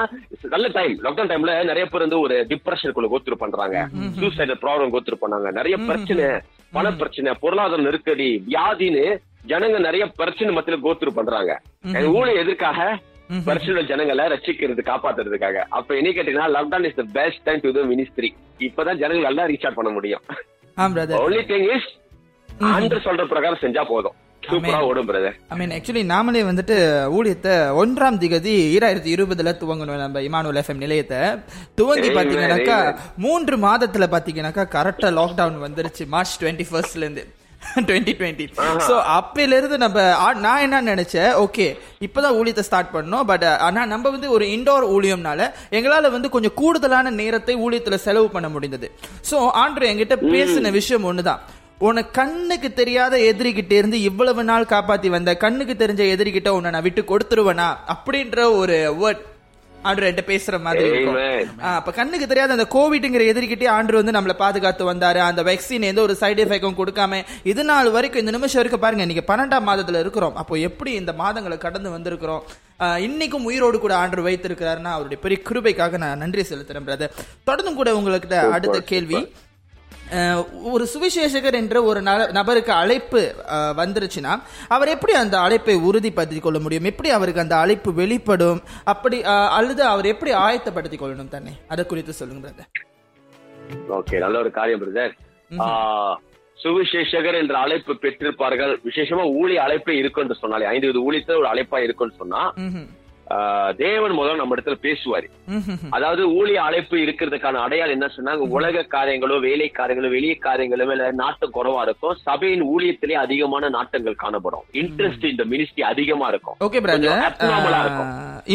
[0.55, 3.77] நல்ல டைம் லாக்டவுன் டைம்ல நிறைய பேர் வந்து ஒரு டிப்ரெஷனுக்குள்ள கோத்துரு பண்றாங்க.
[4.19, 5.51] சூசைட் ப்ராப்ளம் கோத்துரு பண்ணாங்க.
[5.59, 6.27] நிறைய பிரச்சனை
[6.75, 9.05] பண பிரச்சனை பொருளாதார நெருக்கடி வியாதின்னு
[9.51, 11.51] ஜனங்க நிறைய பிரச்சனை மத்தியில கோத்துரு பண்றாங்க.
[11.97, 12.99] எங்க ஊழிய எதற்காக
[13.47, 15.57] பிரச்சனை ஜனங்களை ரசிக்கிறது காப்பாத்துறதுக்காக.
[15.77, 18.29] அப்ப என்ன கேட்டீங்கன்னா lockdown is the best time to the ministry
[18.67, 20.23] இப்பதான் ஜனங்கள் எல்லாம் ரீச் அவுட் பண்ண முடியும்.
[21.25, 21.89] ஒன்லி திங் இஸ்
[22.59, 24.17] ஆண்டு சொல்ற பிரகாரம் செஞ்சா போதும்.
[25.77, 26.75] ஆக்சுவலி நாமளே வந்துட்டு
[27.15, 31.17] ஊழியத்தை ஒன்றாம் திகதி ஈராயிரத்தி இருபதுல துவங்கணும் நம்ம இமானுவல் எஃப்எம் நிலையத்தை.
[31.79, 32.77] துவங்கி பாத்தீங்கன்னாக்கா.
[33.25, 36.05] மூன்று மாதத்துல பாத்தீங்கன்னாக்கா கரெக்டா லாக்டவுன் வந்துருச்சு.
[36.13, 37.25] மார்ச் டுவெண்ட்டி ஃபர்ஸ்ட்ல இருந்து.
[37.87, 38.45] டுவெண்ட்டி டுவெண்ட்டி
[38.87, 39.99] ஸோ அப்பையில இருந்து நம்ம
[40.45, 41.67] நான் என்ன நினைச்சேன் ஓகே
[42.01, 45.41] இப்பதான் ஊழியத்தை ஸ்டார்ட் பண்ணோம் பட் ஆனா நம்ம வந்து ஒரு இண்டோர் ஊழியம்னால
[45.71, 48.89] எங்களால வந்து கொஞ்சம் கூடுதலான நேரத்தை ஊழியத்துல செலவு பண்ண முடிந்தது.
[49.31, 51.41] ஸோ ஆண்ட்ரு என்கிட்ட பேசின விஷயம் ஒண்ணுதான்.
[51.87, 57.01] உன்னை கண்ணுக்கு தெரியாத எதிரிகிட்ட இருந்து இவ்வளவு நாள் காப்பாத்தி வந்த கண்ணுக்கு தெரிஞ்ச எதிரிகிட்ட உன்னை நான் விட்டு
[57.01, 57.67] கொடுத்துருவேனா?
[57.93, 59.23] அப்படின்ற ஒரு வேர்ட்
[59.83, 61.17] ஆண்டு பேசுற மாதிரி இருக்கும்.
[61.79, 65.19] அப்ப கண்ணுக்கு தெரியாத அந்த கோவிட்ங்கிற எதிர்கிட்டே ஆண்டு வந்து நம்மள பாதுகாத்து வந்தாரு.
[65.29, 67.21] அந்த வேக்சின் எந்த ஒரு சைடு எஃபெக்டும் கொடுக்காம
[67.51, 70.35] இது நாள் வரைக்கும் இந்த நிமிஷம் வரைக்கும் பாருங்க இன்னைக்கு பன்னெண்டாம் மாதத்துல இருக்கிறோம்.
[70.43, 72.43] அப்போ எப்படி இந்த மாதங்களை கடந்து வந்திருக்கிறோம்?
[73.07, 78.37] இன்னைக்கும் உயிரோடு கூட ஆண்டு வைத்திருக்கிறாருன்னா அவருடைய பெரிய கிருபைக்காக நான் நன்றி செலுத்துறேன் பிரதர் தொடர்ந்து கூட உங்களுக்கு
[78.57, 79.21] அடுத்த கேள்வி.
[80.71, 81.99] ஒரு சுவிசேஷகர் என்ற ஒரு
[82.37, 83.21] நபருக்கு அழைப்பு
[83.79, 84.33] வந்துருச்சுன்னா
[84.75, 86.87] அவர் எப்படி அந்த அழைப்பை உறுதிப்படுத்திக் கொள்ள முடியும்?
[86.91, 88.61] எப்படி அவருக்கு அந்த அழைப்பு வெளிப்படும்?
[88.93, 89.17] அப்படி
[89.57, 91.53] அல்லது அவர் எப்படி ஆயத்தப்படுத்திக் கொள்ளணும் தன்னை?
[91.73, 92.71] அதை குறித்து சொல்லுங்க பிரதர்
[93.97, 95.15] ஓகே நல்ல ஒரு காரியம் பிரதர்
[96.57, 98.71] சுவிசேஷகர் என்ற அழைப்பு பெற்றிருப்பார்கள்.
[98.87, 102.41] விசேஷமா ஊழிய அழைப்பே இருக்குன்னு சொன்னாலே ஐந்து வித ஊழியத்துல ஒரு அழைப்பா இருக்குன்னு சொன்னா
[103.77, 105.27] தேவன் முதல்ல நம்ம இடத்துல பேசுவாரு.
[105.89, 111.81] அதாவது ஊழிய அழைப்பு இருக்கிறதுக்கான அடையாளம் என்ன சொன்னாங்க உலக காரியங்களோ வேலை காரியங்களோ வெளிய காரியங்களோ நாட்டம் குறைவா
[111.81, 112.15] இருக்கும்.
[112.15, 114.63] சபையின் ஊழியத்திலே அதிகமான நாட்டங்கள் காணப்படும்.
[114.73, 116.55] இன்ட்ரெஸ்ட் இந்த மினிஸ்ட்ரி அதிகமா இருக்கும்.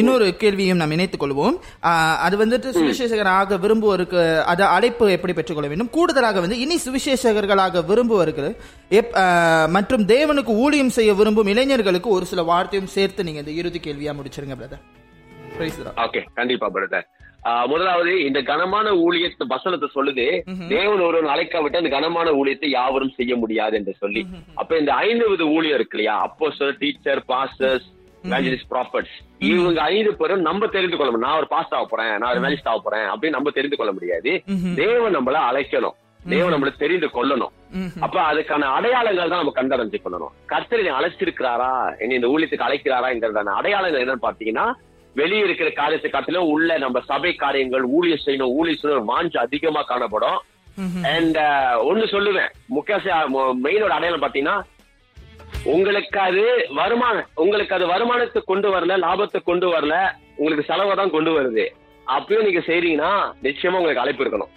[0.01, 1.57] இன்னொரு கேள்வியும் நாம் இணைத்துக் கொள்வோம்.
[2.27, 4.21] அது வந்துட்டு சுவிசேஷகர் ஆக விரும்புவோருக்கு
[4.53, 5.93] அது அழைப்பு எப்படி பெற்றுக்கொள்ள வேண்டும்?
[5.97, 8.51] கூடுதலாக வந்து இனி சுவிசேஷகர்களாக விரும்புவோருக்கு
[9.77, 14.57] மற்றும் தேவனுக்கு ஊழியம் செய்ய விரும்பும் இளைஞர்களுக்கு ஒரு சில வார்த்தையும் சேர்த்து நீங்க இந்த இறுதி கேள்வியா முடிச்சிருங்க
[14.61, 14.85] பிரதர்
[16.07, 17.09] ஓகே கண்டிப்பா பிரதர்
[17.71, 20.27] முதலாவது இந்த கனமான ஊழியத்தை வசனத்தை சொல்லுது.
[20.73, 24.23] தேவன் ஒருவன் அழைக்காவிட்டு அந்த கனமான ஊழியத்தை யாவரும் செய்ய முடியாது என்று சொல்லி.
[24.61, 26.15] அப்ப இந்த ஐந்து வித ஊழியம் இருக்கு இல்லையா?
[26.27, 26.47] அப்போ
[26.83, 27.89] டீச்சர் பாஸ்டர்ஸ்
[28.29, 32.43] evangelist ப்ராஃபட்ஸ் இவங்க ஐந்து பேரும் நம்ம தெரிந்து கொள்ள நான் ஒரு பாஸ்ட் ஆக போறேன் நான் ஒரு
[32.45, 34.33] வேலிஸ்ட் ஆக போறேன் அப்படின்னு நம்ம தெரிந்து கொள்ள முடியாது
[34.75, 35.97] தேவன் நம்மள அழைக்கணும்.
[36.29, 37.53] தேவன் நம்மள தெரிந்து கொள்ளணும்
[38.01, 40.35] அப்ப அதுக்கான அடையாளங்கள் தான் நம்ம கண்டறிஞ்சு கொள்ளணும்.
[40.47, 41.73] கர்த்தர் அழைச்சிருக்கிறாரா?
[41.99, 44.67] என்னை இந்த ஊழியத்துக்கு அழைக்கிறாராங்கிறதான அடையாளங்கள் என்னன்னு பாத்தீங்கன்னா
[45.15, 50.39] வெளியே இருக்கிற காரியத்தை காட்டிலும் உள்ள நம்ம சபை காரியங்கள் ஊழியர் செய்யணும் ஊழியர் செய்யணும் வாஞ்சு அதிகமா காணப்படும்.
[51.13, 51.39] அண்ட்
[51.89, 52.53] ஒண்ணு சொல்லுவேன்.
[52.67, 52.99] முக்கிய
[53.65, 54.57] மெயினோட அடையாளம் பாத்தீங்கன்னா
[55.71, 56.45] உங்களுக்கு அது
[56.79, 59.95] வருமானம் உங்களுக்கு அது வருமானத்தை கொண்டு வரல லாபத்தை கொண்டு வரல
[60.39, 61.65] உங்களுக்கு செலவை தான் கொண்டு வருது.
[62.07, 63.13] அப்பயும் நீங்க செய்றீங்கன்னா
[63.47, 64.53] நிச்சயமா உங்களுக்கு அழைப்பு இருக்கணும்.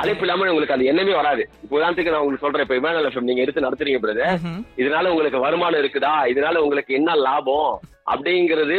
[0.00, 1.42] அழைப்பு இல்லாம உங்களுக்கு அது எண்ணமே வராது.
[1.62, 4.40] இப்போ உதாரணத்துக்கு நான் உங்களுக்கு சொல்றேன் இப்ப எஃப்எம் நீங்க எடுத்து நடத்துறீங்க பிரதர்
[4.82, 6.14] இதனால உங்களுக்கு வருமானம் இருக்குதா?
[6.32, 7.72] இதனால உங்களுக்கு என்ன லாபம்?
[8.12, 8.74] அப்படிங்கிறது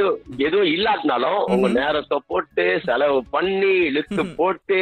[0.48, 4.80] எதுவும் இல்லாட்டினாலும் உங்க நேரத்தை போட்டு செலவு பண்ணி இழுத்து போட்டு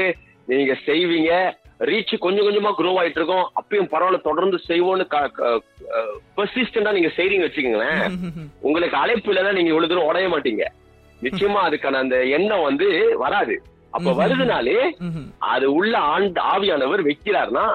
[0.47, 1.31] நீங்க செய்வீங்க.
[1.79, 5.05] ரீச் கொஞ்சம் கொஞ்சமா க்ரோ ஆயிட்டு இருக்கும் அப்பயும் பரவாயில்ல தொடர்ந்து செய்வோம்னு
[6.37, 8.03] பெர்சிஸ்டண்டா நீங்க செய்றீங்க வச்சுக்கோங்களேன்.
[8.67, 10.65] உங்களுக்கு அழைப்பு இல்லைன்னா நீங்க இவ்வளவு தூரம் உடைய மாட்டீங்க.
[11.19, 12.87] நிச்சயமா அதுக்கான அந்த எண்ணம் வந்து
[13.23, 13.57] வராது.
[13.97, 14.79] அப்ப வருதுனாலே
[15.53, 17.65] அது உள்ள ஆண்டு ஆவியானவர் வைக்கிறார்னா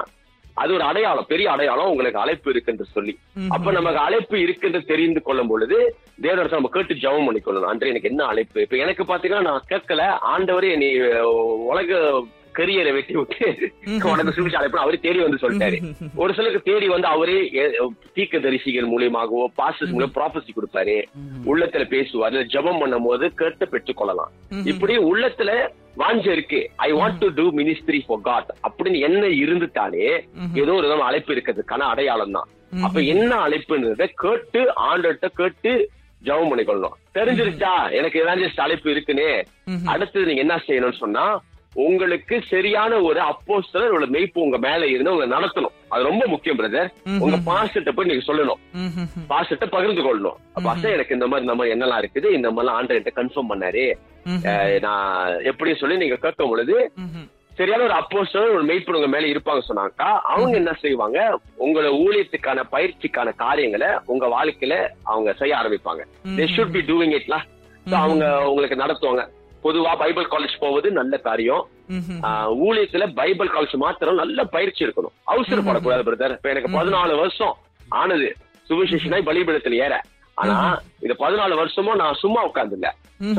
[0.61, 3.13] அது ஒரு அடையாளம் பெரிய அடையாளம் உங்களுக்கு அழைப்பு இருக்குன்னு சொல்லி.
[3.55, 5.77] அப்ப நமக்கு அழைப்பு இருக்குன்னு தெரிந்து கொள்ளும் பொழுது
[6.23, 7.71] தேவதரசன் நம்ம கேட்டு ஜெபம் பண்ணிக்கொள்ளணும்.
[7.71, 8.57] அன்று எனக்கு என்ன அழைப்பு?
[8.65, 10.03] இப்ப எனக்கு பாத்தீங்கன்னா நான் கேட்கல.
[10.33, 10.89] ஆண்டவரே நீ
[11.71, 11.99] உலக
[12.57, 13.45] கரியரை வெட்டி விட்டு
[14.11, 15.77] உனக்கு சுவிச்சு அழைப்பு அவரே தேடி வந்து சொல்லிட்டாரு.
[16.21, 17.37] ஒரு சிலருக்கு தேடி வந்து அவரே
[18.15, 20.97] தீக்க தரிசிகள் மூலியமாகவோ பாஸ்டர்ஸ் மூலியம் ப்ராபசி கொடுப்பாரு.
[21.51, 24.33] உள்ளத்துல பேசுவாரு ஜெபம் பண்ணும் போது கேட்டு பெற்றுக் கொள்ளலாம்.
[24.71, 25.51] இப்படி உள்ளத்துல
[26.01, 26.59] வாஞ்ச இருக்கு.
[26.87, 30.05] I want to do ministry for God அப்படின்னு என்ன இருந்துட்டாலே
[30.61, 32.49] ஏதோ ஒரு விதம் அழைப்பு இருக்கிறதுக்கான அடையாளம் தான்.
[32.87, 35.71] அப்ப என்ன அழைப்புன்றத கேட்டு ஆண்டர்கிட்ட கேட்டு
[36.27, 36.97] ஜெபம் பண்ணிக்கொள்ளணும்.
[37.17, 37.71] தெரிஞ்சிருச்சா?
[37.97, 39.29] எனக்கு ஏதாச்சும் அழைப்பு இருக்குன்னு.
[39.93, 41.23] அடுத்தது நீங்க என்ன செய்யணும்னு சொன்னா
[41.75, 45.75] உங்களுக்கு சரியான ஒரு அப்போஸ்தலர் ஒரு மெய்ப்பு உங்க மேல இருந்து உங்களை நடத்தணும்.
[45.93, 46.89] அது ரொம்ப முக்கியம் பிரதர்
[47.25, 48.61] உங்க பாஸ்டர்ட்ட போய் நீங்க சொல்லணும்.
[49.31, 50.39] பாஸ்டர்ட்ட பகிர்ந்து கொள்ளணும்.
[50.67, 52.29] பாஸ்டர் எனக்கு இந்த மாதிரி இந்த மாதிரி என்னெல்லாம் இருக்குது?
[52.37, 53.85] இந்த மாதிரிலாம் ஆண்டர்கிட்ட கன்ஃபார்ம் பண்ணாரு.
[54.87, 56.75] நான் எப்படி சொல்லி நீங்க கேட்கும் பொழுது
[57.57, 61.19] சரியான ஒரு அப்போஸ்டர் ஒரு மெய்ப்பு உங்க மேல இருப்பாங்க சொன்னாக்கா அவங்க என்ன செய்வாங்க?
[61.63, 64.75] உங்களோட ஊழியத்துக்கான பயிற்சிக்கான காரியங்களை உங்க வாழ்க்கையில
[65.11, 66.03] அவங்க செய்ய ஆரம்பிப்பாங்க.
[66.37, 67.39] தே ஷுட் பி டூயிங் இட்லா
[68.05, 69.23] அவங்க உங்களுக்கு நடத்துவாங்க.
[69.63, 71.63] பொதுவா பைபிள் காலேஜ் போவது நல்ல காரியம்.
[72.65, 77.55] ஊழியத்துல பைபிள் காலேஜ் மாத்திரம் நல்ல பயிற்சி இருக்கணும் அவசரப்படக்கூடாது பிரதர் இப்ப எனக்கு பதினாலு வருஷம்
[78.01, 78.29] ஆனது.
[78.69, 79.93] சுவிசேஷனாய் பலிபீடத்துல ஏற.
[80.33, 80.55] ஆனா
[80.99, 82.89] இந்த பதினாலு வருஷமும் நான் சும்மா உட்கார்ந்துல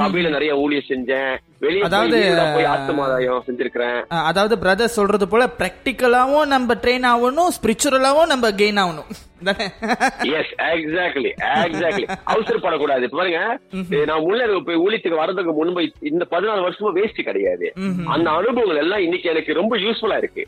[0.00, 1.32] சபையில நிறைய ஊழியம் செஞ்சேன்.
[1.64, 1.82] வெளியே
[2.54, 4.00] போய் ஆத்மாதாயம் செஞ்சிருக்கிறேன்.
[4.30, 9.10] அதாவது பிரதர் சொல்றது போல பிராக்டிக்கலாவும் நம்ம ட்ரெயின் ஆகணும் ஸ்பிரிச்சுவலாவும் நம்ம கெயின் ஆகணும்.
[10.38, 11.30] எஸ் எக்ஸாக்ட்லி
[11.66, 13.06] எக்ஸாக்ட்லி அவசரப்படக்கூடாது.
[13.16, 13.40] பாருங்க
[14.10, 17.68] நான் உள்ள போய் ஊழியத்துக்கு வர்றதுக்கு முன்பு இந்த பதினாலு வருஷமும் வேஸ்ட் கிடையாது.
[18.14, 20.44] அந்த அனுபவங்கள் எல்லாம் இன்னைக்கு எனக்கு ரொம்ப யூஸ்ஃபுல்லா இருக்கு.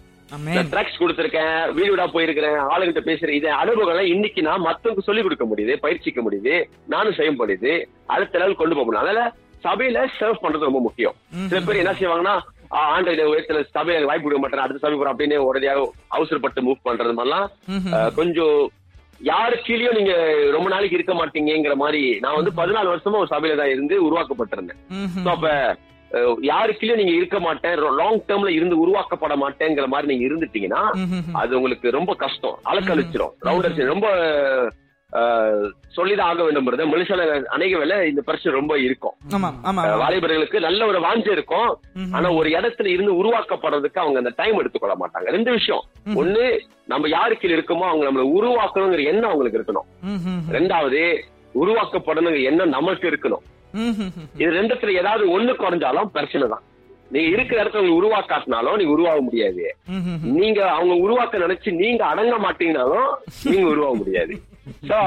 [0.73, 3.39] ட்ரக்ஸ் கொடுத்திருக்கேன் வீடு வீடா போயிருக்கிறேன் ஆளுகிட்ட பேசுறேன்.
[3.41, 6.55] இது அனுபவங்கள் இன்னைக்கு நான் மத்தவங்க சொல்லிக் கொடுக்க முடியுது பயிற்சிக்க முடியுது
[6.95, 7.73] நானும் செய்ய முடியுது
[8.17, 9.05] அடுத்த லெவல் கொண்டு போக முடியும்.
[9.05, 9.23] அதனால
[9.67, 11.17] சபையில சர்வ் பண்றது ரொம்ப முக்கியம்.
[11.51, 12.37] சில பேர் என்ன செய்வாங்கன்னா
[12.95, 15.85] ஆண்டு உயரத்துல சபையில வாய்ப்பு கொடுக்க மாட்டேன் அடுத்த சபை போறோம் அப்படின்னு உடனடியாக
[16.17, 17.47] அவசரப்பட்டு மூவ் பண்றது மாதிரிலாம்
[18.19, 18.59] கொஞ்சம்
[19.31, 20.15] யாரு கீழயும் நீங்க
[20.55, 24.81] ரொம்ப நாளைக்கு இருக்க மாட்டீங்கிற மாதிரி நான் வந்து பதினாலு வருஷமா ஒரு சபையில தான் இருந்து உருவாக்கப்பட்டிருந்தேன்.
[25.35, 25.53] அப்ப
[26.23, 30.85] யாருக்குலயும் நீங்க இருக்க மாட்டேன் லாங் டேர்ம்ல இருந்து உருவாக்கப்பட மாட்டேங்கிற மாதிரி நீங்க இருந்துட்டீங்கன்னா
[31.33, 32.59] அது உங்களுக்கு ரொம்ப கஷ்டம்.
[32.65, 33.35] அலக்கழிச்சிரும்.
[33.45, 34.09] ரவுண்டர்ஸ் ரொம்ப
[35.89, 39.13] சொல்லிதான் ஆக வேண்டும் மனுஷன அநேக வேலை இந்த பிரச்சனை ரொம்ப இருக்கும்.
[39.31, 41.79] வாலிபர்களுக்கு நல்ல ஒரு வாஞ்சை இருக்கும்.
[42.13, 45.29] ஆனா ஒரு இடத்துல இருந்து உருவாக்கப்படுறதுக்கு அவங்க அந்த டைம் எடுத்துக்கொள்ள மாட்டாங்க.
[45.37, 45.85] ரெண்டு விஷயம்.
[46.07, 49.89] ஒண்ணு நம்ம யாருக்கு இருக்கோமோ அவங்க நம்மளை உருவாக்கணுங்கிற எண்ணம் அவங்களுக்கு இருக்கணும்.
[50.51, 51.21] ரெண்டாவது
[51.55, 53.45] உருவாக்கப்படணுங்கிற எண்ணம் நமக்கு இருக்கணும்.
[54.41, 56.65] இது ரெண்டுத்துல ஏதாவது ஒண்ணு குறைஞ்சாலும் பிரச்சனை தான்.
[57.15, 59.65] நீங்க இருக்கிற இடத்துல உங்களுக்கு உருவாக்காட்டினாலும் நீங்க உருவாக முடியாது.
[60.39, 63.11] நீங்க அவங்க உருவாக்க நினைச்சு நீங்க அடங்க மாட்டீங்கனாலும்
[63.51, 64.35] நீங்க உருவாக முடியாது.
[64.91, 64.99] சோ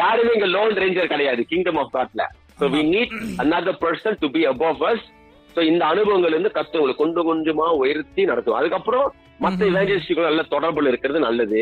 [0.00, 2.24] யாருமே இங்க லோன் ரேஞ்சர் கிடையாது கிங்டம் ஆஃப் காட்ல
[2.60, 5.06] so we need another person to be above us
[5.54, 8.58] so இந்த அனுபவங்கள் இருந்து கத்துவங்களை கொஞ்சம் கொஞ்சமா உயர்த்தி நடத்தும்.
[8.60, 9.06] அதுக்கப்புறம்
[9.44, 11.60] மத்த இவாஞ்சலிஸ்டுகள் நல்ல தொடர்புல இருக்கிறது நல்லது.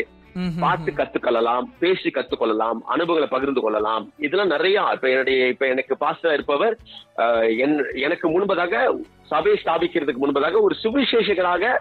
[0.63, 4.05] பார்த்து கத்துக்கொள்ளலாம் பேசி கத்துக்கொள்ளலாம் அனுபவங்களை பகிர்ந்து கொள்ளலாம்.
[4.27, 6.75] இதெல்லாம் நிறைய இப்ப என்னுடைய இப்ப எனக்கு பாஸ்டர் இருப்பவர்
[8.07, 8.83] எனக்கு முன்பதாக
[9.33, 11.75] சபையை ஸ்தாபிக்கிறதுக்கு முன்பதாக ஒரு சுவிசேஷகராக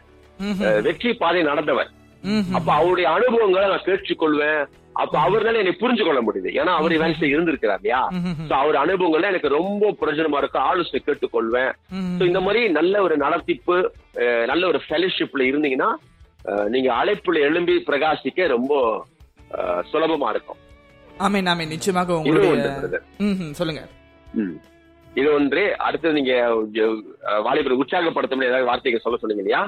[0.87, 1.89] வெற்றி பாதை நடந்தவர்.
[2.57, 4.63] அப்ப அவருடைய அனுபவங்களை நான் கேட்டுக்கொள்வேன்.
[5.03, 6.49] அப்ப அவர்னால என்னை புரிஞ்சு கொள்ள முடியுது.
[6.59, 8.01] ஏன்னா அவர் இவன்ஸ்ல இருந்திருக்கிறார் இல்லையா?
[8.49, 10.59] சோ அவர் அனுபவங்கள்ல எனக்கு ரொம்ப பிரயோஜனமா இருக்கு.
[10.69, 11.71] ஆலோசனை கேட்டுக்கொள்வேன்.
[12.29, 13.77] இந்த மாதிரி நல்ல ஒரு நடத்திப்பு
[14.51, 15.91] நல்ல ஒரு ஃபெலோஷிப்ல இருந்தீங்கன்னா
[16.73, 18.73] நீங்க அழைப்புல எழும்பி பிரகாசிக்க ரொம்ப
[19.91, 20.59] சுலபமா இருக்கும்.
[21.27, 21.71] ஆமீன் ஆமீன்.
[21.75, 22.91] நிச்சயமாக உங்களுடைய
[23.59, 23.83] சொல்லுங்க.
[25.19, 26.33] இது ஒன்று அடுத்தது நீங்க
[27.45, 29.61] வாலிபர் உற்சாகப்படுத்தும் ஏதாவது வார்த்தைகள் சொல்ல சொன்னீங்க இல்லையா?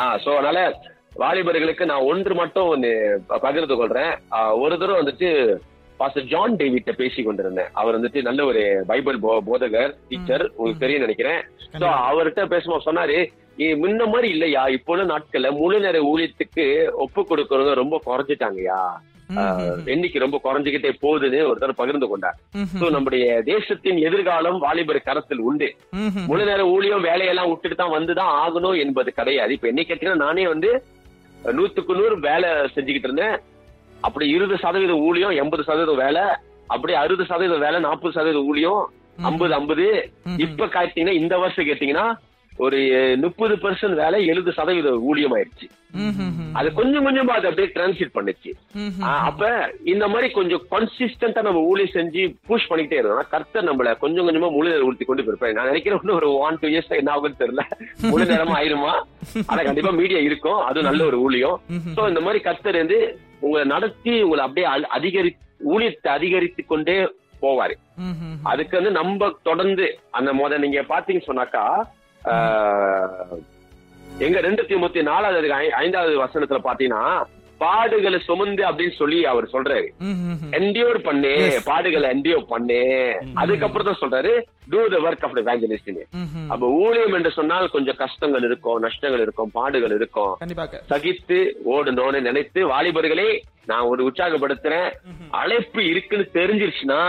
[0.00, 0.58] ஆஹ் சோ அதனால
[1.20, 2.84] வாலிபர்களுக்கு நான் ஒன்று மட்டும்
[3.26, 4.14] பகிர்ந்து கொள்றேன்.
[4.60, 5.30] ஒரு தடவை வந்துட்டு
[5.96, 7.70] பாஸ்டர் ஜான் டேவிட்ட பேசி கொண்டிருந்தேன்.
[7.72, 11.40] அவர் வந்துட்டு நல்ல ஒரு பைபிள் போதகர் டீச்சர் உங்களுக்கு தெரியும் நினைக்கிறேன்.
[11.78, 13.18] சோ அவர்கிட்ட பேசும்போது சொன்னாரு
[13.58, 14.62] "இ- முன்ன மாதிரி இல்லையா?
[14.68, 18.80] இப்போ உள்ள நாட்கள்ல முழு நேர ஊழியத்துக்கு ஒப்பு கொடுக்கறவங்க ரொம்ப குறைஞ்சிட்டாங்கயா
[19.86, 22.38] எண்ணிக்கை ரொம்ப குறைஞ்சுக்கிட்டே போகுதுன்னு ஒருத்தர் பகிர்ந்து கொண்டார்.
[22.80, 25.68] சோ நம்முடைய தேசத்தின் எதிர்காலம் வாலிபர் கரத்தில் உண்டு.
[26.26, 29.52] முழு நேர ஊழியம் வேலையெல்லாம் விட்டுட்டு தான் வந்துதான் ஆகணும் என்பது கிடையாது.
[29.52, 30.82] இப்ப என்னை கேட்டீங்கன்னா நானே வந்து
[31.44, 33.36] நூத்துக்கு நூறு வேலை செஞ்சுக்கிட்டு இருந்தேன்.
[34.06, 36.24] அப்படி இருபது சதவீதம் ஊழியம் எண்பது சதவீதம் வேலை
[36.66, 38.82] அப்படி அறுபது சதவீதம் வேலை நாற்பது சதவீதம் ஊழியம்
[39.28, 39.86] ஐம்பது ஐம்பது.
[40.44, 42.06] இப்ப கேட்டீங்கன்னா இந்த வருஷம் கேட்டீங்கன்னா
[42.64, 42.78] ஒரு
[43.24, 45.66] முப்பது பெர்சன்ட் வேலை எழுபது சதவீத ஊழியம் ஆயிடுச்சு
[46.58, 48.50] அது கொஞ்சம் கொஞ்சமா அது அப்படியே டிரான்ஸ்லேட் பண்ணுச்சு.
[49.28, 49.48] அப்ப
[49.92, 54.72] இந்த மாதிரி கொஞ்சம் கன்சிஸ்டன்டா நம்ம ஊழியம் செஞ்சு புஷ் பண்ணிக்கிட்டே இருக்கோம் கர்த்தர் நம்மள கொஞ்சம் கொஞ்சமா முழு
[54.72, 55.56] நேரம் ஊற்றி கொண்டு போயிருப்பாரு.
[55.58, 57.64] நான் நினைக்கிறேன் ஒரு ஒன் டூ இயர்ஸ் என்ன ஆகும்னு தெரியல.
[58.12, 58.92] முழு நேரமா ஆயிருமா?
[59.50, 60.60] ஆனா கண்டிப்பா மீடியா இருக்கும்.
[60.70, 61.58] அது நல்ல ஒரு ஊழியம்.
[61.96, 63.00] சோ இந்த மாதிரி கர்த்தர் வந்து
[63.46, 64.66] உங்களை நடத்தி உங்களை அப்படியே
[64.98, 65.32] அதிகரி
[65.72, 66.98] ஊழியத்தை அதிகரித்து கொண்டே
[67.44, 67.74] போவாரு.
[68.52, 69.86] அதுக்கு வந்து நம்ம தொடர்ந்து
[70.18, 71.64] அந்த முத நீங்க பாத்தீங்க சொன்னாக்கா
[74.20, 77.02] எங்க ரெண்டு தீமுத்தி நாலாவது ஐந்தாவது வசனத்துல பாத்தீங்கன்னா
[77.62, 79.88] பாடுகளை சுமந்து அப்படின்னு சொல்லி அவர் சொல்றாரு.
[80.58, 81.32] என்டியோர் பண்ணு
[81.68, 82.80] பாடுகளை என்டியோர் பண்ணு.
[83.42, 84.32] அதுக்கப்புறம் தான் சொல்றாரு
[84.72, 86.02] do the work of evangelist
[86.52, 90.34] அப்ப ஊழியம் என்று சொன்னால் கொஞ்சம் கஷ்டங்கள் இருக்கும் நஷ்டங்கள் இருக்கும் பாடுகள் இருக்கும்.
[90.92, 91.38] சகித்து
[91.74, 93.30] ஓடணும்னு நினைத்து வாலிபர்களே
[93.70, 94.88] நான் ஒரு உற்சாகப்படுத்துறேன்.
[95.40, 97.00] அழைப்பு இருக்குன்னு தெரிஞ்சிருச்சுன்னா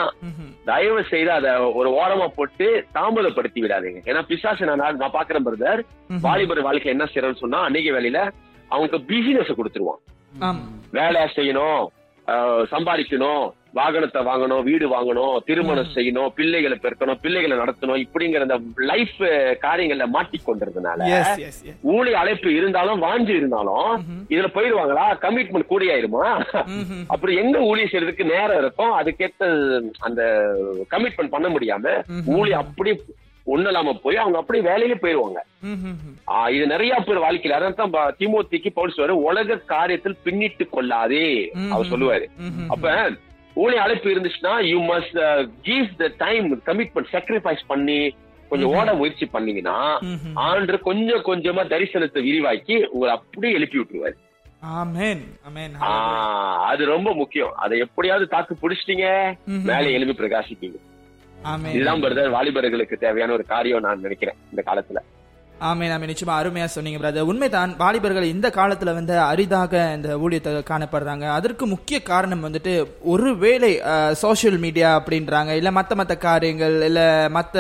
[0.70, 1.48] தயவு செய்து அத
[1.80, 4.02] ஒரு ஓரமா போட்டு தாமதப்படுத்தி விடாதீங்க.
[4.10, 5.82] ஏன்னா பிசாசு நான் நான் பாக்குறேன் பிரதர்
[6.26, 8.22] வாலிபர் வாழ்க்கை என்ன செய்யறேன்னு சொன்னா அன்னைக்கு வேலையில
[8.72, 10.02] அவங்களுக்கு பிசினஸ் கொடுத்துருவான்.
[10.98, 11.84] வேலை செய்யணும்
[12.72, 13.44] சம்பாதிக்கணும்
[13.78, 18.58] வாகனத்தை வாங்கணும் வீடு வாங்கணும் திருமணம் செய்யணும் பிள்ளைகளை பெருக்கணும் பிள்ளைகளை நடத்தணும் இப்படிங்கிற அந்த
[18.90, 19.22] லைஃப்
[19.66, 23.94] காரியங்கள்ல மாட்டிக்கொண்டதுனால எஸ் எஸ் எஸ் ஊழி அழைப்பு இருந்தாலும் வாஞ்சு இருந்தாலும்
[24.34, 25.06] இதுல போயிடுவாங்களா?
[25.24, 26.26] கமிட்மெண்ட் கூடியாயிருமா?
[27.14, 28.94] அப்புறம் எங்க ஊழிய செய்யறதுக்கு நேரம் இருக்கும்?
[29.00, 29.50] அதுக்கேத்த
[30.00, 30.22] அந்த
[30.96, 31.96] கமிட்மெண்ட் பண்ண முடியாம
[32.38, 32.54] ஊழி
[33.42, 35.40] அப்படி ஒண்ணலாம போய் அவங்க அப்படியே வேலையில போயிருவாங்க.
[36.56, 41.28] இது நிறைய பேர் வாழ்க்கையில அதான் தீமோத்திக்கு பவுல் சொல்றாரு உலக காரியத்தில் பின்னிட்டு கொள்ளாதே
[41.70, 42.26] அவர் சொல்லுவாரு.
[42.74, 42.86] அப்ப
[43.56, 45.20] ஊழிய அழைப்பு இருந்துச்சுன்னா you must
[45.62, 48.00] give the time commitment sacrifice பண்ணி
[48.50, 49.78] கொஞ்சம் ஓட முயற்சி பண்ணீங்கன்னா
[50.46, 54.18] ஆண்டு கொஞ்சம் கொஞ்சமா தரிசனத்தை விரிவாக்கி உங்களை அப்படியே எழுப்பி விட்டுருவாரு.
[56.70, 57.54] அது ரொம்ப முக்கியம்.
[57.64, 59.08] அதை எப்படியாவது தாக்கு பிடிச்சிட்டீங்க
[59.70, 60.80] மேலே எழுப்பி பிரகாசிப்பீங்க.
[61.74, 65.00] இதுதான் பிரதர் வாலிபர்களுக்கு தேவையான ஒரு காரியம் நான் நினைக்கிறேன் இந்த காலத்துல.
[65.70, 66.10] ஆமென் ஆமென்.
[66.12, 71.26] நிச்சயமா அருமையா சொன்னீங்க பிரதர் உண்மைதான் வாலிபர்கள் இந்த காலத்துல வந்து அரிதாக இந்த ஊழியத்தை காணப்படுறாங்க.
[71.38, 72.74] அதற்கு முக்கிய காரணம் வந்துட்டு
[73.14, 73.70] ஒருவேளை
[74.24, 75.52] சோஷியல் மீடியா அப்படின்றாங்க.
[75.60, 77.02] இல்ல மத்த மத்த காரியங்கள் இல்ல
[77.38, 77.58] மத்த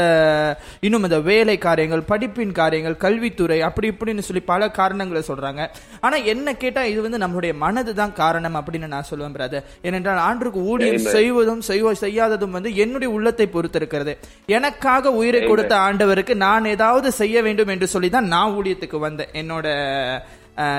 [0.87, 5.61] இன்னும் இந்த வேலை காரியங்கள் படிப்பின் காரியங்கள் கல்வித்துறை அப்படி இப்படின்னு சொல்லி பல காரணங்களை சொல்றாங்க.
[6.05, 10.63] ஆனா என்ன கேட்டா இது வந்து நம்மளுடைய மனது தான் காரணம் அப்படின்னு நான் சொல்லுவேன் பிரதர் ஏனென்றால் ஆண்டுக்கு
[10.71, 14.15] ஊழியம் செய்வதும் செய்வ செய்யாததும் வந்து என்னுடைய உள்ளத்தை பொறுத்து இருக்கிறது
[14.57, 19.67] எனக்காக உயிரை கொடுத்த ஆண்டவருக்கு நான் ஏதாவது செய்ய வேண்டும் என்று சொல்லி தான் நான் ஊழியத்துக்கு வந்தேன் என்னோட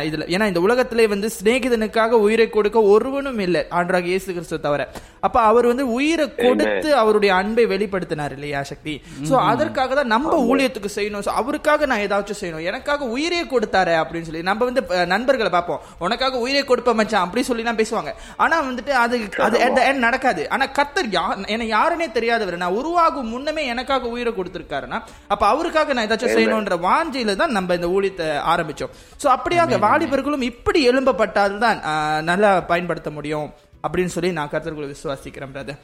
[0.07, 3.63] இதுல ஏன்னா இந்த உலகத்திலே வந்து சிநேகிதனுக்காக உயிரை கொடுக்க ஒருவனும் இல்லை.
[3.77, 4.83] ஆண்டராக இயேசு கிறிஸ்து தவிர.
[5.27, 8.95] அப்ப அவர் வந்து உயிரை கொடுத்து அவருடைய அன்பை வெளிப்படுத்தினார் இல்லையா சக்தி?
[9.29, 11.25] சோ அதற்காக தான் நம்ம ஊழியத்துக்கு செய்யணும்.
[11.43, 12.67] அவருக்காக நான் ஏதாச்சும் செய்யணும்.
[12.71, 14.83] எனக்காக உயிரே கொடுத்தாரு அப்படின்னு சொல்லி நம்ம வந்து
[15.15, 15.81] நண்பர்களை பார்ப்போம்.
[16.07, 18.13] உனக்காக உயிரை கொடுப்ப மச்சான் அப்படி சொல்லி பேசுவாங்க.
[18.45, 19.17] ஆனா வந்துட்டு அது
[19.49, 19.57] அது
[19.89, 20.45] end நடக்காது.
[20.55, 22.61] ஆனா கர்த்தர் யா என்ன யாருன்னே தெரியாதவர்.
[22.65, 25.01] நான் உருவாகும் முன்னமே எனக்காக உயிரை கொடுத்திருக்காருன்னா
[25.33, 28.95] அப்ப அவருக்காக நான் ஏதாச்சும் செய்யணும்ன்ற வாஞ்சையில தான் நம்ம இந்த ஊழியத்தை ஆரம்பிச்சோம்.
[29.23, 29.29] சோ
[29.63, 31.81] அப்படியாக வாலிபர்களும் இப்படி எழும்பப்பட்டால்தான்
[32.31, 33.49] நல்லா பயன்படுத்த முடியும்
[33.87, 35.81] அப்படின்னு சொல்லி நான் கர்த்தர்களை விசுவாசிக்கிறேன் brother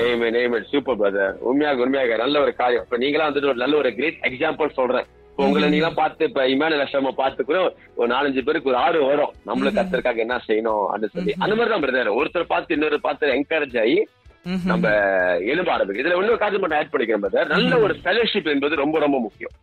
[0.00, 2.84] amen amen super brother உண்மையாக உண்மையாக நல்ல ஒரு காரியம்.
[2.86, 5.06] இப்ப நீங்களா வந்துட்டு ஒரு நல்ல ஒரு கிரேட் எக்ஸாம்பிள் சொல்றேன்.
[5.30, 7.58] இப்ப உங்களை நீங்க பார்த்து இப்ப இமான லட்சமா பார்த்து கூட
[7.98, 9.34] ஒரு நாலஞ்சு பேருக்கு ஒரு ஆறு வரும்.
[9.48, 11.34] நம்மளுக்கு கத்தருக்காக என்ன செய்யணும் அப்படின்னு சொல்லி.
[11.42, 13.98] அந்த மாதிரி தான் பிரதர் ஒருத்தர் பார்த்து இன்னொரு பார்த்து என்கரேஜ் ஆகி
[14.70, 14.88] நம்ம
[15.52, 19.18] எலும்ப ஆரம்பிக்கும் இதுல இன்னொரு காரணம் மட்டும் ஆட் பண்ணிக்கிறேன் பிரதர் நல்ல ஒரு ஃபெலோஷிப் என்பது ரொம்ப ரொம்ப
[19.26, 19.54] முக்கியம்.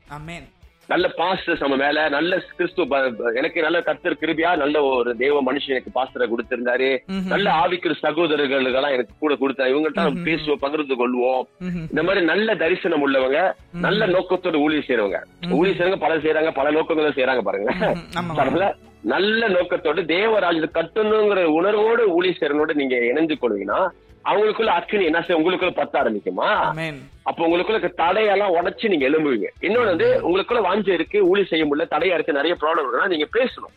[0.88, 5.44] நல்ல பாஸ்டர்ஸ் நம்ம மேல நல்ல கிறிஸ்து ப- ப- எனக்கு நல்ல கர்த்தர் கிருபியா நல்ல ஒரு தேவ
[5.44, 6.90] மனுஷன் எனக்கு பாஸ்டரை கொடுத்திருந்தாரு.
[7.28, 9.72] நல்ல ஆவிக்கிற சகோதரர்களுக்கெல்லாம் எனக்கு கூட கொடுத்தாரு.
[9.74, 11.44] இவங்கள்ட்ட பேசுவோம் பகிர்ந்து கொள்வோம்.
[11.90, 15.20] இந்த மாதிரி நல்ல தரிசனம் உள்ளவங்க நல்ல நோக்கத்தோட ஊழியம் செய்யறவங்க
[15.50, 17.72] ஊழியம் செய்யறவங்க பல செய்யறாங்க பல நோக்கங்களை செய்யறாங்க பாருங்க.
[19.04, 23.88] நல்ல நோக்கத்தோட தேவராஜ்யத்தை கட்டணுங்கிற உணர்வோடு ஊழியம் செய்யறவனோட நீங்க இணைஞ்சு கொள்வீங்கன்னா
[24.30, 26.48] அவங்களுக்குள்ள அக்கினி என்ன செய்ய உங்களுக்குள்ள பத்த ஆரம்பிக்குமா?
[27.24, 29.50] அப்ப உங்களுக்குள்ள தடையெல்லாம் உடைச்சு நீங்க எழும்புவீங்க.
[29.62, 33.76] இன்னொன்னு வந்து உங்களுக்குள்ள வாஞ்சை இருக்கு ஊழி செய்ய முடியல தடையா இருக்கு நிறைய ப்ராப்ளம் இருக்குன்னா நீங்க பேசணும்.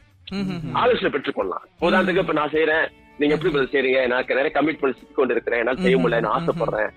[0.73, 1.65] ஆலோசனை பெற்றுக்கொள்ளலாம்.
[1.81, 2.87] உதாரணத்துக்கு இப்ப நான் செய்யறேன்
[3.19, 3.99] நீங்க எப்படி பதில் செய்றீங்க?
[4.09, 6.91] எனக்கு நிறைய கமிட்மெண்ட் சிக்கி கொண்டு இருக்கிறேன் என்னால செய்ய முடியல நான் ஆசைப்படுறேன்.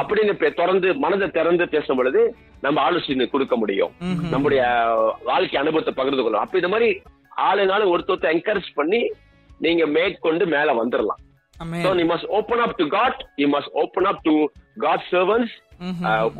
[0.00, 2.22] அப்படின்னு திறந்து மனதை திறந்து பேசும் பொழுது
[2.60, 3.92] நம்ம ஆலோசனை கொடுக்க முடியும்.
[4.30, 4.62] நம்முடைய
[5.30, 6.46] வாழ்க்கை அனுபவத்தை பகிர்ந்து கொள்ளலாம்.
[6.46, 6.90] அப்ப இந்த மாதிரி
[7.48, 9.02] ஆளுனாலும் ஒருத்தர் என்கரேஜ் பண்ணி
[9.58, 11.22] நீங்க மேற்கொண்டு மேல வந்துடலாம்
[11.60, 11.82] Amen.
[11.84, 13.12] So you must open up to God.
[13.36, 14.48] You must open up to
[14.78, 15.50] God's servants.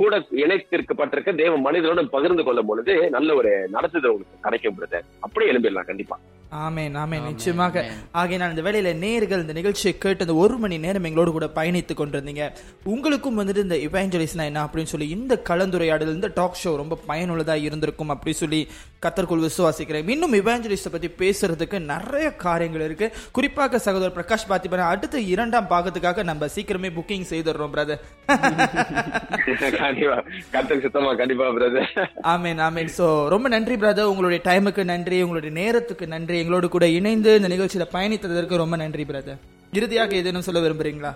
[0.00, 5.88] கூட இணைத்திருக்கப்பட்டிருக்க தேவ மனிதனோட பகிர்ந்து கொள்ளும் பொழுது நல்ல ஒரு நடத்துதல் உங்களுக்கு கிடைக்கும் பிரதர் அப்படியே எழும்பிடலாம்
[5.90, 6.18] கண்டிப்பா.
[6.66, 7.24] ஆமேன் ஆமேன்.
[7.24, 7.84] நிச்சயமாக.
[8.12, 12.44] ஆகையினால் இந்த வேளையில நேர்கள் இந்த நிகழ்ச்சியை கேட்டு இந்த ஒரு மணி நேரம் எங்களோடு கூட பயணித்துக் கொண்டிருந்தீங்க.
[12.84, 18.08] உங்களுக்கும் வந்துட்டு இந்த இவாஞ்சலிஸ்னா என்ன அப்படின்னு சொல்லி இந்த கலந்துரையாடல் இந்த டாக் ஷோ ரொம்ப பயனுள்ளதா இருந்திருக்கும்
[18.08, 18.60] அப்படி சொல்லி
[19.06, 20.08] கத்தர்க்குள் விசுவாசிக்கிறேன்.
[20.08, 23.12] இன்னும் இவாஞ்சலிஸ்ட பத்தி பேசுறதுக்கு நிறைய காரியங்கள் இருக்கு.
[23.32, 28.02] குறிப்பாக சகோதரர் பிரகாஷ் பாத்திபனா அடுத்த இரண்டாம் பாகத்துக்காக நம்ம சீக்கிரமே புக்கிங் செய்துடுறோம் பிரதர்
[29.82, 30.16] கண்டிப்பா.
[30.52, 31.88] கத்துக்கு சுத்தமா கண்டிப்பா பிரதர்
[32.34, 36.36] ஆமேன் ஆமேன் சோ ரொம்ப நன்றி பிரதர் உங்களுடைய டைமுக்கு நன்றி உங்களுடைய நேரத்துக்கு நன்றி.
[36.42, 39.40] எங்களோடு கூட இணைந்து இந்த நிகழ்ச்சியில பயணித்ததற்கு ரொம்ப நன்றி பிரதர்
[39.72, 41.12] இறுதியாக ஏதேனும் சொல்ல விரும்புறீங்களா?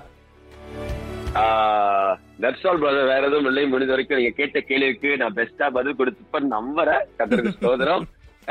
[2.42, 6.52] தட்ஸ் ஆல் பிரதர் வேற எதுவும் இல்லை முடிஞ்ச வரைக்கும் நீங்க கேட்ட கேள்விக்கு நான் பெஸ்டா பதில் கொடுத்துப்பேன்
[6.56, 7.02] நம்புறேன்.
[7.18, 8.04] கத்தருக்கு சோதரம்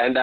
[0.04, 0.20] அண்ட்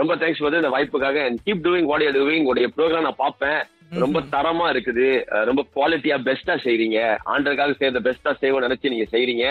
[0.00, 1.18] ரொம்ப தேங்க்ஸ் ஃபார் இந்த வாய்ப்புக்காக.
[1.26, 3.60] And keep doing what you doing உங்களுடைய ப்ரோக்ராம் நான் பார்ப்பேன்.
[4.02, 5.06] ரொம்ப தரமா இருக்குது.
[5.48, 6.98] ரொம்ப குவாலிட்டியா பெஸ்டா செய்றீங்க.
[7.32, 9.46] ஆண்டருக்காக செய்யறத பெஸ்டா செய்வோம் நினைச்சு நீங்க செய்றீங்க.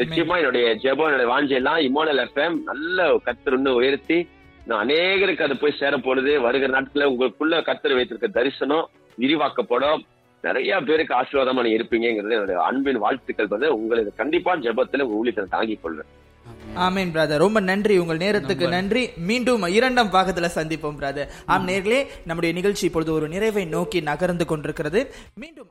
[0.00, 4.18] நிச்சயமா என்னுடைய ஜெபம் என்னுடைய வாஞ்சை எல்லாம் இமோனல் எஃப்எம் நல்ல கத்தர் இன்னும் உயர்த்தி
[4.66, 8.86] நான் அநேகருக்கு அது போய் சேர போடுது வருகிற நாட்கள்ல உங்களுக்குள்ள கத்தர் வைத்திருக்க தரிசனம்
[9.18, 10.02] விரிவாக்கப்படும்.
[10.44, 15.82] நிறைய பேருக்கு ஆசீர்வாதமா நீங்க இருப்பீங்கிறது என்னுடைய அன்பின் வாழ்த்துக்கள் வந்து உங்களுக்கு கண்டிப்பா ஜெபத்துல உங்க ஊழியத்தை தாங்கிக்
[15.82, 16.10] கொள்வேன்.
[16.76, 17.12] ஆமேன்.
[17.12, 17.98] பிரதர் ரொம்ப நன்றி.
[17.98, 19.10] உங்கள் நேரத்துக்கு நன்றி.
[19.16, 25.14] மீண்டும் இரண்டாம் பாகத்துல சந்திப்போம் பிரதர் ஆம் நேர்களே நம்முடைய நிகழ்ச்சி இப்பொழுது ஒரு நிறைவை நோக்கி நகர்ந்து கொண்டிருக்கிறது.
[25.34, 25.70] மீண்டும்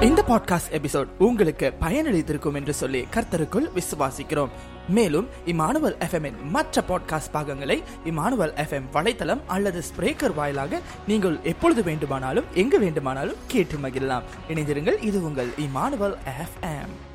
[0.00, 4.48] இந்த பாட்காஸ்ட் எபிசோட் உங்களுக்கு பயனளித்திருக்கும் என்று சொல்லி கர்த்தருக்குள் விசுவாசிக்கிறோம்.
[4.88, 12.44] மேலும் இமானுவல் எஃப்எம் மற்ற பாட்காஸ்ட் பாகங்களை இமானுவல் எஃப்எம் வலைத்தளம் அல்லது ஸ்பிரேக்கர் வாயிலாக நீங்கள் எப்பொழுது வேண்டுமானாலும்
[12.54, 14.22] எங்கு வேண்டுமானாலும் கேட்டு மகிழலாம்.
[14.48, 15.02] இணைந்திருங்கள்.
[15.02, 17.05] இது உங்கள் இமானுவல் எஃப்எம்.